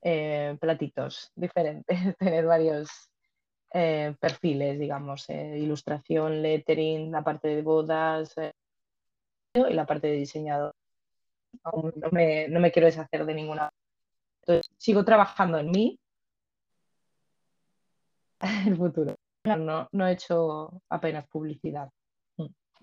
eh, 0.03 0.57
platitos 0.61 1.31
diferentes, 1.35 1.87
tener 2.19 2.45
varios 2.45 2.89
eh, 3.73 4.15
perfiles, 4.21 4.79
digamos, 4.79 5.29
ilustración, 5.29 6.43
lettering, 6.43 7.13
la 7.13 7.23
parte 7.23 7.49
de 7.49 7.63
bodas 7.63 8.35
y 9.55 9.73
la 9.73 9.87
parte 9.87 10.09
de 10.09 10.15
diseñador. 10.15 10.75
No 11.65 12.11
me, 12.11 12.49
no 12.49 12.61
me 12.61 12.71
quiero 12.71 12.87
deshacer 12.87 13.25
de 13.25 13.35
ninguna. 13.35 13.71
Entonces, 14.47 14.71
sigo 14.79 15.05
trabajando 15.05 15.59
en 15.59 15.71
mí. 15.71 15.99
El 18.67 18.77
futuro. 18.77 19.17
No, 19.45 19.89
no 19.93 20.07
he 20.07 20.13
hecho 20.13 20.83
apenas 20.89 21.27
publicidad. 21.27 21.89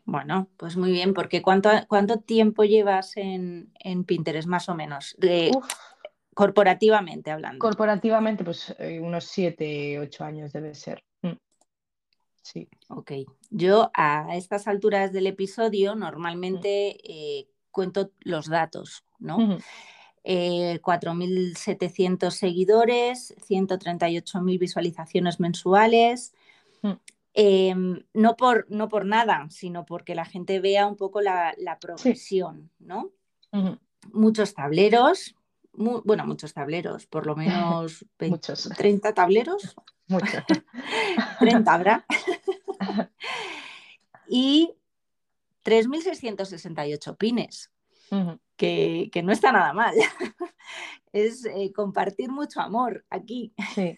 Bueno, 0.05 0.49
pues 0.57 0.76
muy 0.76 0.91
bien, 0.91 1.14
porque 1.14 1.41
¿cuánto, 1.41 1.70
cuánto 1.88 2.20
tiempo 2.20 2.66
llevas 2.66 3.16
en, 3.16 3.72
Pinterest 4.05 4.49
más 4.49 4.68
o 4.68 4.76
menos? 4.76 5.16
De, 5.18 5.51
corporativamente 6.34 7.32
hablando. 7.32 7.59
Corporativamente, 7.59 8.43
pues 8.43 8.76
eh, 8.80 8.99
unos 8.99 9.24
siete, 9.24 9.97
ocho 9.99 10.26
años 10.26 10.51
debe 10.51 10.76
ser. 10.76 11.03
Mm. 11.22 11.38
Sí. 12.41 12.68
Ok. 12.89 13.11
Yo 13.49 13.91
a 13.93 14.36
estas 14.36 14.68
alturas 14.68 15.14
del 15.14 15.28
episodio 15.28 15.95
normalmente 15.95 16.97
eh, 17.09 17.47
cuento 17.72 18.11
los 18.20 18.49
datos, 18.49 19.05
¿no? 19.20 19.38
4.700 19.38 19.64
eh, 20.24 20.80
seguidores, 22.32 23.36
138.000 23.47 24.59
visualizaciones 24.59 25.39
mensuales. 25.39 26.34
Mm. 26.82 26.91
Em, 27.36 28.03
no, 28.13 28.36
por, 28.36 28.67
no 28.69 28.89
por 28.89 29.05
nada, 29.05 29.47
sino 29.49 29.86
porque 29.86 30.15
la 30.15 30.26
gente 30.26 30.59
vea 30.59 30.88
un 30.88 30.95
poco 30.95 31.21
la, 31.21 31.55
progresión, 31.82 32.69
¿no? 32.80 33.11
Muchos 34.11 34.53
tableros, 34.53 35.36
bueno, 35.74 36.26
muchos 36.26 36.53
tableros, 36.53 37.07
por 37.07 37.26
lo 37.26 37.36
menos 37.36 38.05
muchos. 38.19 38.69
30 38.78 39.13
tableros. 39.13 39.76
Muchos. 40.07 40.43
30 41.39 41.74
habrá. 41.74 42.05
y 44.28 44.74
3.668 45.63 47.17
pines, 47.17 47.71
que, 48.58 49.22
no 49.24 49.32
está 49.32 49.51
nada 49.51 49.74
mal. 49.74 49.95
es 51.14 51.45
eh, 51.45 51.72
compartir 51.74 52.32
mucho 52.32 52.62
amor 52.62 53.06
aquí. 53.10 53.54
Sí. 53.74 53.97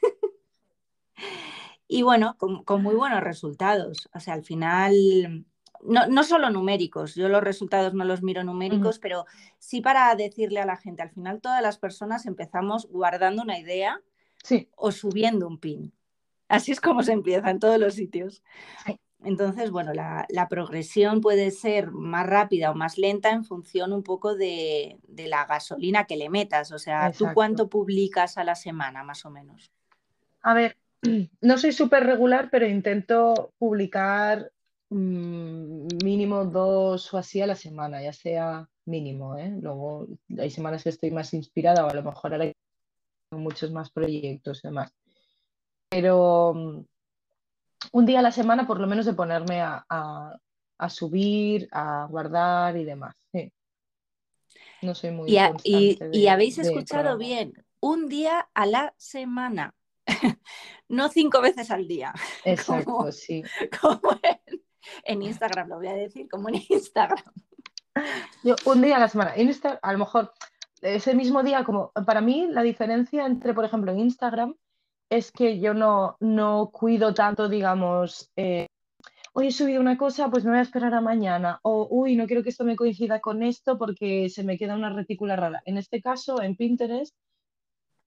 y 1.88 2.02
bueno, 2.02 2.38
con, 2.38 2.82
muy 2.82 2.96
buenos 2.96 3.22
resultados. 3.22 4.10
O 4.14 4.20
sea, 4.20 4.34
al 4.34 4.44
final, 4.44 5.46
no, 5.82 6.24
solo 6.24 6.50
numéricos, 6.50 7.16
yo 7.16 7.30
los 7.30 7.44
resultados 7.44 7.94
no 7.94 8.06
los 8.06 8.24
miro 8.24 8.44
numéricos, 8.44 9.00
pero 9.00 9.26
sí 9.60 9.82
para 9.82 10.14
decirle 10.16 10.60
a 10.60 10.66
la 10.66 10.78
gente, 10.78 11.02
al 11.02 11.12
final 11.12 11.42
todas 11.42 11.62
las 11.62 11.78
personas 11.78 12.26
empezamos 12.26 12.88
guardando 12.90 13.44
una 13.44 13.60
idea 13.60 14.02
o 14.76 14.92
subiendo 14.92 15.48
un 15.48 15.60
pin. 15.60 15.94
Así 16.48 16.72
es 16.72 16.80
como 16.80 17.02
se 17.02 17.12
empieza 17.12 17.50
en 17.50 17.60
todos 17.60 17.80
los 17.80 17.96
sitios. 17.96 18.44
Entonces, 19.26 19.72
bueno, 19.72 19.92
la, 19.94 20.48
progresión 20.50 21.20
puede 21.20 21.50
ser 21.52 21.92
más 21.92 22.28
rápida 22.28 22.72
o 22.72 22.76
más 22.76 22.98
lenta 22.98 23.32
en 23.32 23.44
función 23.44 23.92
un 23.92 24.04
poco 24.04 24.36
de, 24.36 24.98
la 25.08 25.46
gasolina 25.46 26.06
que 26.06 26.16
le 26.16 26.30
metas. 26.30 26.72
O 26.72 26.80
sea, 26.80 27.12
¿tú 27.12 27.26
cuánto 27.34 27.68
publicas 27.68 28.38
a 28.38 28.44
la 28.44 28.56
semana, 28.56 29.04
más 29.04 29.26
o 29.26 29.32
menos? 29.32 29.72
A 30.42 30.54
ver, 30.54 30.78
no 31.42 31.58
soy 31.58 31.72
súper 31.72 32.06
regular, 32.06 32.50
pero 32.52 32.68
intento 32.68 33.52
publicar 33.58 34.52
mm, 34.90 35.88
mínimo 36.04 36.46
dos 36.46 37.12
o 37.14 37.18
así 37.18 37.42
a 37.42 37.48
la 37.48 37.56
semana, 37.56 38.02
ya 38.04 38.14
sea 38.14 38.70
mínimo. 38.86 39.38
¿eh? 39.38 39.58
Luego 39.60 40.08
hay 40.38 40.52
semanas 40.52 40.84
que 40.84 40.90
estoy 40.90 41.10
más 41.10 41.34
inspirada 41.34 41.86
o 41.86 41.90
a 41.90 41.94
lo 41.94 42.04
mejor 42.04 42.34
ahora 42.34 42.46
hay 42.46 42.54
muchos 43.32 43.72
más 43.72 43.90
proyectos 43.90 44.64
y 44.64 44.68
demás. 44.68 44.94
Pero 45.90 46.54
mm, 46.54 46.82
un 47.92 48.06
día 48.06 48.20
a 48.20 48.24
la 48.24 48.32
semana 48.32 48.68
por 48.68 48.80
lo 48.80 48.88
menos 48.88 49.06
de 49.06 49.14
ponerme 49.14 49.62
a, 49.62 50.38
subir, 50.90 51.68
a 51.72 52.08
guardar 52.10 52.78
y 52.78 52.84
demás. 52.84 53.16
No 54.82 54.94
soy 54.94 55.12
muy... 55.12 55.36
Y, 55.64 55.98
y, 56.12 56.28
habéis 56.28 56.60
escuchado 56.60 57.18
bien, 57.18 57.54
un 57.80 58.08
día 58.08 58.48
a 58.54 58.66
la 58.66 58.94
semana. 58.98 59.74
no 60.90 61.10
cinco 61.10 61.42
veces 61.42 61.72
al 61.72 61.88
día. 61.88 62.14
Exacto, 62.46 63.12
sí. 63.12 63.44
Como 63.82 64.00
en, 65.04 65.24
Instagram, 65.24 65.70
lo 65.70 65.78
voy 65.78 65.88
a 65.88 65.94
decir, 65.94 66.28
como 66.30 66.50
en 66.50 66.62
Instagram. 66.70 67.24
Yo, 68.44 68.56
un 68.66 68.82
día 68.82 68.98
a 68.98 69.00
la 69.00 69.08
semana. 69.08 69.38
Insta, 69.38 69.80
a 69.82 69.94
lo 69.94 70.00
mejor 70.00 70.34
ese 70.82 71.16
mismo 71.16 71.42
día, 71.42 71.64
como 71.64 71.92
para 72.06 72.22
mí 72.22 72.48
la 72.50 72.62
diferencia 72.62 73.26
entre, 73.26 73.54
por 73.54 73.66
ejemplo, 73.66 73.92
en 73.92 74.00
Instagram 74.00 74.56
es 75.10 75.32
que 75.32 75.60
yo 75.60 75.74
no, 75.74 76.18
no 76.20 76.70
cuido 76.72 77.14
tanto, 77.14 77.50
digamos, 77.50 78.32
eh, 78.36 78.68
hoy 79.34 79.48
he 79.48 79.52
subido 79.52 79.82
una 79.82 79.98
cosa, 79.98 80.30
pues 80.30 80.44
me 80.44 80.52
voy 80.52 80.60
a 80.60 80.64
esperar 80.64 80.94
a 80.94 81.02
mañana. 81.02 81.60
O, 81.64 81.88
uy, 81.90 82.16
no 82.16 82.28
quiero 82.28 82.44
que 82.44 82.50
esto 82.50 82.66
me 82.66 82.76
coincida 82.76 83.20
con 83.20 83.44
esto 83.44 83.78
porque 83.78 84.30
se 84.30 84.44
me 84.44 84.58
queda 84.58 84.76
una 84.76 84.94
retícula 84.94 85.36
rara. 85.36 85.62
En 85.66 85.78
este 85.78 86.02
caso, 86.02 86.42
en 86.42 86.56
Pinterest, 86.56 87.16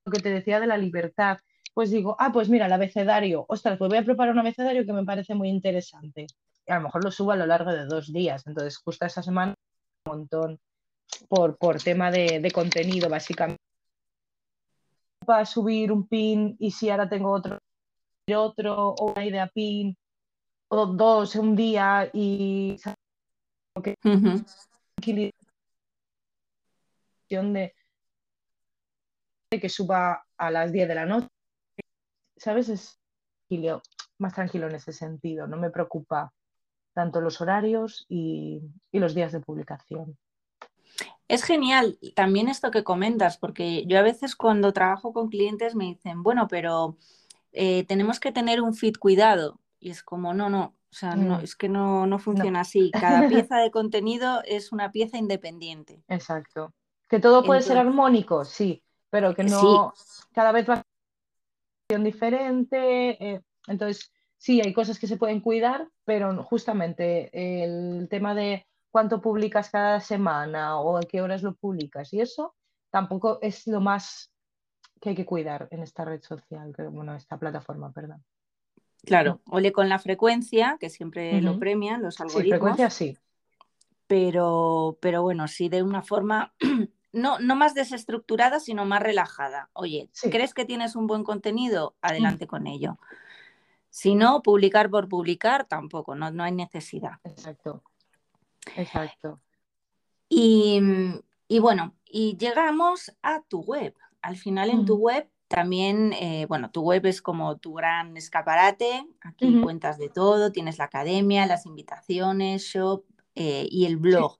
lo 0.05 0.11
que 0.11 0.21
te 0.21 0.29
decía 0.29 0.59
de 0.59 0.67
la 0.67 0.77
libertad 0.77 1.39
pues 1.79 1.91
digo, 1.91 2.15
ah, 2.19 2.31
pues 2.33 2.49
mira, 2.49 2.65
el 2.65 2.73
abecedario, 2.73 3.45
ostras, 3.47 3.77
pues 3.77 3.87
voy 3.87 3.97
a 3.97 4.03
preparar 4.03 4.33
un 4.33 4.39
abecedario 4.39 4.85
que 4.85 4.91
me 4.91 5.05
parece 5.05 5.33
muy 5.33 5.47
interesante. 5.47 6.27
Y 6.67 6.71
a 6.73 6.75
lo 6.75 6.81
mejor 6.81 7.05
lo 7.05 7.09
subo 7.09 7.31
a 7.31 7.37
lo 7.37 7.45
largo 7.45 7.71
de 7.71 7.85
dos 7.85 8.11
días, 8.11 8.45
entonces 8.47 8.77
justo 8.77 9.05
esa 9.05 9.23
semana 9.23 9.55
un 10.05 10.11
montón 10.11 10.59
por, 11.29 11.57
por 11.57 11.81
tema 11.81 12.11
de, 12.11 12.51
contenido, 12.53 13.07
básicamente. 13.09 13.61
Subir 15.45 15.91
un 15.91 16.07
pin 16.07 16.55
y 16.59 16.71
si 16.71 16.89
ahora 16.89 17.07
tengo 17.07 17.31
otro, 17.31 17.59
otro 18.35 18.89
o 18.89 19.11
una 19.11 19.25
idea 19.25 19.47
pin, 19.47 19.95
o 20.69 20.85
dos 20.87 21.35
un 21.35 21.55
día 21.55 22.09
y 22.13 22.77
okay. 23.75 23.95
de 29.51 29.59
que 29.59 29.69
suba 29.69 30.23
a 30.37 30.51
las 30.51 30.71
10 30.71 30.87
de 30.87 30.95
la 30.95 31.05
noche 31.05 31.27
¿sabes? 32.39 32.69
Es 32.69 32.99
más 34.17 34.33
tranquilo 34.33 34.67
en 34.67 34.75
ese 34.75 34.93
sentido, 34.93 35.47
no 35.47 35.57
me 35.57 35.69
preocupa 35.69 36.33
tanto 36.93 37.21
los 37.21 37.39
horarios 37.41 38.05
y, 38.09 38.61
los 38.91 39.13
días 39.15 39.31
de 39.31 39.39
publicación. 39.39 40.17
Es 41.29 41.43
genial 41.43 41.99
también 42.15 42.49
esto 42.49 42.71
que 42.71 42.83
comentas, 42.83 43.37
porque 43.37 43.85
yo 43.85 43.99
a 43.99 44.01
veces 44.01 44.35
cuando 44.35 44.73
trabajo 44.73 45.13
con 45.13 45.29
clientes 45.29 45.75
me 45.75 45.85
dicen, 45.85 46.23
bueno, 46.23 46.47
pero 46.49 46.97
eh, 47.51 47.85
tenemos 47.85 48.19
que 48.19 48.31
tener 48.31 48.61
un 48.61 48.73
fit 48.73 48.97
cuidado. 48.97 49.59
Y 49.79 49.91
es 49.91 50.01
como, 50.01 50.33
no, 50.33 50.49
no, 50.49 50.75
o 50.91 50.95
sea, 50.95 51.15
no, 51.15 51.37
mm. 51.37 51.43
es 51.43 51.55
que 51.55 51.69
no, 51.69 52.17
funciona 52.17 52.61
así. 52.61 52.89
Cada 52.91 53.27
pieza 53.29 53.57
de 53.57 53.69
contenido 53.69 54.41
es 54.43 54.71
una 54.71 54.91
pieza 54.91 55.19
independiente. 55.19 56.03
Exacto. 56.07 56.73
Que 57.07 57.19
todo 57.19 57.43
puede 57.43 57.61
ser 57.61 57.77
armónico, 57.77 58.43
sí, 58.43 58.83
pero 59.11 59.35
que 59.35 59.43
no 59.43 59.93
cada 60.33 60.51
vez 60.51 60.67
va 60.67 60.83
diferente. 61.89 63.23
Eh, 63.23 63.41
entonces, 63.67 64.11
sí, 64.37 64.61
hay 64.61 64.73
cosas 64.73 64.97
que 64.97 65.07
se 65.07 65.17
pueden 65.17 65.41
cuidar, 65.41 65.87
pero 66.05 66.43
justamente 66.43 67.29
el 67.63 68.07
tema 68.09 68.33
de 68.33 68.65
cuánto 68.91 69.21
publicas 69.21 69.69
cada 69.69 69.99
semana 69.99 70.79
o 70.79 70.97
a 70.97 71.01
qué 71.01 71.21
horas 71.21 71.43
lo 71.43 71.55
publicas 71.55 72.13
y 72.13 72.21
eso 72.21 72.55
tampoco 72.89 73.39
es 73.41 73.67
lo 73.67 73.81
más 73.81 74.31
que 74.99 75.09
hay 75.09 75.15
que 75.15 75.25
cuidar 75.25 75.67
en 75.71 75.81
esta 75.81 76.03
red 76.03 76.21
social, 76.21 76.73
que, 76.75 76.83
bueno, 76.83 77.15
esta 77.15 77.37
plataforma, 77.37 77.91
perdón. 77.91 78.23
Claro, 79.05 79.39
ole 79.49 79.71
con 79.71 79.87
la 79.87 79.97
frecuencia, 79.97 80.77
que 80.79 80.89
siempre 80.89 81.41
lo 81.41 81.57
premian 81.57 82.01
los 82.01 82.19
algoritmos. 82.19 82.43
Sí, 82.43 82.49
frecuencia 82.49 82.89
sí. 82.89 83.17
Pero, 84.07 84.97
pero 85.01 85.21
bueno, 85.21 85.47
sí 85.47 85.69
de 85.69 85.83
una 85.83 86.01
forma 86.01 86.53
no, 87.13 87.39
no 87.39 87.55
más 87.55 87.73
desestructurada, 87.73 88.59
sino 88.59 88.85
más 88.85 89.01
relajada. 89.01 89.69
Oye, 89.73 90.09
¿crees 90.29 90.53
que 90.53 90.65
tienes 90.65 90.95
un 90.95 91.07
buen 91.07 91.23
contenido? 91.23 91.95
Adelante 92.01 92.45
con 92.45 92.67
ello. 92.67 92.97
Si 93.89 94.15
no, 94.15 94.41
publicar 94.41 94.89
por 94.89 95.07
publicar, 95.07 95.65
tampoco, 95.65 96.15
no, 96.15 96.29
no 96.31 96.43
hay 96.43 96.51
necesidad. 96.51 97.13
Exacto. 97.23 97.83
Exacto. 98.77 99.39
Y, 100.29 100.79
bueno, 101.59 101.95
y 102.05 102.37
llegamos 102.37 103.11
a 103.21 103.41
tu 103.41 103.61
web. 103.61 103.95
Al 104.21 104.37
final 104.37 104.69
en 104.69 104.85
tu 104.85 104.97
web 104.97 105.27
también, 105.47 106.13
eh, 106.13 106.45
bueno, 106.47 106.69
tu 106.69 106.81
web 106.81 107.05
es 107.07 107.21
como 107.21 107.57
tu 107.57 107.73
gran 107.73 108.15
escaparate. 108.15 109.07
Aquí 109.21 109.59
cuentas 109.61 109.97
de 109.97 110.09
todo, 110.09 110.51
tienes 110.51 110.77
la 110.77 110.85
academia, 110.85 111.47
las 111.47 111.65
invitaciones, 111.65 112.63
shop 112.63 113.03
eh, 113.35 113.67
y 113.69 113.85
el 113.85 113.97
blog. 113.97 114.37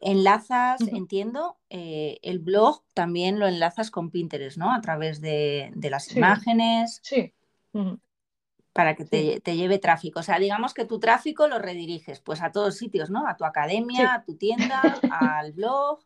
Enlazas, 0.00 0.80
entiendo, 0.80 1.58
eh, 1.70 2.18
el 2.22 2.38
blog 2.38 2.84
también 2.94 3.40
lo 3.40 3.48
enlazas 3.48 3.90
con 3.90 4.10
Pinterest, 4.10 4.56
¿no? 4.56 4.72
A 4.72 4.80
través 4.80 5.20
de, 5.20 5.72
las 5.74 6.14
imágenes. 6.16 7.00
Sí. 7.02 7.34
Para 8.72 8.94
que 8.94 9.04
te, 9.04 9.56
lleve 9.56 9.78
tráfico. 9.78 10.20
O 10.20 10.22
sea, 10.22 10.38
digamos 10.38 10.72
que 10.72 10.84
tu 10.84 11.00
tráfico 11.00 11.48
lo 11.48 11.58
rediriges 11.58 12.20
pues 12.20 12.42
a 12.42 12.52
todos 12.52 12.76
sitios, 12.76 13.10
¿no? 13.10 13.26
A 13.26 13.36
tu 13.36 13.44
academia, 13.44 14.14
a 14.14 14.24
tu 14.24 14.36
tienda, 14.36 14.80
al 15.10 15.52
blog. 15.52 16.00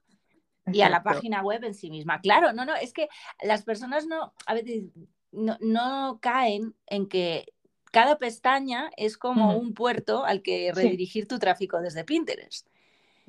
y 0.67 0.81
a 0.81 0.89
la 0.89 1.03
página 1.03 1.43
web 1.43 1.65
en 1.65 1.75
sí 1.75 1.91
misma. 1.91 2.21
Claro, 2.21 2.53
no, 2.53 2.65
no, 2.65 2.75
es 2.75 2.93
que 2.93 3.09
las 3.43 3.63
personas 3.63 4.07
no, 4.07 4.33
a 4.47 4.55
veces 4.55 4.85
no, 5.33 6.19
caen 6.21 6.75
en 6.87 7.09
que 7.09 7.47
cada 7.91 8.19
pestaña 8.19 8.91
es 8.97 9.19
como 9.19 9.57
un 9.57 9.75
puerto 9.75 10.25
al 10.25 10.43
que 10.43 10.73
redirigir 10.75 11.27
tu 11.27 11.39
tráfico 11.39 11.81
desde 11.81 12.05
Pinterest. 12.05 12.69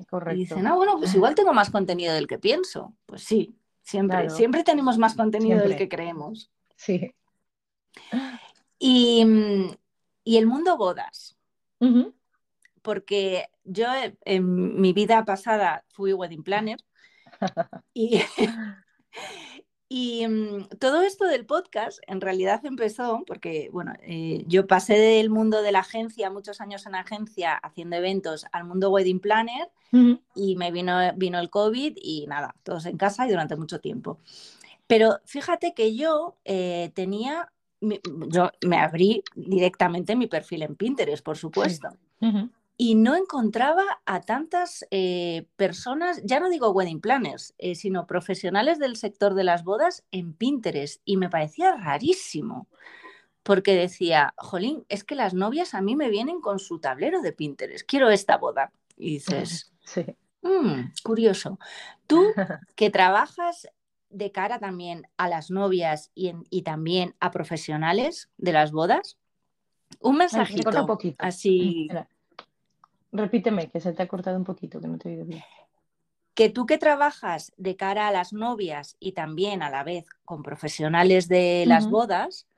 Correcto. 0.08 0.36
Y 0.36 0.40
dicen, 0.40 0.66
ah, 0.66 0.74
bueno, 0.74 0.96
pues 0.98 1.14
igual 1.14 1.34
tengo 1.34 1.52
más 1.52 1.70
contenido 1.70 2.14
del 2.14 2.26
que 2.26 2.38
pienso. 2.38 2.94
Pues 3.06 3.22
sí, 3.22 3.54
siempre, 3.82 4.30
siempre 4.30 4.64
tenemos 4.64 4.98
más 4.98 5.14
contenido 5.14 5.60
del 5.60 5.76
que 5.76 5.88
creemos. 5.88 6.50
Sí. 6.76 7.14
Y, 8.86 9.22
el 10.26 10.46
mundo 10.46 10.76
bodas. 10.76 11.38
Porque 12.82 13.46
yo 13.64 13.86
en 14.26 14.80
mi 14.80 14.92
vida 14.92 15.24
pasada 15.24 15.84
fui 15.88 16.12
wedding 16.12 16.42
planner 16.42 16.78
y, 17.94 18.20
y 19.88 20.28
mm, 20.28 20.68
todo 20.78 21.00
esto 21.00 21.24
del 21.24 21.46
podcast 21.46 21.98
en 22.06 22.20
realidad 22.20 22.60
empezó 22.66 23.22
porque, 23.26 23.70
bueno, 23.72 23.94
eh, 24.02 24.44
yo 24.48 24.66
pasé 24.66 24.98
del 24.98 25.30
mundo 25.30 25.62
de 25.62 25.72
la 25.72 25.78
agencia, 25.78 26.28
muchos 26.28 26.60
años 26.60 26.84
en 26.84 26.94
agencia 26.94 27.54
haciendo 27.54 27.96
eventos, 27.96 28.44
al 28.52 28.64
mundo 28.64 28.90
wedding 28.90 29.20
planner 29.20 29.70
y 30.34 30.56
me 30.56 30.72
vino, 30.72 30.98
vino 31.16 31.38
el 31.38 31.48
COVID 31.48 31.96
y 31.96 32.26
nada, 32.26 32.54
todos 32.64 32.84
en 32.84 32.98
casa 32.98 33.26
y 33.26 33.30
durante 33.30 33.56
mucho 33.56 33.80
tiempo. 33.80 34.18
Pero 34.86 35.20
fíjate 35.24 35.72
que 35.72 35.96
yo 35.96 36.36
eh, 36.44 36.92
tenía, 36.94 37.50
yo 38.28 38.50
me 38.66 38.78
abrí 38.78 39.22
directamente 39.34 40.16
mi 40.16 40.26
perfil 40.26 40.62
en 40.62 40.76
Pinterest, 40.76 41.24
por 41.24 41.36
supuesto 41.36 41.88
y 42.76 42.96
no 42.96 43.14
encontraba 43.14 43.84
a 44.04 44.20
tantas 44.20 44.84
eh, 44.90 45.46
personas, 45.56 46.20
ya 46.24 46.40
no 46.40 46.48
digo 46.48 46.70
wedding 46.70 47.00
planners, 47.00 47.54
eh, 47.58 47.74
sino 47.74 48.06
profesionales 48.06 48.78
del 48.78 48.96
sector 48.96 49.34
de 49.34 49.44
las 49.44 49.62
bodas 49.62 50.04
en 50.10 50.34
Pinterest. 50.34 51.00
Y 51.04 51.16
me 51.16 51.30
parecía 51.30 51.76
rarísimo, 51.76 52.66
porque 53.44 53.76
decía, 53.76 54.34
jolín, 54.36 54.84
es 54.88 55.04
que 55.04 55.14
las 55.14 55.34
novias 55.34 55.74
a 55.74 55.82
mí 55.82 55.94
me 55.94 56.10
vienen 56.10 56.40
con 56.40 56.58
su 56.58 56.80
tablero 56.80 57.20
de 57.22 57.32
Pinterest, 57.32 57.86
quiero 57.86 58.10
esta 58.10 58.38
boda. 58.38 58.72
Y 58.96 59.14
dices, 59.14 59.72
sí. 59.84 60.04
Mm, 60.42 60.90
curioso. 61.02 61.58
Tú 62.06 62.26
que 62.76 62.90
trabajas 62.90 63.68
de 64.14 64.32
cara 64.32 64.58
también 64.58 65.06
a 65.16 65.28
las 65.28 65.50
novias 65.50 66.10
y, 66.14 66.32
y 66.50 66.62
también 66.62 67.14
a 67.20 67.30
profesionales 67.30 68.30
de 68.36 68.52
las 68.52 68.72
bodas, 68.72 69.18
un 70.00 70.16
mensajito 70.16 70.70
así. 71.18 71.88
Repíteme, 73.12 73.70
que 73.70 73.80
se 73.80 73.92
te 73.92 74.02
ha 74.02 74.08
cortado 74.08 74.36
un 74.36 74.44
poquito, 74.44 74.80
que 74.80 74.88
no 74.88 74.98
te 74.98 75.08
he 75.08 75.12
oído 75.12 75.24
bien. 75.24 75.44
Que 76.34 76.50
tú 76.50 76.66
que 76.66 76.78
trabajas 76.78 77.52
de 77.56 77.76
cara 77.76 78.08
a 78.08 78.12
las 78.12 78.32
novias 78.32 78.96
y 78.98 79.12
también 79.12 79.62
a 79.62 79.70
la 79.70 79.84
vez 79.84 80.06
con 80.24 80.42
profesionales 80.42 81.28
de 81.28 81.64
las 81.66 81.88
bodas, 81.88 82.48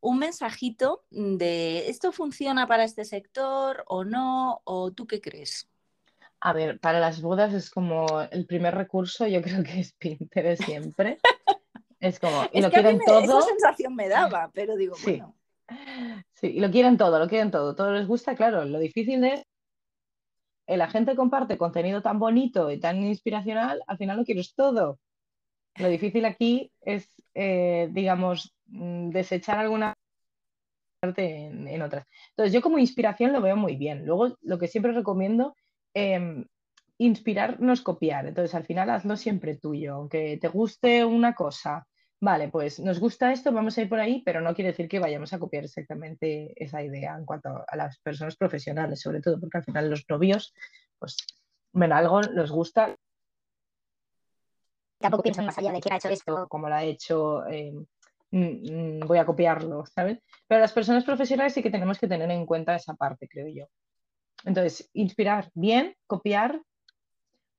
un 0.00 0.18
mensajito 0.18 1.02
de 1.10 1.88
esto 1.88 2.12
funciona 2.12 2.68
para 2.68 2.84
este 2.84 3.04
sector 3.04 3.84
o 3.88 4.04
no, 4.04 4.60
o 4.64 4.92
tú 4.92 5.06
qué 5.06 5.20
crees. 5.20 5.68
A 6.44 6.52
ver, 6.52 6.78
para 6.78 7.00
las 7.00 7.22
bodas 7.22 7.54
es 7.54 7.70
como 7.70 8.20
el 8.30 8.44
primer 8.44 8.74
recurso, 8.74 9.26
yo 9.26 9.40
creo 9.42 9.62
que 9.64 9.80
es 9.80 9.94
Pinterest 9.94 10.62
siempre. 10.62 11.18
es 12.00 12.20
como, 12.20 12.44
y 12.52 12.60
lo 12.60 12.70
quieren 12.70 13.00
todo. 13.04 13.38
Esa 13.38 13.48
sensación 13.48 13.94
me 13.94 14.08
daba, 14.08 14.50
pero 14.52 14.76
digo, 14.76 14.94
sí. 14.94 15.04
bueno. 15.06 15.34
Sí, 16.34 16.48
y 16.48 16.60
lo 16.60 16.70
quieren 16.70 16.98
todo, 16.98 17.18
lo 17.18 17.26
quieren 17.26 17.50
todo, 17.50 17.74
todo 17.74 17.92
les 17.92 18.06
gusta, 18.06 18.36
claro, 18.36 18.66
lo 18.66 18.78
difícil 18.78 19.24
es 19.24 19.46
la 20.66 20.88
gente 20.88 21.16
comparte 21.16 21.56
contenido 21.56 22.02
tan 22.02 22.18
bonito 22.18 22.70
y 22.70 22.78
tan 22.78 23.02
inspiracional, 23.02 23.82
al 23.86 23.96
final 23.96 24.18
lo 24.18 24.24
quieres 24.24 24.54
todo. 24.54 24.98
Lo 25.76 25.88
difícil 25.88 26.26
aquí 26.26 26.70
es, 26.82 27.08
eh, 27.32 27.88
digamos, 27.90 28.54
mm, 28.66 29.10
desechar 29.10 29.58
alguna 29.58 29.94
parte 31.00 31.46
en, 31.46 31.82
otras. 31.82 32.06
Entonces, 32.30 32.52
yo 32.52 32.60
como 32.60 32.78
inspiración 32.78 33.32
lo 33.32 33.40
veo 33.40 33.56
muy 33.56 33.76
bien. 33.76 34.06
Luego, 34.06 34.36
lo 34.42 34.58
que 34.58 34.68
siempre 34.68 34.92
recomiendo, 34.92 35.54
eh, 35.94 36.44
inspirar 36.98 37.60
no 37.60 37.72
es 37.72 37.80
copiar. 37.80 38.26
Entonces, 38.26 38.54
al 38.54 38.64
final 38.64 38.90
hazlo 38.90 39.16
siempre 39.16 39.56
tuyo. 39.56 39.94
Aunque 39.94 40.38
te 40.40 40.48
guste 40.48 41.04
una 41.04 41.34
cosa, 41.34 41.86
vale, 42.20 42.48
pues 42.48 42.80
nos 42.80 43.00
gusta 43.00 43.32
esto, 43.32 43.52
vamos 43.52 43.76
a 43.76 43.82
ir 43.82 43.88
por 43.88 44.00
ahí, 44.00 44.22
pero 44.24 44.40
no 44.40 44.54
quiere 44.54 44.70
decir 44.70 44.88
que 44.88 44.98
vayamos 44.98 45.32
a 45.32 45.38
copiar 45.38 45.64
exactamente 45.64 46.52
esa 46.56 46.82
idea 46.82 47.16
en 47.16 47.24
cuanto 47.24 47.64
a 47.66 47.76
las 47.76 47.98
personas 48.00 48.36
profesionales, 48.36 49.00
sobre 49.00 49.20
todo 49.20 49.38
porque 49.38 49.58
al 49.58 49.64
final 49.64 49.90
los 49.90 50.04
novios, 50.08 50.54
pues 50.98 51.16
ven 51.72 51.92
algo, 51.92 52.20
les 52.22 52.50
gusta. 52.50 52.96
Tampoco 54.98 55.22
piensan 55.22 55.46
más 55.46 55.58
allá 55.58 55.72
de 55.72 55.80
quién 55.80 55.92
ha 55.92 55.96
hecho 55.96 56.08
esto. 56.08 56.46
Como 56.48 56.68
lo 56.68 56.74
ha 56.74 56.84
hecho, 56.84 57.46
eh, 57.46 57.72
mm, 58.30 59.00
mm, 59.00 59.00
voy 59.06 59.18
a 59.18 59.26
copiarlo, 59.26 59.84
¿sabes? 59.86 60.20
Pero 60.46 60.60
las 60.60 60.72
personas 60.72 61.04
profesionales 61.04 61.52
sí 61.52 61.62
que 61.62 61.70
tenemos 61.70 61.98
que 61.98 62.08
tener 62.08 62.30
en 62.30 62.46
cuenta 62.46 62.74
esa 62.74 62.94
parte, 62.94 63.28
creo 63.28 63.48
yo. 63.48 63.66
Entonces, 64.44 64.90
inspirar 64.92 65.50
bien, 65.54 65.96
copiar, 66.06 66.60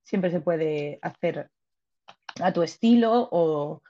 siempre 0.04 0.32
se 0.32 0.42
puede 0.42 1.00
hacer 1.02 1.50
a 2.42 2.54
tu 2.54 2.62
estilo 2.64 3.28
o 3.32 3.82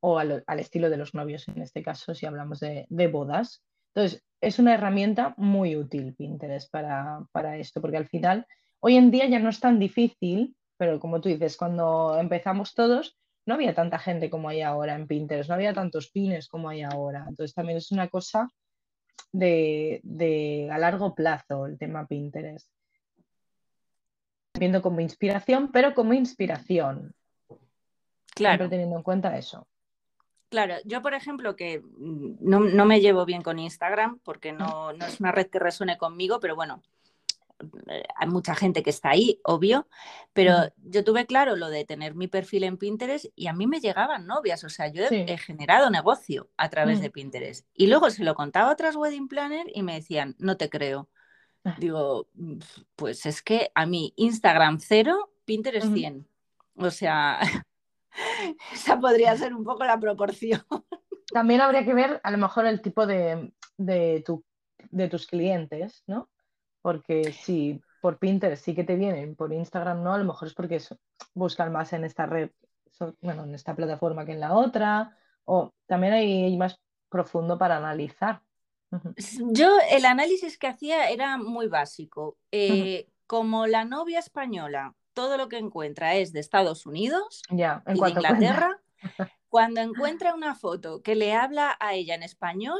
o 0.00 0.18
al, 0.18 0.44
estilo 0.58 0.90
de 0.90 0.96
los 0.96 1.14
novios 1.14 1.48
en 1.48 1.60
este 1.62 1.82
caso, 1.82 2.14
si 2.14 2.26
hablamos 2.26 2.60
de, 2.60 2.86
bodas. 3.08 3.62
Entonces, 3.94 4.22
es 4.40 4.58
una 4.58 4.74
herramienta 4.74 5.34
muy 5.36 5.76
útil 5.76 6.14
Pinterest 6.14 6.70
para, 6.70 7.24
para, 7.32 7.56
esto, 7.56 7.80
porque 7.80 7.96
al 7.96 8.06
final, 8.06 8.46
hoy 8.80 8.96
en 8.96 9.10
día 9.10 9.26
ya 9.26 9.40
no 9.40 9.48
es 9.48 9.60
tan 9.60 9.78
difícil, 9.78 10.54
pero 10.76 11.00
como 11.00 11.20
tú 11.20 11.28
dices, 11.28 11.56
cuando 11.56 12.16
empezamos 12.18 12.74
todos, 12.74 13.16
no 13.46 13.54
había 13.54 13.74
tanta 13.74 13.98
gente 13.98 14.30
como 14.30 14.48
hay 14.48 14.60
ahora 14.60 14.94
en 14.94 15.06
Pinterest, 15.06 15.48
no 15.48 15.54
había 15.54 15.74
tantos 15.74 16.10
pines 16.10 16.48
como 16.48 16.68
hay 16.68 16.82
ahora. 16.82 17.24
Entonces, 17.28 17.54
también 17.54 17.78
es 17.78 17.90
una 17.90 18.08
cosa 18.08 18.48
de, 19.32 20.00
de 20.02 20.68
a 20.70 20.78
largo 20.78 21.14
plazo 21.14 21.66
el 21.66 21.78
tema 21.78 22.06
Pinterest. 22.06 22.70
Viendo 24.58 24.82
como 24.82 25.00
inspiración, 25.00 25.70
pero 25.70 25.94
como 25.94 26.14
inspiración. 26.14 27.14
Claro. 28.34 28.58
Siempre 28.58 28.68
teniendo 28.68 28.96
en 28.96 29.02
cuenta 29.02 29.36
eso. 29.36 29.66
Claro, 30.48 30.76
yo 30.84 31.02
por 31.02 31.12
ejemplo 31.14 31.56
que 31.56 31.80
mm, 31.80 32.36
no, 32.40 32.84
me 32.86 33.00
llevo 33.00 33.24
bien 33.26 33.42
con 33.42 33.58
Instagram 33.58 34.18
porque 34.24 34.52
no, 34.52 34.90
es 34.92 35.20
una 35.20 35.32
red 35.32 35.48
que 35.48 35.58
resuene 35.58 35.98
conmigo, 35.98 36.40
pero 36.40 36.56
bueno, 36.56 36.82
hay 38.16 38.28
mucha 38.28 38.54
gente 38.54 38.82
que 38.82 38.90
está 38.90 39.10
ahí, 39.10 39.40
obvio, 39.44 39.88
pero 40.32 40.72
yo 40.76 41.04
tuve 41.04 41.26
claro 41.26 41.56
lo 41.56 41.68
de 41.68 41.84
tener 41.84 42.14
mi 42.14 42.28
perfil 42.28 42.64
en 42.64 42.76
Pinterest 42.76 43.26
y 43.34 43.48
a 43.48 43.52
mí 43.52 43.66
me 43.66 43.80
llegaban 43.80 44.26
novias, 44.26 44.62
o 44.64 44.68
sea, 44.68 44.88
yo 44.88 45.04
he, 45.10 45.38
generado 45.38 45.90
negocio 45.90 46.50
a 46.56 46.68
través 46.68 47.00
de 47.00 47.10
Pinterest. 47.10 47.66
Y 47.74 47.88
luego 47.88 48.10
se 48.10 48.24
lo 48.24 48.34
contaba 48.34 48.68
a 48.68 48.72
otras 48.72 48.96
wedding 48.96 49.28
planner 49.28 49.66
y 49.74 49.82
me 49.82 49.94
decían, 49.94 50.36
no 50.38 50.56
te 50.56 50.70
creo. 50.70 51.08
Ah. 51.64 51.76
Digo, 51.78 52.28
pues 52.96 53.26
es 53.26 53.42
que 53.42 53.70
a 53.74 53.86
mí 53.86 54.12
Instagram 54.16 54.78
cero, 54.80 55.32
Pinterest 55.44 55.92
100. 55.92 56.26
O 56.76 56.90
sea, 56.90 57.40
Esa 58.72 58.98
podría 58.98 59.36
ser 59.36 59.54
un 59.54 59.64
poco 59.64 59.84
la 59.84 59.98
proporción. 59.98 60.64
También 61.32 61.60
habría 61.60 61.84
que 61.84 61.94
ver 61.94 62.20
a 62.22 62.30
lo 62.30 62.38
mejor 62.38 62.66
el 62.66 62.80
tipo 62.80 63.06
de, 63.06 63.52
de, 63.76 64.24
de 64.90 65.08
tus 65.08 65.26
clientes, 65.26 66.02
¿no? 66.06 66.28
Porque 66.82 67.32
si 67.32 67.80
por 68.00 68.18
Pinterest 68.18 68.64
sí 68.64 68.74
que 68.74 68.84
te 68.84 68.96
vienen, 68.96 69.34
por 69.34 69.52
Instagram 69.52 70.02
no, 70.02 70.14
a 70.14 70.18
lo 70.18 70.24
mejor 70.24 70.48
es 70.48 70.54
porque 70.54 70.80
buscan 71.34 71.72
más 71.72 71.92
en 71.92 72.04
esta 72.04 72.26
red, 72.26 72.50
bueno, 73.20 73.44
en 73.44 73.54
esta 73.54 73.74
plataforma 73.74 74.24
que 74.24 74.32
en 74.32 74.40
la 74.40 74.54
otra, 74.54 75.16
o 75.44 75.72
también 75.86 76.12
hay, 76.12 76.56
más 76.56 76.80
profundo 77.08 77.58
para 77.58 77.76
analizar. 77.76 78.42
Yo 79.52 79.78
el 79.90 80.04
análisis 80.04 80.58
que 80.58 80.68
hacía 80.68 81.10
era 81.10 81.36
muy 81.36 81.68
básico. 81.68 82.38
Eh, 82.52 83.08
como 83.26 83.66
la 83.66 83.84
novia 83.84 84.18
española 84.18 84.94
todo 85.18 85.36
lo 85.36 85.48
que 85.48 85.58
encuentra 85.58 86.14
es 86.14 86.32
de 86.32 86.38
Estados 86.38 86.86
Unidos 86.86 87.42
y 87.50 87.56
de 87.56 88.08
Inglaterra. 88.08 88.80
Cuando 89.48 89.80
encuentra 89.80 90.32
una 90.32 90.54
foto 90.54 91.02
que 91.02 91.16
le 91.16 91.34
habla 91.34 91.76
a 91.80 91.94
ella 91.94 92.14
en 92.14 92.22
español, 92.22 92.78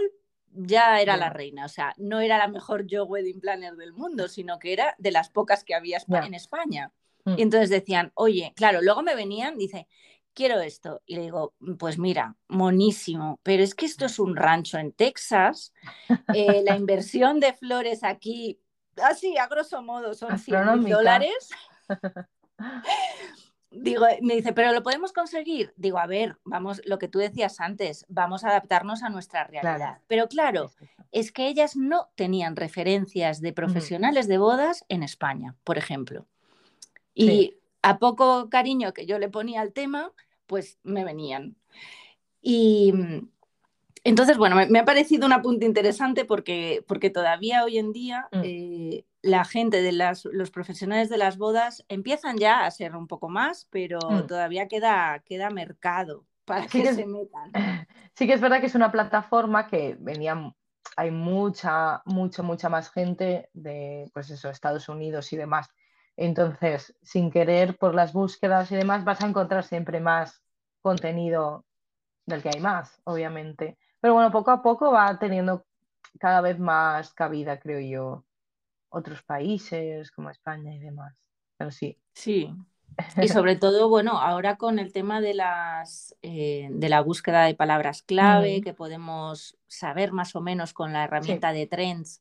ya 0.53 1.01
era 1.01 1.17
la 1.17 1.31
reina. 1.31 1.65
O 1.65 1.69
sea, 1.69 1.95
no 1.97 2.21
era 2.21 2.39
la 2.39 2.49
mejor 2.49 2.87
yo 2.87 3.05
wedding 3.05 3.41
planner 3.41 3.77
del 3.77 3.93
mundo, 3.93 4.29
sino 4.29 4.59
que 4.59 4.73
era 4.73 4.95
de 4.99 5.11
las 5.11 5.31
pocas 5.31 5.65
que 5.65 5.75
había 5.75 5.99
en 6.09 6.35
España. 6.35 6.93
Mm. 7.25 7.35
Y 7.39 7.43
entonces 7.43 7.71
decían, 7.71 8.13
oye, 8.15 8.53
claro, 8.57 8.81
luego 8.83 9.03
me 9.03 9.15
venían, 9.15 9.59
dice, 9.59 9.89
quiero 10.35 10.61
esto. 10.61 11.03
Y 11.07 11.17
le 11.17 11.23
digo, 11.23 11.55
pues 11.79 11.99
mira, 11.99 12.37
monísimo, 12.49 13.41
pero 13.43 13.63
es 13.63 13.75
que 13.75 13.87
esto 13.87 14.07
es 14.07 14.19
un 14.19 14.37
rancho 14.37 14.79
en 14.79 14.93
Texas. 14.93 15.73
Eh, 16.35 16.63
la 16.65 16.77
inversión 16.77 17.41
de 17.41 17.55
flores 17.55 18.05
aquí, 18.05 18.61
así 19.03 19.37
a 19.37 19.47
grosso 19.47 19.83
modo, 19.83 20.15
son 20.15 20.39
100 20.39 20.85
dólares. 20.85 21.51
Digo, 23.71 24.07
me 24.23 24.37
dice, 24.37 24.53
pero 24.53 24.73
lo 24.73 24.83
podemos 24.83 25.13
conseguir. 25.13 25.75
Digo, 25.77 25.99
a 25.99 26.07
ver, 26.07 26.39
vamos, 26.45 26.81
lo 26.87 26.99
que 26.99 27.09
tú 27.09 27.19
decías 27.19 27.61
antes, 27.61 28.07
vamos 28.09 28.45
a 28.45 28.49
adaptarnos 28.49 29.03
a 29.03 29.11
nuestra 29.11 29.45
realidad. 29.45 29.99
Pero 30.07 30.27
claro, 30.29 30.71
es 31.13 31.33
que 31.33 31.49
ellas 31.49 31.77
no 31.77 32.09
tenían 32.15 32.57
referencias 32.57 33.41
de 33.41 33.53
profesionales 33.53 34.27
de 34.27 34.39
bodas 34.39 34.85
en 34.89 35.03
España, 35.03 35.55
por 35.65 35.77
ejemplo. 35.77 36.27
Y 37.15 37.57
a 37.83 37.99
poco 37.99 38.49
cariño 38.49 38.93
que 38.93 39.05
yo 39.05 39.19
le 39.19 39.29
ponía 39.29 39.61
al 39.61 39.73
tema, 39.73 40.13
pues 40.47 40.79
me 40.83 41.05
venían. 41.05 41.57
Y 42.41 42.95
entonces, 44.05 44.39
bueno, 44.39 44.57
me, 44.69 44.79
ha 44.79 44.85
parecido 44.85 45.27
un 45.27 45.33
apunte 45.33 45.67
interesante 45.67 46.25
porque, 46.25 46.85
porque 46.87 47.11
todavía 47.11 47.65
hoy 47.65 47.79
en 47.79 47.93
día 47.93 48.29
mm. 48.33 48.41
eh, 48.45 49.05
la 49.23 49.45
gente 49.45 49.83
de 49.83 49.93
las, 49.93 50.25
los 50.27 50.51
profesionales 50.51 51.09
de 51.09 51.19
las 51.19 51.39
bodas 51.39 51.85
empiezan 51.89 52.39
ya 52.39 52.65
a 52.65 52.71
ser 52.71 52.95
un 52.97 53.07
poco 53.07 53.29
más, 53.29 53.67
pero 53.71 53.99
mm. 53.99 54.27
todavía 54.27 54.69
queda, 54.69 55.23
queda 55.25 55.51
mercado 55.51 56.27
para 56.45 56.67
que, 56.67 56.93
se 56.93 57.07
metan. 57.07 57.53
Sí 58.15 58.27
que 58.27 58.33
es 58.33 58.41
verdad 58.41 58.61
que 58.61 58.67
es 58.67 58.75
una 58.75 58.91
plataforma 58.91 59.69
que 59.69 59.97
venía, 60.01 60.53
hay 60.97 61.13
mucha, 61.13 62.03
mucha, 62.05 62.43
mucha 62.43 62.69
más 62.69 62.91
gente 62.91 63.49
de, 63.53 64.11
pues 64.13 64.29
eso, 64.31 64.51
Estados 64.51 64.89
Unidos 64.89 65.33
y 65.33 65.37
demás. 65.37 65.69
Entonces, 66.17 66.97
sin 67.01 67.31
querer, 67.31 67.79
por 67.79 67.95
las 67.95 68.13
búsquedas 68.13 68.73
y 68.73 68.77
demás, 68.77 69.05
vas 69.05 69.21
a 69.21 69.29
encontrar 69.29 69.63
siempre 69.63 70.01
más 70.01 70.43
contenido 70.83 71.65
del 72.27 72.43
que 72.43 72.51
hay 72.53 72.61
más, 72.61 73.01
obviamente. 73.05 73.79
Pero 74.01 74.15
bueno, 74.15 74.33
poco 74.33 74.51
a 74.51 74.63
poco 74.63 74.91
va 74.91 75.17
teniendo 75.21 75.65
cada 76.19 76.41
vez 76.41 76.59
más 76.59 77.15
cabida, 77.15 77.61
creo 77.61 77.79
yo, 77.79 78.25
otros 78.89 79.23
países 79.23 80.11
como 80.11 80.31
España 80.31 80.75
y 80.75 80.79
demás. 80.79 81.15
Pero 81.57 81.71
sí. 81.71 81.99
Sí. 82.15 82.55
Y 83.23 83.29
sobre 83.29 83.55
todo, 83.55 83.89
bueno, 83.89 84.19
ahora 84.19 84.57
con 84.57 84.81
el 84.81 84.93
tema 84.93 85.21
de 85.21 85.33
las 85.33 86.17
eh, 86.23 86.69
de 86.71 86.89
la 86.89 87.01
búsqueda 87.01 87.45
de 87.45 87.55
palabras 87.55 88.03
clave, 88.03 88.61
que 88.61 88.75
podemos 88.75 89.57
saber 89.69 90.11
más 90.11 90.35
o 90.35 90.41
menos 90.41 90.73
con 90.73 90.93
la 90.93 91.05
herramienta 91.05 91.53
de 91.53 91.69
Trends 91.69 92.21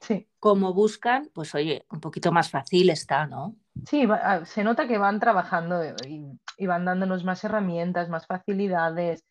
sí. 0.00 0.28
cómo 0.38 0.72
buscan, 0.74 1.30
pues 1.34 1.54
oye, 1.54 1.86
un 1.90 2.00
poquito 2.00 2.32
más 2.32 2.50
fácil 2.50 2.90
está, 2.90 3.26
¿no? 3.26 3.56
Sí, 3.86 4.06
ah, 4.10 4.44
se 4.44 4.64
nota 4.64 4.88
que 4.88 4.98
van 4.98 5.20
trabajando 5.20 5.82
y, 6.06 6.66
van 6.66 6.84
dándonos 6.84 7.24
más 7.24 7.42
herramientas, 7.44 8.08
más 8.08 8.26
facilidades. 8.26 9.24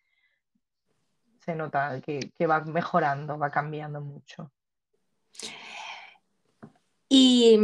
Se 1.40 1.56
nota 1.56 2.02
que, 2.02 2.32
que 2.36 2.48
va 2.48 2.62
mejorando, 2.62 3.38
va 3.38 3.52
cambiando 3.52 4.02
mucho. 4.02 4.52
Y 7.10 7.58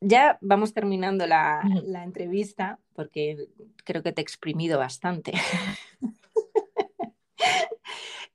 ya 0.00 0.38
vamos 0.40 0.72
terminando 0.72 1.26
la, 1.26 1.62
entrevista 2.04 2.78
porque 2.94 3.48
creo 3.84 4.02
que 4.02 4.12
te 4.12 4.20
he 4.20 4.22
exprimido 4.22 4.78
bastante. 4.78 5.32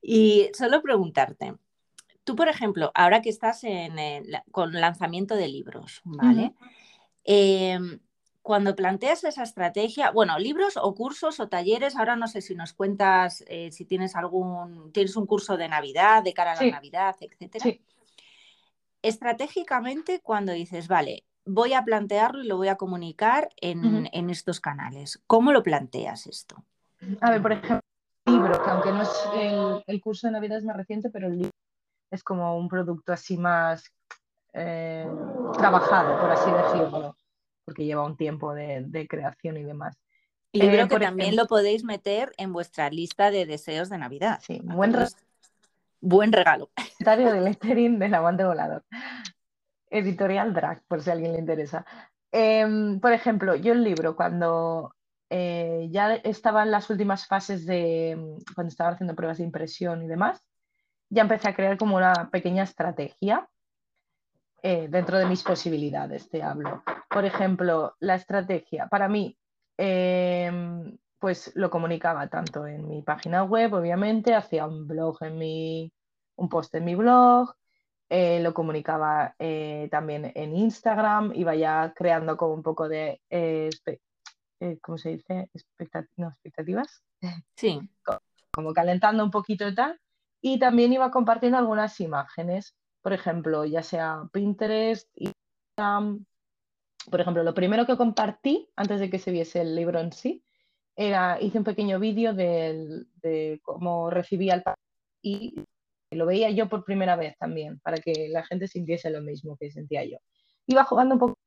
y 0.01 0.49
solo 0.53 0.81
preguntarte, 0.81 1.55
tú 2.23 2.35
por 2.35 2.49
ejemplo, 2.49 2.91
ahora 2.93 3.21
que 3.21 3.29
estás 3.29 3.63
en, 3.63 3.95
con 4.51 4.73
lanzamiento 4.73 5.35
de 5.35 5.47
libros, 5.47 6.01
¿vale? 6.03 6.53
Em, 7.23 7.99
cuando 8.41 8.75
planteas 8.75 9.25
esa 9.25 9.43
estrategia, 9.43 10.11
bueno, 10.11 10.39
libros 10.39 10.77
o 10.77 10.95
cursos 10.95 11.39
o 11.41 11.49
talleres, 11.49 11.97
ahora 11.97 12.15
no 12.15 12.27
sé 12.27 12.41
si 12.41 12.55
nos 12.55 12.73
cuentas 12.73 13.43
eh, 13.47 13.71
si 13.73 13.83
tienes 13.83 14.15
algún, 14.15 14.91
tienes 14.93 15.17
un 15.17 15.25
curso 15.25 15.57
de 15.57 15.67
Navidad, 15.67 16.23
de 16.23 16.33
cara 16.33 16.53
a 16.53 16.63
la 16.63 16.71
Navidad, 16.71 17.15
etcétera. 17.19 17.77
Estratégicamente, 19.07 20.19
cuando 20.21 20.51
dices, 20.51 20.87
vale, 20.87 21.23
voy 21.45 21.73
a 21.73 21.83
plantearlo 21.83 22.43
y 22.43 22.47
lo 22.47 22.57
voy 22.57 22.67
a 22.67 22.75
comunicar 22.75 23.49
en, 23.55 24.29
estos 24.29 24.59
canales. 24.59 25.21
¿Cómo 25.27 25.51
lo 25.51 25.63
planteas 25.63 26.27
esto? 26.27 26.63
A 27.21 27.31
ver, 27.31 27.41
por 27.41 27.53
ejemplo, 27.53 27.79
el 28.25 28.33
libro, 28.33 28.63
que 28.63 28.69
aunque 28.69 28.91
no 28.91 29.01
es 29.03 29.83
el, 29.87 30.01
curso 30.01 30.27
de 30.27 30.33
Navidad 30.33 30.57
es 30.57 30.65
más 30.65 30.75
reciente, 30.75 31.09
pero 31.09 31.27
el 31.27 31.37
libro 31.37 31.51
es 32.11 32.23
como 32.23 32.57
un 32.57 32.67
producto 32.67 33.13
así 33.13 33.37
más 33.37 33.93
eh, 34.53 35.07
trabajado, 35.57 36.19
por 36.19 36.31
así 36.31 36.51
decirlo, 36.51 37.15
porque 37.63 37.85
lleva 37.85 38.05
un 38.05 38.17
tiempo 38.17 38.53
de, 38.53 39.07
creación 39.09 39.57
y 39.57 39.63
demás. 39.63 39.97
Libro 40.51 40.83
eh, 40.83 40.87
que 40.87 40.99
también 40.99 41.35
lo 41.35 41.47
podéis 41.47 41.83
meter 41.83 42.33
en 42.37 42.51
vuestra 42.51 42.89
lista 42.89 43.31
de 43.31 43.45
deseos 43.45 43.89
de 43.89 43.97
Navidad. 43.97 44.39
Sí, 44.41 44.59
buen, 44.63 44.93
buen 46.01 46.31
regalo. 46.31 46.69
de 46.99 47.41
lettering 47.41 47.99
del 47.99 48.13
aguante 48.13 48.43
volador 48.43 48.83
editorial 49.89 50.53
drag, 50.53 50.83
por 50.87 51.01
si 51.01 51.09
a 51.09 51.13
alguien 51.13 51.33
le 51.33 51.39
interesa. 51.39 51.85
Em, 52.31 52.99
por 52.99 53.13
ejemplo, 53.13 53.55
yo 53.55 53.73
el 53.73 53.83
libro, 53.83 54.15
cuando 54.15 54.93
eh, 55.29 55.87
ya 55.91 56.15
estaba 56.15 56.63
en 56.63 56.71
las 56.71 56.89
últimas 56.89 57.27
fases 57.27 57.65
de, 57.65 58.37
cuando 58.55 58.69
estaba 58.69 58.91
haciendo 58.91 59.15
pruebas 59.15 59.37
de 59.37 59.45
impresión 59.45 60.03
y 60.03 60.07
demás, 60.07 60.43
ya 61.09 61.21
empecé 61.21 61.49
a 61.49 61.55
crear 61.55 61.77
como 61.77 61.95
una 61.95 62.29
pequeña 62.31 62.63
estrategia 62.63 63.47
eh, 64.61 64.87
dentro 64.89 65.17
de 65.17 65.25
mis 65.25 65.43
posibilidades, 65.43 66.29
te 66.29 66.43
hablo. 66.43 66.83
Por 67.09 67.25
ejemplo, 67.25 67.95
la 67.99 68.15
estrategia, 68.15 68.87
para 68.87 69.07
mí, 69.07 69.37
em, 69.77 70.97
pues 71.19 71.51
lo 71.55 71.69
comunicaba 71.69 72.27
tanto 72.27 72.67
en 72.67 72.87
mi 72.87 73.01
página 73.01 73.43
web, 73.43 73.73
obviamente, 73.73 74.35
hacía 74.35 74.67
un 74.67 74.87
blog 74.87 75.17
en 75.21 75.37
mi, 75.37 75.91
un 76.35 76.49
post 76.49 76.75
en 76.75 76.85
mi 76.85 76.95
blog, 76.95 77.53
eh, 78.09 78.39
lo 78.41 78.53
comunicaba 78.53 79.35
eh, 79.37 79.89
también 79.91 80.31
en 80.33 80.55
Instagram, 80.55 81.33
iba 81.35 81.55
ya 81.55 81.93
creando 81.95 82.37
como 82.37 82.53
un 82.53 82.63
poco 82.63 82.87
de, 82.87 83.21
eh, 83.29 83.69
¿cómo 84.81 84.97
se 84.97 85.09
dice? 85.09 85.49
expectativas. 85.53 87.03
Sí. 87.55 87.79
Como 88.51 88.73
calentando 88.73 89.23
un 89.23 89.31
poquito 89.31 89.67
y 89.67 89.75
tal. 89.75 89.99
Y 90.41 90.59
también 90.59 90.93
iba 90.93 91.11
compartiendo 91.11 91.57
algunas 91.57 91.99
imágenes, 91.99 92.75
por 93.01 93.13
ejemplo, 93.13 93.65
ya 93.65 93.83
sea 93.83 94.23
Pinterest, 94.31 95.09
Instagram. 95.15 96.25
Por 97.09 97.21
ejemplo, 97.21 97.43
lo 97.43 97.53
primero 97.53 97.85
que 97.85 97.97
compartí 97.97 98.69
antes 98.75 98.99
de 98.99 99.09
que 99.09 99.19
se 99.19 99.31
viese 99.31 99.61
el 99.61 99.75
libro 99.75 99.99
en 99.99 100.11
sí, 100.11 100.43
era, 100.97 101.39
hice 101.39 101.59
un 101.59 101.63
pequeño 101.63 101.99
vídeo 101.99 102.33
de, 102.33 103.05
de 103.21 103.61
cómo 103.63 104.09
recibía 104.09 104.55
el 104.55 104.63
y 105.21 105.55
lo 106.11 106.25
veía 106.25 106.49
yo 106.49 106.67
por 106.67 106.83
primera 106.83 107.15
vez 107.15 107.37
también, 107.37 107.79
para 107.79 107.97
que 107.97 108.29
la 108.29 108.43
gente 108.45 108.67
sintiese 108.67 109.09
lo 109.11 109.21
mismo 109.21 109.57
que 109.57 109.69
sentía 109.69 110.03
yo. 110.05 110.17
Iba 110.65 110.83
jugando 110.85 111.15
un 111.15 111.19
poco 111.19 111.37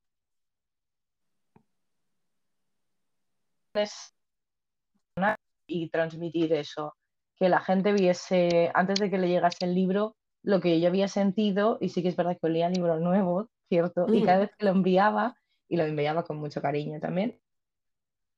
y 5.67 5.89
transmitir 5.89 6.53
eso, 6.53 6.95
que 7.37 7.49
la 7.49 7.61
gente 7.61 7.93
viese, 7.93 8.71
antes 8.75 9.01
de 9.01 9.11
que 9.11 9.19
le 9.19 9.29
llegase 9.29 9.65
el 9.65 9.75
libro, 9.75 10.17
lo 10.43 10.61
que 10.61 10.81
yo 10.81 10.89
había 10.89 11.09
sentido, 11.09 11.79
y 11.81 11.89
sí 11.89 12.03
que 12.03 12.09
es 12.09 12.17
verdad 12.17 12.37
que 12.41 12.47
olía 12.47 12.69
libro 12.69 12.99
nuevo, 12.99 13.49
¿cierto? 13.69 14.07
Y 14.13 14.23
cada 14.25 14.39
mm. 14.39 14.41
vez 14.41 14.51
que 14.59 14.65
lo 14.65 14.71
enviaba, 14.73 15.37
y 15.69 15.77
lo 15.77 15.85
enviaba 15.85 16.25
con 16.25 16.39
mucho 16.39 16.61
cariño 16.61 17.01
también, 17.01 17.41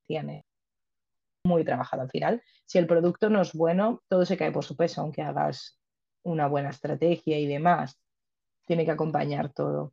tiene 0.07 0.45
muy 1.45 1.65
trabajado 1.65 2.03
al 2.03 2.11
final. 2.11 2.43
Si 2.67 2.79
el 2.79 2.87
producto 2.87 3.29
no 3.29 3.41
es 3.41 3.53
bueno, 3.53 4.03
todo 4.09 4.25
se 4.25 4.37
cae 4.37 4.53
por 4.53 4.65
su 4.65 4.77
peso, 4.77 5.01
aunque 5.01 5.23
hagas 5.23 5.79
una 6.23 6.47
buena 6.47 6.71
estrategia 6.71 7.39
y 7.39 7.47
demás. 7.47 8.01
Tiene 8.67 8.85
que 8.85 8.93
acompañar 8.93 9.53
todo. 9.53 9.93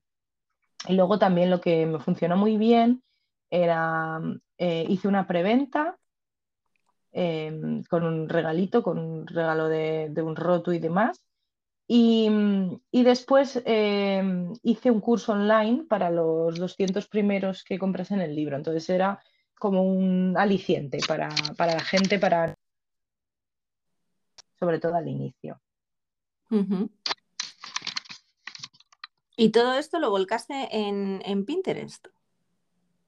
Y 0.88 0.94
luego 0.94 1.20
también 1.20 1.50
lo 1.50 1.60
que 1.60 1.86
me 1.86 2.00
funcionó 2.00 2.38
muy 2.38 2.58
bien 2.58 3.04
era, 3.50 4.22
eh, 4.58 4.86
hice 4.88 5.08
una 5.08 5.28
preventa 5.28 5.98
em, 7.12 7.84
con 7.86 8.04
un 8.04 8.30
regalito, 8.30 8.84
con 8.84 9.00
un 9.00 9.28
regalo 9.28 9.68
de, 9.68 10.14
un 10.24 10.36
roto 10.36 10.72
y 10.72 10.80
demás. 10.80 11.22
Y, 11.88 12.30
después 12.92 13.62
em, 13.66 14.54
hice 14.62 14.92
un 14.92 15.02
curso 15.02 15.34
online 15.34 15.86
para 15.90 16.12
los 16.12 16.60
200 16.60 17.08
primeros 17.08 17.64
que 17.64 17.80
compras 17.80 18.12
en 18.12 18.22
el 18.22 18.36
libro. 18.36 18.56
Entonces 18.56 18.88
era 18.92 19.20
como 19.60 19.84
un 19.84 20.36
aliciente 20.38 20.98
para, 21.08 21.30
para 21.58 21.76
la 21.76 21.84
gente, 21.84 22.18
para 22.18 22.56
sobre 24.60 24.80
todo 24.80 24.96
al 24.96 25.08
inicio. 25.08 25.62
¿Y 29.36 29.52
todo 29.52 29.76
esto 29.76 30.00
lo 30.00 30.10
volcaste 30.10 30.68
en, 30.72 31.46
Pinterest? 31.46 32.08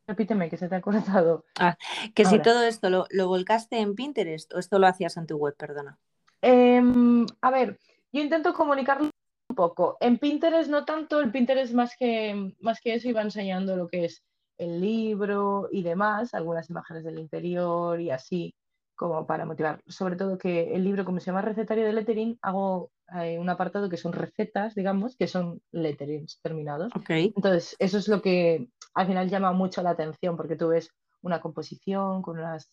Repíteme, 0.08 0.50
que 0.50 0.58
se 0.58 0.70
te 0.70 0.76
ha 0.76 0.82
cortado. 0.82 1.46
Ah, 1.60 1.78
que 2.14 2.26
si 2.26 2.40
todo 2.40 2.64
esto 2.64 2.90
lo, 2.90 3.28
volcaste 3.28 3.80
en 3.80 3.96
Pinterest 3.96 4.54
o 4.54 4.60
esto 4.60 4.80
lo 4.80 4.88
hacías 4.88 5.18
en 5.18 5.28
tu 5.28 5.38
web, 5.38 5.56
perdona. 5.58 5.98
Em, 6.42 7.26
a 7.42 7.52
ver, 7.52 7.80
yo 8.12 8.22
intento 8.22 8.54
comunicarlo 8.54 9.10
un 9.50 9.56
poco. 9.56 9.98
En 10.00 10.18
Pinterest 10.18 10.70
no 10.70 10.86
tanto, 10.86 11.20
el 11.20 11.32
Pinterest 11.32 11.74
más 11.74 11.96
que, 11.98 12.56
más 12.60 12.80
que 12.80 12.96
eso 12.96 13.10
iba 13.10 13.22
enseñando 13.22 13.76
lo 13.76 13.88
que 13.88 14.06
es 14.06 14.24
el 14.58 14.82
libro 14.82 15.70
y 15.72 15.84
demás, 15.84 16.34
algunas 16.34 16.70
imágenes 16.70 17.04
del 17.04 17.20
interior 17.20 18.00
y 18.00 18.12
así, 18.12 18.54
como 18.96 19.26
para 19.26 19.46
motivar. 19.46 19.82
Sobre 19.88 20.16
todo 20.16 20.38
que 20.38 20.76
el 20.76 20.84
libro, 20.84 21.06
como 21.06 21.20
se 21.20 21.28
llama 21.28 21.42
Recetario 21.42 21.86
de 21.86 21.94
Lettering, 21.94 22.38
hago 22.42 22.92
hay 23.12 23.38
un 23.38 23.50
apartado 23.50 23.90
que 23.90 23.98
son 23.98 24.14
recetas, 24.14 24.74
digamos, 24.74 25.18
que 25.18 25.28
son 25.28 25.62
letterings 25.72 26.40
terminados. 26.42 26.94
Entonces, 27.10 27.76
eso 27.78 27.98
es 27.98 28.08
lo 28.08 28.22
que 28.22 28.70
al 28.94 29.08
final 29.08 29.30
llama 29.30 29.52
mucho 29.52 29.82
la 29.84 29.92
atención, 29.92 30.38
porque 30.38 30.56
tú 30.56 30.70
ves 30.70 30.90
una 31.22 31.42
composición 31.42 32.22
con 32.22 32.40
unas 32.40 32.72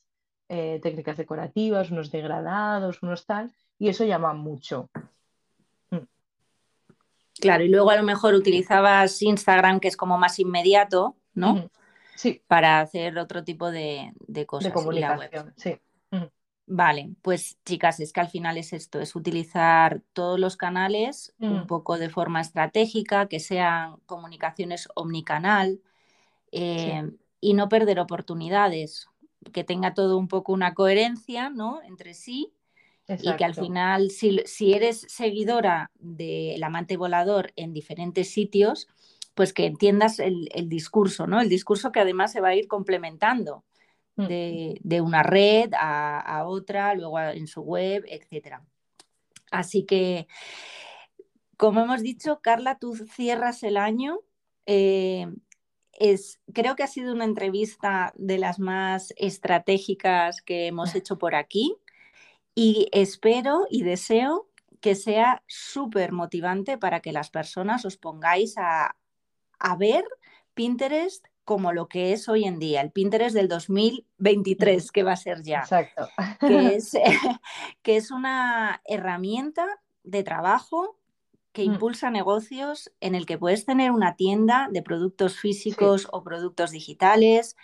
eh, 0.48 0.78
técnicas 0.80 1.16
decorativas, 1.16 1.90
unos 1.90 2.12
degradados, 2.12 3.02
unos 3.02 3.26
tal, 3.26 3.52
y 3.80 3.88
eso 3.88 4.04
llama 4.04 4.32
mucho. 4.32 4.88
Mm. 5.90 6.06
Claro, 7.40 7.64
y 7.64 7.68
luego 7.68 7.90
a 7.90 7.96
lo 7.96 8.04
mejor 8.04 8.34
utilizabas 8.34 9.20
Instagram, 9.20 9.80
que 9.80 9.88
es 9.88 9.96
como 9.96 10.18
más 10.18 10.38
inmediato, 10.38 11.16
¿no? 11.38 11.70
Sí. 12.16 12.42
Para 12.46 12.80
hacer 12.80 13.18
otro 13.18 13.44
tipo 13.44 13.70
de, 13.70 14.12
cosas. 14.46 14.72
De 14.72 14.72
comunicación, 14.72 15.54
sí. 15.56 15.78
Vale, 16.70 17.14
pues 17.22 17.58
chicas, 17.64 17.98
es 17.98 18.12
que 18.12 18.20
al 18.20 18.28
final 18.28 18.58
es 18.58 18.74
esto, 18.74 19.00
es 19.00 19.16
utilizar 19.16 20.02
todos 20.12 20.38
los 20.38 20.58
canales 20.58 21.34
un 21.38 21.66
poco 21.66 21.96
de 21.96 22.10
forma 22.10 22.42
estratégica, 22.42 23.26
que 23.26 23.40
sean 23.40 23.96
comunicaciones 24.04 24.86
omnicanal 24.94 25.80
eh, 26.52 27.10
y 27.40 27.54
no 27.54 27.70
perder 27.70 27.98
oportunidades, 28.00 29.08
que 29.54 29.64
tenga 29.64 29.94
todo 29.94 30.18
un 30.18 30.28
poco 30.28 30.52
una 30.52 30.74
coherencia 30.74 31.48
¿no? 31.48 31.80
entre 31.84 32.12
sí 32.12 32.52
y 33.08 33.34
que 33.36 33.44
al 33.44 33.54
final, 33.54 34.10
si, 34.10 34.40
si 34.44 34.74
eres 34.74 35.06
seguidora 35.08 35.90
del 35.98 36.62
amante 36.62 36.98
volador 36.98 37.52
en 37.56 37.72
diferentes 37.72 38.30
sitios, 38.30 38.88
pues 39.38 39.52
que 39.52 39.66
entiendas 39.66 40.18
el, 40.18 40.48
el, 40.52 40.68
discurso, 40.68 41.28
¿no? 41.28 41.40
El 41.40 41.48
discurso 41.48 41.92
que 41.92 42.00
además 42.00 42.32
se 42.32 42.40
va 42.40 42.48
a 42.48 42.56
ir 42.56 42.66
complementando. 42.66 43.62
Mm. 44.18 44.26
de, 44.82 45.00
una 45.00 45.22
red 45.22 45.70
a, 45.78 46.42
otra, 46.44 46.92
luego 46.94 47.20
en 47.20 47.46
su 47.46 47.60
web, 47.60 48.04
etc. 48.08 48.56
Así 49.52 49.84
que, 49.84 50.26
como 51.56 51.82
hemos 51.82 52.02
dicho, 52.02 52.40
Carla, 52.42 52.80
tú 52.80 52.96
cierras 52.96 53.62
el 53.62 53.76
año. 53.76 54.18
Eh, 54.66 55.28
es, 55.92 56.40
creo 56.52 56.74
que 56.74 56.82
ha 56.82 56.88
sido 56.88 57.12
una 57.12 57.24
entrevista 57.24 58.12
de 58.16 58.38
las 58.38 58.58
más 58.58 59.14
estratégicas 59.16 60.42
que 60.42 60.66
hemos 60.66 60.96
hecho 60.96 61.16
por 61.16 61.36
aquí 61.36 61.76
y 62.56 62.88
espero 62.90 63.66
y 63.70 63.84
deseo 63.84 64.48
que 64.80 64.96
sea 64.96 65.44
súper 65.46 66.10
motivante 66.10 66.76
para 66.76 66.98
que 66.98 67.12
las 67.12 67.30
personas 67.30 67.84
os 67.84 67.96
pongáis 67.96 68.58
a, 68.58 68.96
a 69.58 69.76
ver 69.76 70.04
Pinterest 70.54 71.26
como 71.44 71.72
lo 71.72 71.88
que 71.88 72.12
es 72.12 72.28
hoy 72.28 72.44
en 72.44 72.58
día, 72.58 72.82
el 72.82 72.90
Pinterest 72.90 73.34
del 73.34 73.48
2023, 73.48 74.92
que 74.92 75.02
va 75.02 75.12
a 75.12 75.16
ser 75.16 75.42
ya. 75.42 75.60
Exacto. 75.60 76.06
Que 76.40 76.66
es, 76.74 76.92
que 77.82 77.96
es 77.96 78.10
una 78.10 78.82
herramienta 78.84 79.66
de 80.04 80.22
trabajo 80.22 80.98
que 81.52 81.62
mm. 81.62 81.72
impulsa 81.72 82.10
negocios 82.10 82.92
en 83.00 83.14
el 83.14 83.24
que 83.24 83.38
puedes 83.38 83.64
tener 83.64 83.92
una 83.92 84.14
tienda 84.14 84.68
de 84.70 84.82
productos 84.82 85.38
físicos 85.38 86.06
o 86.12 86.22
productos 86.22 86.70
digitales 86.70 87.56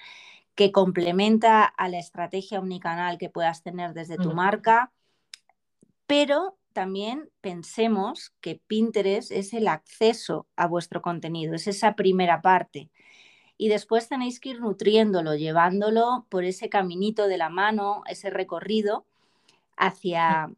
que 0.54 0.72
complementa 0.72 1.64
a 1.64 1.88
la 1.88 1.98
estrategia 1.98 2.60
omnicanal 2.60 3.18
que 3.18 3.28
puedas 3.28 3.62
tener 3.62 3.92
desde 3.92 4.16
tu 4.16 4.32
marca, 4.32 4.92
pero 6.06 6.56
también 6.74 7.30
pensemos 7.40 8.34
que 8.42 8.60
Pinterest 8.66 9.30
es 9.30 9.54
el 9.54 9.68
acceso 9.68 10.46
a 10.56 10.66
vuestro 10.66 11.00
contenido, 11.00 11.54
es 11.54 11.66
esa 11.66 11.94
primera 11.94 12.42
parte 12.42 12.90
y 13.56 13.68
después 13.68 14.08
tenéis 14.08 14.40
que 14.40 14.50
ir 14.50 14.60
nutriéndolo, 14.60 15.34
llevándolo 15.36 16.26
por 16.28 16.44
ese 16.44 16.68
caminito 16.68 17.28
de 17.28 17.38
la 17.38 17.48
mano, 17.48 18.02
ese 18.08 18.30
recorrido 18.30 19.06
hacia, 19.76 20.50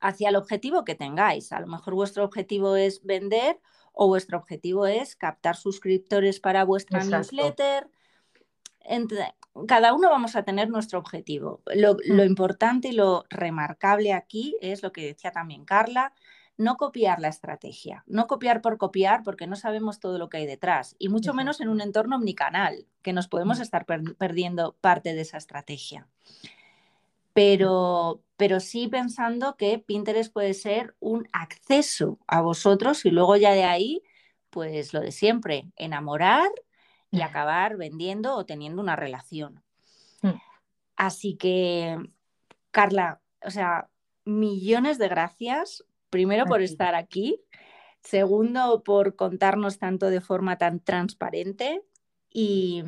hacia 0.00 0.30
el 0.30 0.36
objetivo 0.36 0.84
que 0.84 0.94
tengáis. 0.94 1.52
A 1.52 1.60
lo 1.60 1.66
mejor 1.66 1.94
vuestro 1.94 2.24
objetivo 2.24 2.76
es 2.76 3.04
vender 3.04 3.60
o 3.92 4.06
vuestro 4.06 4.38
objetivo 4.38 4.86
es 4.86 5.16
captar 5.16 5.56
suscriptores 5.56 6.40
para 6.40 6.64
vuestra 6.64 7.04
newsletter. 7.04 7.88
Cada 9.66 9.94
uno 9.94 10.10
vamos 10.10 10.36
a 10.36 10.42
tener 10.42 10.68
nuestro 10.70 10.98
objetivo. 10.98 11.62
Lo, 11.74 11.96
lo, 12.04 12.22
mm. 12.22 12.26
importante 12.26 12.88
y 12.88 12.92
lo 12.92 13.24
remarcable 13.30 14.12
aquí 14.12 14.56
es 14.60 14.82
lo 14.82 14.92
que 14.92 15.06
decía 15.06 15.32
también 15.32 15.64
Carla, 15.64 16.12
no 16.58 16.76
copiar 16.76 17.20
la 17.20 17.28
estrategia, 17.28 18.04
no 18.06 18.26
copiar 18.26 18.60
por 18.60 18.78
copiar 18.78 19.22
porque 19.22 19.46
no 19.46 19.54
sabemos 19.56 20.00
todo 20.00 20.18
lo 20.18 20.28
que 20.28 20.38
hay 20.38 20.46
detrás 20.46 20.96
y 20.98 21.08
mucho 21.08 21.32
menos 21.32 21.60
en 21.60 21.68
un 21.68 21.80
entorno 21.80 22.16
omnicanal, 22.16 22.84
que 23.00 23.12
nos 23.12 23.28
podemos 23.28 23.60
estar 23.60 23.86
perdiendo 23.86 24.76
parte 24.80 25.14
de 25.14 25.20
esa 25.20 25.38
estrategia. 25.38 26.08
Pero, 27.32 28.20
pero 28.36 28.58
sí 28.58 28.88
pensando 28.88 29.56
que 29.56 29.78
Pinterest 29.78 30.32
puede 30.32 30.52
ser 30.54 30.96
un 30.98 31.28
acceso 31.32 32.18
a 32.26 32.40
vosotros 32.40 33.04
y 33.04 33.10
luego 33.10 33.36
ya 33.36 33.52
de 33.52 33.62
ahí, 33.62 34.02
pues 34.50 34.92
lo 34.92 35.00
de 35.00 35.12
siempre, 35.12 35.70
enamorar 35.76 36.48
y 37.10 37.22
acabar 37.22 37.76
vendiendo 37.76 38.36
o 38.36 38.44
teniendo 38.44 38.82
una 38.82 38.96
relación. 38.96 39.62
Mm. 40.22 40.40
Así 40.96 41.36
que, 41.36 41.96
Carla, 42.70 43.20
o 43.44 43.50
sea, 43.50 43.88
millones 44.24 44.98
de 44.98 45.08
gracias 45.08 45.84
Primero 46.10 46.46
por 46.46 46.62
estar 46.62 46.94
aquí, 46.94 47.40
segundo 48.00 48.82
por 48.82 49.14
contarnos 49.14 49.78
tanto 49.78 50.08
de 50.08 50.20
forma 50.20 50.56
tan 50.56 50.80
transparente 50.80 51.82
y, 52.32 52.82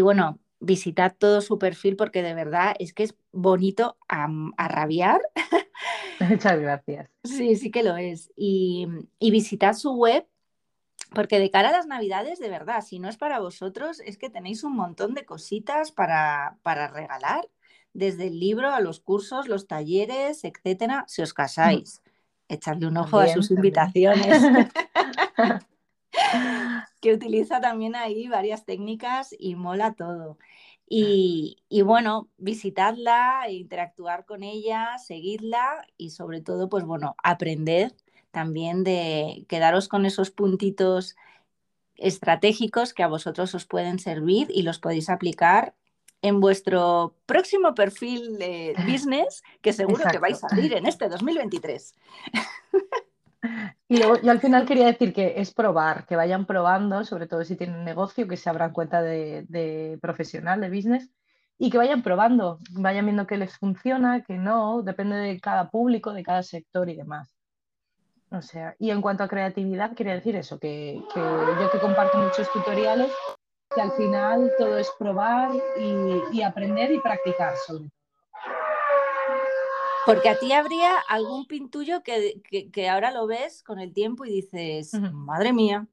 bueno, 0.00 0.38
visitad 0.58 1.14
todo 1.18 1.42
su 1.42 1.58
perfil 1.58 1.96
porque 1.96 2.22
de 2.22 2.34
verdad 2.34 2.74
es 2.78 2.94
que 2.94 3.02
es 3.02 3.14
bonito 3.30 3.98
a, 4.08 4.28
rabiar. 4.68 5.20
Muchas 6.20 6.58
gracias. 6.58 7.10
Sí, 7.24 7.56
sí 7.56 7.70
que 7.70 7.82
lo 7.82 7.96
es. 7.96 8.32
Y, 8.36 8.86
y 9.18 9.30
visitad 9.30 9.74
su 9.74 9.92
web 9.92 10.26
porque 11.16 11.40
de 11.40 11.50
cara 11.50 11.70
a 11.70 11.72
las 11.72 11.86
navidades, 11.86 12.38
de 12.38 12.50
verdad, 12.50 12.82
si 12.82 12.98
no 12.98 13.08
es 13.08 13.16
para 13.16 13.40
vosotros, 13.40 14.00
es 14.00 14.18
que 14.18 14.28
tenéis 14.28 14.62
un 14.64 14.76
montón 14.76 15.14
de 15.14 15.24
cositas 15.24 15.90
para, 15.90 16.58
para 16.62 16.88
regalar, 16.88 17.48
desde 17.94 18.26
el 18.26 18.38
libro 18.38 18.68
a 18.68 18.80
los 18.80 19.00
cursos, 19.00 19.48
los 19.48 19.66
talleres, 19.66 20.44
etcétera, 20.44 21.04
si 21.08 21.22
os 21.22 21.32
casáis 21.32 22.02
echarle 22.48 22.86
un 22.86 22.98
ojo 22.98 23.18
a 23.18 23.28
sus 23.28 23.50
invitaciones. 23.50 24.42
que 27.00 27.14
utiliza 27.14 27.62
también 27.62 27.96
ahí 27.96 28.28
varias 28.28 28.66
técnicas 28.66 29.34
y 29.38 29.54
mola 29.54 29.94
todo. 29.94 30.36
Y, 30.86 31.56
bueno, 31.82 32.28
visitadla, 32.36 33.46
interactuar 33.48 34.26
con 34.26 34.42
ella, 34.42 34.98
seguidla 34.98 35.86
y 35.96 36.10
sobre 36.10 36.42
todo, 36.42 36.68
pues 36.68 36.84
bueno, 36.84 37.16
aprender 37.24 37.96
también 38.36 38.84
de 38.84 39.46
quedaros 39.48 39.88
con 39.88 40.04
esos 40.04 40.30
puntitos 40.30 41.16
estratégicos 41.94 42.92
que 42.92 43.02
a 43.02 43.08
vosotros 43.08 43.54
os 43.54 43.64
pueden 43.64 43.98
servir 43.98 44.48
y 44.50 44.60
los 44.60 44.78
podéis 44.78 45.08
aplicar 45.08 45.74
en 46.20 46.40
vuestro 46.40 47.16
próximo 47.24 47.74
perfil 47.74 48.36
de 48.36 48.74
business, 48.86 49.42
que 49.62 49.72
seguro 49.72 50.04
que 50.12 50.18
vais 50.18 50.44
a 50.44 50.48
abrir 50.50 50.74
en 50.74 50.84
este 50.84 51.08
2023. 51.08 51.94
Y 53.88 53.98
luego, 53.98 54.20
yo 54.20 54.32
al 54.32 54.40
final 54.40 54.66
quería 54.66 54.86
decir 54.86 55.12
que 55.12 55.34
es 55.36 55.54
probar, 55.54 56.04
que 56.06 56.16
vayan 56.16 56.46
probando, 56.46 57.04
sobre 57.04 57.28
todo 57.28 57.44
si 57.44 57.54
tienen 57.54 57.84
negocio, 57.84 58.26
que 58.26 58.36
se 58.36 58.50
abran 58.50 58.72
cuenta 58.72 59.00
de, 59.02 59.96
profesional, 60.02 60.60
de 60.60 60.68
business, 60.68 61.08
y 61.56 61.70
que 61.70 61.78
vayan 61.78 62.02
probando, 62.02 62.58
vayan 62.72 63.06
viendo 63.06 63.28
que 63.28 63.36
les 63.36 63.56
funciona, 63.56 64.24
que 64.24 64.36
no, 64.36 64.82
depende 64.82 65.14
de 65.14 65.38
cada 65.38 65.70
público, 65.70 66.12
de 66.12 66.24
cada 66.24 66.42
sector 66.42 66.88
y 66.88 66.96
demás. 66.96 67.35
O 68.30 68.42
sea, 68.42 68.74
y 68.78 68.90
en 68.90 69.00
cuanto 69.00 69.22
a 69.22 69.28
creatividad, 69.28 69.94
quería 69.94 70.14
decir 70.14 70.34
eso, 70.36 70.58
que, 70.58 71.00
que 71.14 71.20
yo 71.20 71.70
que 71.70 71.78
comparto 71.78 72.18
muchos 72.18 72.50
tutoriales, 72.52 73.12
que 73.74 73.80
al 73.80 73.92
final 73.92 74.52
todo 74.58 74.78
es 74.78 74.90
probar 74.98 75.50
y, 76.32 76.42
aprender 76.42 76.90
y 76.90 77.00
practicar 77.00 77.54
sobre 77.66 77.88
Porque 80.04 80.28
a 80.28 80.38
ti 80.38 80.52
habría 80.52 80.98
algún 81.08 81.46
pintuyo 81.46 82.02
que, 82.02 82.40
que, 82.72 82.88
ahora 82.88 83.10
lo 83.10 83.26
ves 83.26 83.62
con 83.62 83.78
el 83.78 83.92
tiempo 83.92 84.24
y 84.24 84.30
dices, 84.30 84.92
madre 85.12 85.52
mía, 85.52 85.86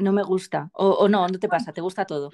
no 0.00 0.12
me 0.12 0.22
gusta. 0.22 0.70
O, 0.72 1.08
no, 1.08 1.26
no 1.28 1.38
te 1.38 1.48
pasa, 1.48 1.72
te 1.72 1.80
gusta 1.80 2.04
todo. 2.04 2.30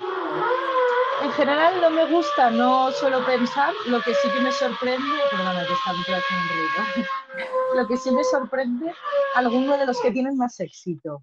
En 1.29 1.35
general 1.35 1.79
no 1.83 1.91
me 1.91 2.11
gusta, 2.11 2.51
no 2.51 2.91
suelo 2.91 3.25
pensar, 3.27 3.75
lo 3.87 4.01
que 4.01 4.15
sí 4.15 4.31
que 4.31 4.41
me 4.41 4.51
sorprende, 4.51 5.19
perdona 5.31 5.67
que 5.67 5.75
está 5.75 5.93
ruido, 5.93 7.07
lo 7.77 7.87
que 7.87 7.99
sí 7.99 8.11
me 8.11 8.25
sorprende, 8.25 8.95
alguno 9.35 9.77
de 9.77 9.85
los 9.85 10.01
que 10.01 10.11
tienen 10.11 10.39
más 10.39 10.59
éxito. 10.59 11.23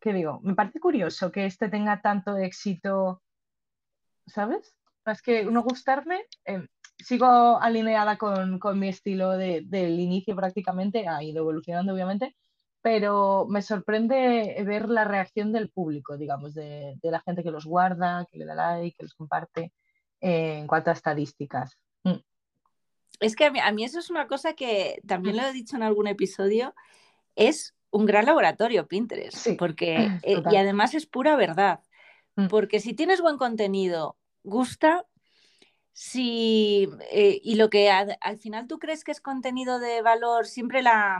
Que 0.00 0.14
digo, 0.14 0.40
me 0.42 0.54
parece 0.54 0.80
curioso 0.80 1.30
que 1.30 1.44
este 1.44 1.68
tenga 1.68 2.00
tanto 2.00 2.38
éxito, 2.38 3.22
¿sabes? 4.26 4.74
Más 5.04 5.20
que 5.20 5.44
no 5.44 5.62
gustarme, 5.62 6.24
em, 6.46 6.66
sigo 6.96 7.60
alineada 7.60 8.16
con, 8.16 8.58
mi 8.78 8.88
estilo 8.88 9.32
del 9.32 10.00
inicio 10.00 10.34
prácticamente, 10.34 11.06
ha 11.06 11.22
ido 11.22 11.42
evolucionando 11.42 11.92
obviamente, 11.92 12.34
pero 12.84 13.46
me 13.48 13.62
sorprende 13.62 14.62
ver 14.66 14.90
la 14.90 15.04
reacción 15.04 15.52
del 15.52 15.70
público, 15.70 16.18
digamos, 16.18 16.52
de, 16.52 16.98
la 17.02 17.20
gente 17.20 17.42
que 17.42 17.50
los 17.50 17.64
guarda, 17.64 18.28
que 18.30 18.36
le 18.36 18.44
da 18.44 18.54
like, 18.54 18.94
que 18.94 19.04
los 19.04 19.14
comparte, 19.14 19.72
eh, 20.20 20.58
en 20.58 20.66
cuanto 20.66 20.90
a 20.90 20.92
estadísticas. 20.92 21.78
Mm. 22.02 22.18
Es 23.20 23.36
que 23.36 23.46
a 23.46 23.50
mí, 23.50 23.58
a 23.58 23.72
mí, 23.72 23.84
eso 23.84 23.98
es 23.98 24.10
una 24.10 24.26
cosa 24.26 24.52
que 24.52 25.00
también 25.06 25.38
lo 25.38 25.44
he 25.44 25.52
dicho 25.54 25.76
en 25.76 25.82
algún 25.82 26.08
episodio, 26.08 26.74
es 27.36 27.74
un 27.88 28.04
gran 28.04 28.26
laboratorio 28.26 28.86
Pinterest, 28.86 29.48
porque 29.58 29.94
eh, 30.22 30.42
y 30.50 30.56
además 30.56 30.92
es 30.92 31.06
pura 31.06 31.36
verdad, 31.36 31.80
mm. 32.36 32.48
porque 32.48 32.80
si 32.80 32.92
tienes 32.92 33.22
buen 33.22 33.38
contenido, 33.38 34.18
gusta, 34.42 35.06
si 35.94 36.90
eh, 37.10 37.40
y 37.42 37.54
lo 37.54 37.70
que 37.70 37.90
al 37.90 38.38
final 38.38 38.66
tú 38.66 38.78
crees 38.78 39.04
que 39.04 39.12
es 39.12 39.22
contenido 39.22 39.78
de 39.78 40.02
valor, 40.02 40.44
siempre 40.44 40.82
la, 40.82 41.18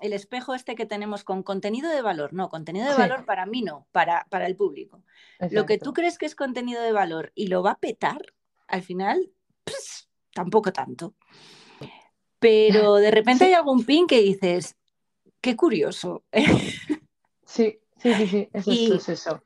el 0.00 0.12
espejo 0.12 0.54
este 0.54 0.74
que 0.74 0.86
tenemos 0.86 1.24
con 1.24 1.42
contenido 1.42 1.90
de 1.90 2.02
valor. 2.02 2.32
No, 2.32 2.48
contenido 2.48 2.88
de 2.88 2.96
valor 2.96 3.24
para 3.24 3.46
mí 3.46 3.62
no, 3.62 3.86
para, 3.92 4.26
para 4.30 4.46
el 4.46 4.56
público. 4.56 5.02
Lo 5.50 5.66
que 5.66 5.78
tú 5.78 5.92
crees 5.92 6.18
que 6.18 6.26
es 6.26 6.34
contenido 6.34 6.82
de 6.82 6.92
valor 6.92 7.32
y 7.34 7.48
lo 7.48 7.62
va 7.62 7.72
a 7.72 7.78
petar, 7.78 8.20
al 8.66 8.82
final, 8.82 9.30
tampoco 10.32 10.72
tanto. 10.72 11.14
Pero 12.38 12.94
de 12.96 13.10
repente 13.10 13.44
hay 13.44 13.54
algún 13.54 13.84
pin 13.84 14.06
que 14.06 14.20
dices, 14.20 14.76
qué 15.40 15.56
curioso. 15.56 16.24
Sí, 17.46 17.78
sí, 17.98 18.12
sí, 18.14 18.26
sí, 18.26 18.48
eso, 18.52 18.94
es 18.94 19.08
eso. 19.08 19.42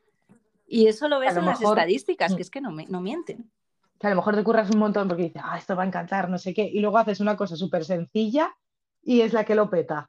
Y 0.67 0.87
eso 0.87 1.09
lo 1.09 1.19
ves 1.19 1.37
en 1.37 1.45
las 1.45 1.61
estadísticas, 1.61 2.33
que 2.33 2.39
mm. 2.39 2.41
es 2.41 2.51
que 2.51 2.61
no, 2.63 2.71
no 2.71 3.01
mienten. 3.03 3.51
Que 3.99 4.07
a 4.07 4.11
lo 4.11 4.17
mejor 4.17 4.35
te 4.35 4.43
curras 4.43 4.71
un 4.71 4.79
montón 4.79 5.09
porque 5.09 5.25
dices, 5.25 5.43
ah, 5.45 5.59
esto 5.59 5.77
va 5.77 5.83
a 5.83 5.87
encantar, 5.87 6.31
no 6.31 6.39
sé 6.39 6.55
qué, 6.55 6.63
y 6.63 6.81
luego 6.81 6.97
haces 6.97 7.21
una 7.21 7.37
cosa 7.37 7.55
súper 7.55 7.85
sencilla 7.85 8.57
y 9.03 9.21
es 9.21 9.35
la 9.35 9.45
que 9.45 9.55
lo 9.55 9.69
peta. 9.69 10.09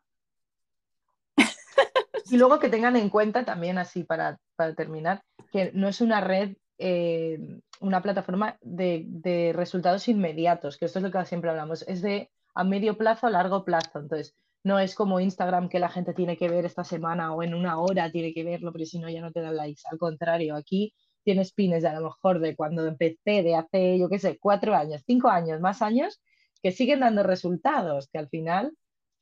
Y 2.32 2.38
luego 2.38 2.59
que 2.59 2.70
tengan 2.70 2.95
en 2.95 3.09
cuenta 3.09 3.45
también, 3.45 3.78
así 3.78 4.03
para, 4.03 4.39
terminar, 4.76 5.22
que 5.51 5.72
no 5.74 5.88
es 5.88 6.01
una 6.01 6.22
red, 6.22 6.55
eh, 6.78 7.39
una 7.80 8.01
plataforma 8.01 8.57
de, 8.61 9.51
resultados 9.55 10.07
inmediatos, 10.07 10.78
que 10.78 10.86
esto 10.86 10.99
es 10.99 11.03
lo 11.03 11.11
que 11.11 11.26
siempre 11.26 11.49
hablamos, 11.49 11.84
es 11.88 12.01
de 12.01 12.30
a 12.55 12.63
medio 12.63 12.97
plazo, 12.97 13.28
a 13.28 13.32
largo 13.32 13.63
plazo. 13.63 13.99
Entonces, 13.99 14.36
no 14.63 14.80
es 14.80 14.95
como 14.95 15.20
Instagram 15.20 15.70
que 15.70 15.80
la 15.80 15.89
gente 15.89 16.13
tiene 16.13 16.38
que 16.38 16.49
ver 16.49 16.65
esta 16.65 16.84
semana 16.84 17.34
o 17.34 17.43
en 17.43 17.53
una 17.53 17.80
hora 17.80 18.11
tiene 18.11 18.34
que 18.34 18.43
verlo, 18.43 18.74
pero 18.74 18.86
si 18.86 18.99
no 18.99 19.09
ya 19.09 19.22
no 19.22 19.32
te 19.32 19.41
dan 19.41 19.55
likes. 19.55 19.82
Al 19.89 19.97
contrario, 19.97 20.55
aquí 20.55 20.93
tienes 21.24 21.53
pines 21.53 21.84
de 21.84 21.89
a 21.89 21.93
lo 21.93 22.05
mejor 22.05 22.39
de 22.39 22.55
cuando 22.55 22.86
empecé, 22.86 23.43
de 23.43 23.55
hace, 23.55 23.97
yo 23.97 24.09
qué 24.09 24.20
sé, 24.20 24.38
cuatro 24.39 24.76
años, 24.76 25.03
cinco 25.05 25.30
años, 25.30 25.61
más 25.61 25.82
años, 25.82 26.22
que 26.61 26.72
siguen 26.72 27.01
dando 27.01 27.24
resultados, 27.24 28.09
que 28.11 28.20
al 28.20 28.30
final 28.30 28.74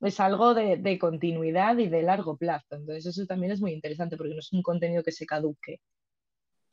es 0.01 0.19
algo 0.19 0.53
de, 0.53 0.99
continuidad 0.99 1.77
y 1.77 1.87
de 1.87 2.03
largo 2.03 2.37
plazo. 2.37 2.75
Entonces 2.75 3.05
eso 3.05 3.25
también 3.25 3.51
es 3.51 3.61
muy 3.61 3.71
interesante 3.71 4.17
porque 4.17 4.33
no 4.33 4.39
es 4.39 4.53
un 4.53 4.61
contenido 4.61 5.03
que 5.03 5.11
se 5.11 5.25
caduque. 5.25 5.81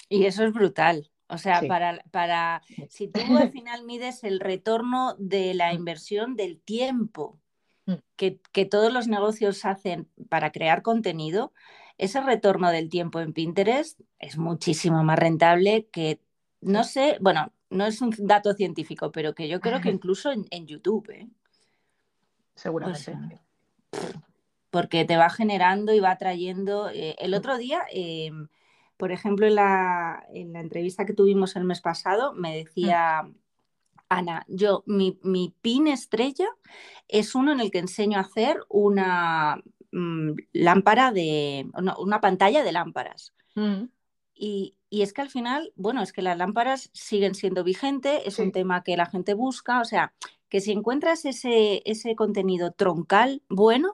Y 0.09 0.27
eso 0.27 0.45
es 0.45 0.53
brutal. 0.53 1.11
O 1.29 1.39
sea, 1.39 1.63
para, 1.63 2.05
para, 2.11 2.63
si 2.91 3.09
tú 3.09 3.21
al 3.39 3.51
final 3.51 3.85
mides 3.85 4.25
el 4.25 4.41
retorno 4.41 5.15
de 5.19 5.55
la 5.55 5.73
mm. 5.73 5.77
inversión 5.77 6.37
del 6.37 6.61
tiempo 6.61 7.41
mm. 7.87 7.95
que, 8.17 8.41
que, 8.53 8.67
todos 8.67 8.93
los 8.93 9.09
negocios 9.09 9.65
hacen 9.65 10.07
para 10.29 10.53
crear 10.53 10.83
contenido, 10.83 11.55
ese 11.97 12.21
retorno 12.21 12.71
del 12.71 12.91
tiempo 12.91 13.21
en 13.21 13.33
Pinterest 13.33 14.01
es 14.19 14.37
muchísimo 14.37 15.03
más 15.03 15.19
rentable 15.19 15.89
que, 15.91 16.21
no 16.61 16.85
sé, 16.85 17.17
bueno, 17.21 17.53
no 17.71 17.87
es 17.87 18.03
un 18.03 18.15
dato 18.19 18.53
científico, 18.53 19.11
pero 19.11 19.35
que 19.35 19.49
yo 19.49 19.61
creo 19.61 19.81
que 19.81 19.91
incluso 19.91 20.31
en, 20.31 20.45
en 20.51 20.67
YouTube. 20.67 21.09
¿eh? 21.11 21.29
Seguramente. 22.55 23.41
porque 24.71 25.05
te 25.05 25.17
va 25.17 25.31
generando 25.31 25.93
y 25.95 26.01
va 26.01 26.19
trayendo. 26.19 26.89
Eh, 26.91 27.17
el 27.19 27.35
otro 27.35 27.57
día, 27.57 27.83
eh, 27.93 28.31
por 28.97 29.13
ejemplo, 29.13 29.47
en 29.47 29.57
la, 29.57 30.25
en 30.33 30.53
la, 30.53 30.61
entrevista 30.61 31.05
que 31.05 31.15
tuvimos 31.15 31.57
el 31.57 31.65
mes 31.65 31.81
pasado, 31.81 32.33
me 32.33 32.57
decía. 32.57 33.29
Ana, 34.09 34.45
yo, 34.49 34.85
mi, 34.87 35.19
mi, 35.23 35.55
pin 35.63 35.89
estrella 35.89 36.47
es 37.09 37.35
uno 37.35 37.53
en 37.53 37.61
el 37.61 37.71
que 37.71 37.79
enseño 37.79 38.19
a 38.19 38.23
hacer 38.23 38.59
una 38.69 39.63
mm, 39.93 40.33
lámpara 40.53 41.11
de, 41.11 41.67
una, 41.75 42.21
pantalla 42.21 42.63
de 42.63 42.73
lámparas. 42.73 43.33
Mm. 43.55 43.85
Y, 44.35 44.77
y, 44.91 45.03
es 45.03 45.13
que 45.13 45.23
al 45.23 45.31
final, 45.31 45.73
bueno, 45.75 46.03
es 46.03 46.13
que 46.13 46.23
las 46.23 46.37
lámparas 46.37 46.91
siguen 46.93 47.35
siendo 47.35 47.65
vigentes, 47.65 48.23
es 48.27 48.39
un 48.39 48.53
tema 48.53 48.83
que 48.83 48.97
la 48.97 49.07
gente 49.07 49.35
busca, 49.35 49.81
o 49.81 49.85
sea, 49.85 50.13
que 50.55 50.61
si 50.61 50.71
encuentras 50.71 51.25
ese, 51.25 51.83
ese 51.85 52.15
contenido 52.15 52.71
troncal 52.71 53.43
bueno, 53.49 53.93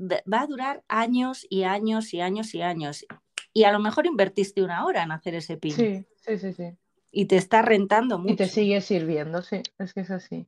va 0.00 0.40
a 0.40 0.46
durar 0.46 0.84
años 0.86 1.48
y 1.50 1.64
años 1.64 2.14
y 2.14 2.20
años 2.20 2.54
y 2.54 2.62
años. 2.62 3.04
Y 3.52 3.64
a 3.64 3.72
lo 3.72 3.80
mejor 3.80 4.06
invertiste 4.06 4.62
una 4.62 4.86
hora 4.86 5.02
en 5.02 5.10
hacer 5.10 5.34
ese 5.34 5.56
pin. 5.56 5.72
Sí, 5.72 6.06
sí, 6.14 6.38
sí, 6.38 6.52
sí. 6.52 6.76
Y 7.10 7.24
te 7.24 7.38
está 7.38 7.62
rentando 7.62 8.20
mucho. 8.20 8.34
Y 8.34 8.36
te 8.36 8.46
sigue 8.46 8.80
sirviendo, 8.80 9.42
sí, 9.42 9.60
es 9.80 9.94
que 9.94 10.02
es 10.02 10.12
así. 10.12 10.46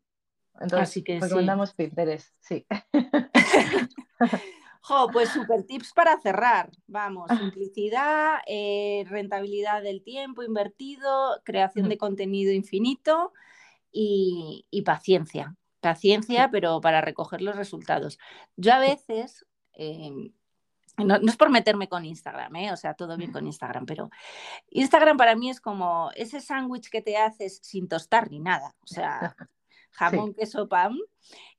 Entonces, 0.61 0.89
así 0.89 1.03
que 1.03 1.19
recomendamos 1.19 1.75
Pinterest, 1.75 2.33
sí. 2.39 2.65
Jo, 4.83 5.09
pues 5.13 5.31
super 5.31 5.65
tips 5.65 5.93
para 5.93 6.21
cerrar. 6.21 6.71
Vamos, 6.87 7.27
ah. 7.31 7.37
simplicidad, 7.37 8.39
eh, 8.47 9.05
rentabilidad 9.09 9.83
del 9.83 10.05
tiempo 10.05 10.45
invertido, 10.45 11.41
creación 11.43 11.89
de 11.89 11.99
contenido 11.99 12.53
infinito 12.53 13.33
y, 13.93 14.83
paciencia. 14.85 15.57
Paciencia, 15.81 16.51
pero 16.51 16.81
para 16.81 17.01
recoger 17.01 17.41
los 17.41 17.57
resultados. 17.57 18.19
Yo 18.57 18.73
a 18.73 18.79
veces, 18.79 19.47
em, 19.73 20.33
no, 20.99 21.17
es 21.17 21.37
por 21.37 21.51
meterme 21.51 21.89
con 21.89 22.05
Instagram, 22.05 22.55
¿eh? 22.57 22.73
o 22.73 22.77
sea, 22.77 22.95
todo 22.95 23.17
bien 23.17 23.33
con 23.33 23.47
Instagram, 23.47 23.87
pero 23.87 24.11
Instagram 24.71 25.17
para 25.17 25.35
mí 25.37 25.49
es 25.49 25.61
como 25.61 26.11
ese 26.15 26.41
sándwich 26.41 26.91
que 26.91 27.01
te 27.01 27.17
haces 27.17 27.61
sin 27.63 27.89
tostar 27.89 28.31
ni 28.31 28.41
nada, 28.41 28.75
o 28.83 28.87
sea, 28.87 29.35
jamón, 29.93 30.35
queso, 30.35 30.69
pan, 30.69 30.99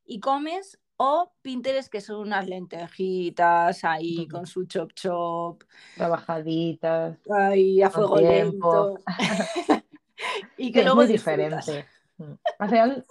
y 0.05 0.19
comes, 0.19 0.79
o 1.03 1.33
Pinterest, 1.41 1.91
que 1.91 1.99
son 1.99 2.19
unas 2.19 2.47
lentejitas 2.47 3.83
ahí 3.83 4.27
con 4.27 4.45
su 4.45 4.65
chop 4.65 4.93
chop. 4.93 5.63
Trabajaditas. 5.95 7.17
Ahí 7.27 7.81
a 7.81 7.89
fuego 7.89 8.17
lento. 8.17 8.99
y 10.57 10.71
que 10.71 10.83
luego 10.83 10.97
muy 10.97 11.07
diferente. 11.07 11.87
Mm. 12.21 12.37
Al 12.59 13.05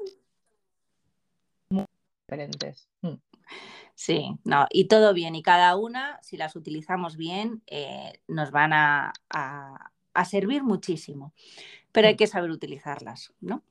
muy 1.70 1.86
diferentes. 2.22 2.88
Mm. 3.02 3.14
Sí, 3.94 4.38
no, 4.44 4.66
y 4.70 4.86
todo 4.86 5.12
bien. 5.12 5.34
Y 5.34 5.42
cada 5.42 5.76
una, 5.76 6.18
si 6.22 6.36
las 6.36 6.56
utilizamos 6.56 7.16
bien, 7.16 7.62
eh, 7.66 8.20
nos 8.28 8.50
van 8.50 8.72
a, 8.72 9.12
servir 10.24 10.62
muchísimo. 10.62 11.34
Pero 11.92 12.08
hay 12.08 12.14
mm. 12.14 12.18
que 12.18 12.26
saber 12.26 12.50
utilizarlas, 12.50 13.32
¿no? 13.40 13.64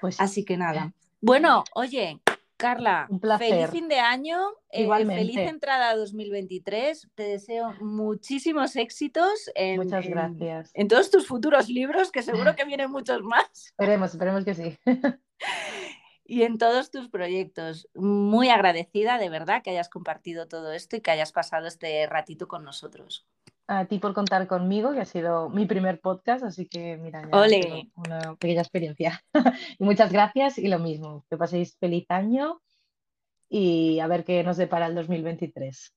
Pues 0.00 0.20
Así 0.20 0.44
que 0.44 0.56
nada. 0.56 0.92
Bueno, 1.20 1.64
oye, 1.74 2.20
Carla, 2.56 3.08
feliz 3.38 3.70
fin 3.70 3.88
de 3.88 3.98
año, 3.98 4.38
eh, 4.70 4.88
feliz 4.88 5.38
entrada 5.38 5.90
a 5.90 5.96
2023. 5.96 7.08
Te 7.14 7.22
deseo 7.24 7.74
muchísimos 7.80 8.76
éxitos 8.76 9.50
en, 9.54 9.76
Muchas 9.76 10.06
gracias. 10.06 10.70
En, 10.74 10.88
todos 10.88 11.10
tus 11.10 11.26
futuros 11.26 11.68
libros, 11.68 12.12
que 12.12 12.22
seguro 12.22 12.54
que 12.54 12.64
vienen 12.64 12.90
muchos 12.90 13.22
más. 13.22 13.48
Esperemos, 13.78 14.10
esperemos 14.12 14.44
que 14.44 14.54
sí. 14.54 14.78
y 16.24 16.42
en 16.42 16.58
todos 16.58 16.90
tus 16.90 17.08
proyectos. 17.08 17.88
Muy 17.94 18.48
agradecida 18.48 19.18
de 19.18 19.28
verdad 19.28 19.62
que 19.62 19.70
hayas 19.70 19.88
compartido 19.88 20.48
todo 20.48 20.72
esto 20.72 20.96
y 20.96 21.00
que 21.00 21.10
hayas 21.10 21.32
pasado 21.32 21.66
este 21.66 22.06
ratito 22.06 22.48
con 22.48 22.64
nosotros. 22.64 23.26
A 23.66 23.86
ti 23.86 23.98
por 23.98 24.12
contar 24.12 24.46
conmigo, 24.46 24.92
que 24.92 25.00
ha 25.00 25.06
sido 25.06 25.48
mi 25.48 25.64
primer 25.64 26.00
podcast, 26.00 26.44
así 26.44 26.68
que 26.68 26.98
mira, 26.98 27.22
ya 27.22 27.66
una 27.96 28.36
pequeña 28.36 28.60
experiencia. 28.60 29.24
y 29.78 29.84
muchas 29.84 30.12
gracias 30.12 30.58
y 30.58 30.68
lo 30.68 30.78
mismo, 30.78 31.24
que 31.30 31.36
paséis 31.36 31.76
feliz 31.78 32.04
año 32.10 32.60
y 33.48 34.00
a 34.00 34.06
ver 34.06 34.24
qué 34.24 34.42
nos 34.42 34.56
depara 34.56 34.86
el 34.86 34.94
2023. 34.94 35.94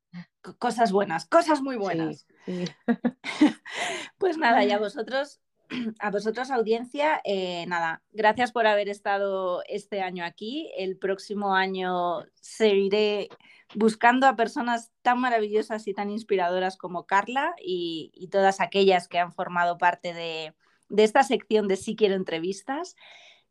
Cosas 0.60 0.92
buenas, 0.92 1.28
cosas 1.28 1.62
muy 1.62 1.76
buenas. 1.76 2.26
pues 4.18 4.38
nada, 4.38 4.64
y 4.64 4.72
a 4.72 4.80
vosotros, 4.80 5.42
a 6.00 6.12
vosotros 6.12 6.52
audiencia, 6.52 7.22
eh, 7.24 7.66
nada, 7.68 8.02
gracias 8.12 8.52
por 8.52 8.68
haber 8.68 8.90
estado 8.90 9.62
este 9.68 10.02
año 10.02 10.24
aquí. 10.24 10.72
El 10.78 10.98
próximo 10.98 11.54
año 11.54 12.24
seguiré 12.36 13.30
buscando 13.76 14.28
a 14.28 14.36
personas 14.36 14.92
tan 15.02 15.20
maravillosas 15.20 15.88
y 15.88 15.94
tan 15.94 16.10
inspiradoras 16.10 16.78
como 16.78 17.06
Carla 17.06 17.54
y, 17.64 18.30
todas 18.32 18.62
aquellas 18.62 19.08
que 19.08 19.20
han 19.20 19.32
formado 19.32 19.78
parte 19.78 20.14
de, 20.14 20.54
esta 20.96 21.24
sección 21.24 21.68
de 21.68 21.76
Si 21.76 21.96
Quiero 21.96 22.16
Entrevistas. 22.16 22.96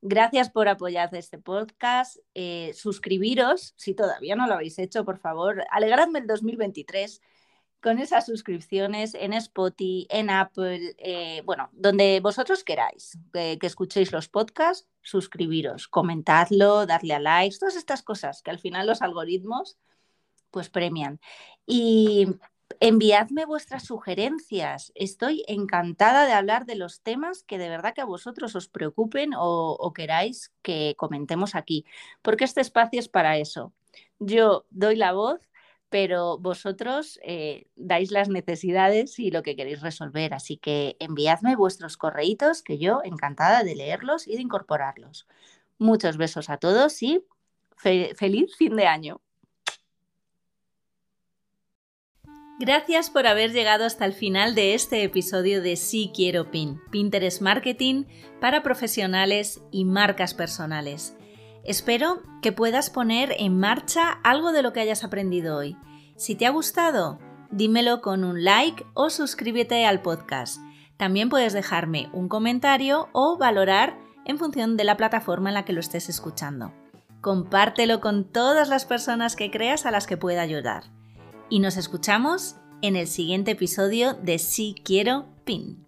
Gracias 0.02 0.50
por 0.50 0.68
apoyar 0.68 1.14
este 1.14 1.38
podcast. 1.38 2.16
Eh, 2.34 2.72
suscribiros, 2.74 3.74
si 3.76 3.94
todavía 3.94 4.36
no 4.36 4.46
lo 4.46 4.54
habéis 4.54 4.78
hecho, 4.78 5.04
por 5.04 5.18
favor. 5.18 5.64
Alegradme 5.70 6.20
el 6.20 6.26
2023 6.26 7.20
con 7.80 7.98
esas 7.98 8.26
suscripciones 8.26 9.14
en 9.14 9.32
Spotify, 9.32 10.06
en 10.10 10.30
Apple, 10.30 10.94
eh, 10.98 11.42
bueno, 11.44 11.68
donde 11.72 12.20
vosotros 12.20 12.64
queráis 12.64 13.18
que, 13.32 13.58
escuchéis 13.62 14.12
los 14.12 14.28
podcasts, 14.28 14.88
suscribiros, 15.02 15.86
comentadlo, 15.88 16.86
darle 16.86 17.14
a 17.14 17.20
likes, 17.20 17.58
todas 17.58 17.76
estas 17.76 18.02
cosas 18.02 18.42
que 18.42 18.50
al 18.50 18.58
final 18.58 18.86
los 18.86 19.02
algoritmos 19.02 19.78
pues 20.50 20.70
premian. 20.70 21.20
Y 21.66 22.26
enviadme 22.80 23.44
vuestras 23.44 23.84
sugerencias. 23.84 24.92
Estoy 24.94 25.44
encantada 25.46 26.26
de 26.26 26.32
hablar 26.32 26.66
de 26.66 26.76
los 26.76 27.00
temas 27.02 27.42
que 27.42 27.58
de 27.58 27.68
verdad 27.68 27.94
que 27.94 28.00
a 28.00 28.06
vosotros 28.06 28.54
os 28.56 28.68
preocupen 28.68 29.30
o, 29.36 29.92
queráis 29.94 30.52
que 30.62 30.94
comentemos 30.96 31.54
aquí, 31.54 31.84
porque 32.22 32.44
este 32.44 32.60
espacio 32.60 33.00
es 33.00 33.08
para 33.08 33.38
eso. 33.38 33.72
Yo 34.18 34.66
doy 34.70 34.96
la 34.96 35.12
voz, 35.12 35.40
pero 35.88 36.38
vosotros 36.38 37.18
eh, 37.22 37.66
dais 37.76 38.10
las 38.10 38.28
necesidades 38.28 39.18
y 39.18 39.30
lo 39.30 39.42
que 39.42 39.56
queréis 39.56 39.80
resolver. 39.80 40.34
Así 40.34 40.56
que 40.56 40.96
enviadme 40.98 41.56
vuestros 41.56 41.96
correitos, 41.96 42.62
que 42.62 42.78
yo 42.78 43.00
encantada 43.04 43.62
de 43.62 43.76
leerlos 43.76 44.26
y 44.26 44.36
de 44.36 44.42
incorporarlos. 44.42 45.26
Muchos 45.78 46.16
besos 46.16 46.50
a 46.50 46.56
todos 46.56 47.02
y 47.02 47.24
feliz 47.76 48.56
fin 48.56 48.76
de 48.76 48.86
año. 48.86 49.20
Gracias 52.58 53.10
por 53.10 53.26
haber 53.26 53.52
llegado 53.52 53.84
hasta 53.84 54.06
el 54.06 54.14
final 54.14 54.54
de 54.54 54.72
este 54.72 55.02
episodio 55.02 55.60
de 55.60 55.76
Sí 55.76 56.10
Quiero 56.14 56.50
Pin, 56.50 56.80
Pinterest 56.90 57.42
Marketing 57.42 58.04
para 58.40 58.62
profesionales 58.62 59.60
y 59.70 59.84
marcas 59.84 60.32
personales. 60.32 61.14
Espero 61.66 62.22
que 62.42 62.52
puedas 62.52 62.90
poner 62.90 63.34
en 63.38 63.58
marcha 63.58 64.12
algo 64.22 64.52
de 64.52 64.62
lo 64.62 64.72
que 64.72 64.80
hayas 64.80 65.04
aprendido 65.04 65.56
hoy. 65.56 65.76
Si 66.16 66.34
te 66.34 66.46
ha 66.46 66.50
gustado, 66.50 67.18
dímelo 67.50 68.00
con 68.00 68.24
un 68.24 68.44
like 68.44 68.84
o 68.94 69.10
suscríbete 69.10 69.84
al 69.84 70.00
podcast. 70.00 70.60
También 70.96 71.28
puedes 71.28 71.52
dejarme 71.52 72.08
un 72.12 72.28
comentario 72.28 73.08
o 73.12 73.36
valorar 73.36 73.98
en 74.24 74.38
función 74.38 74.76
de 74.76 74.84
la 74.84 74.96
plataforma 74.96 75.50
en 75.50 75.54
la 75.54 75.64
que 75.64 75.72
lo 75.72 75.80
estés 75.80 76.08
escuchando. 76.08 76.72
Compártelo 77.20 78.00
con 78.00 78.24
todas 78.24 78.68
las 78.68 78.84
personas 78.84 79.36
que 79.36 79.50
creas 79.50 79.86
a 79.86 79.90
las 79.90 80.06
que 80.06 80.16
pueda 80.16 80.42
ayudar 80.42 80.84
y 81.48 81.60
nos 81.60 81.76
escuchamos 81.76 82.56
en 82.82 82.96
el 82.96 83.06
siguiente 83.06 83.52
episodio 83.52 84.14
de 84.14 84.38
Si 84.38 84.74
Quiero 84.84 85.26
Pin. 85.44 85.85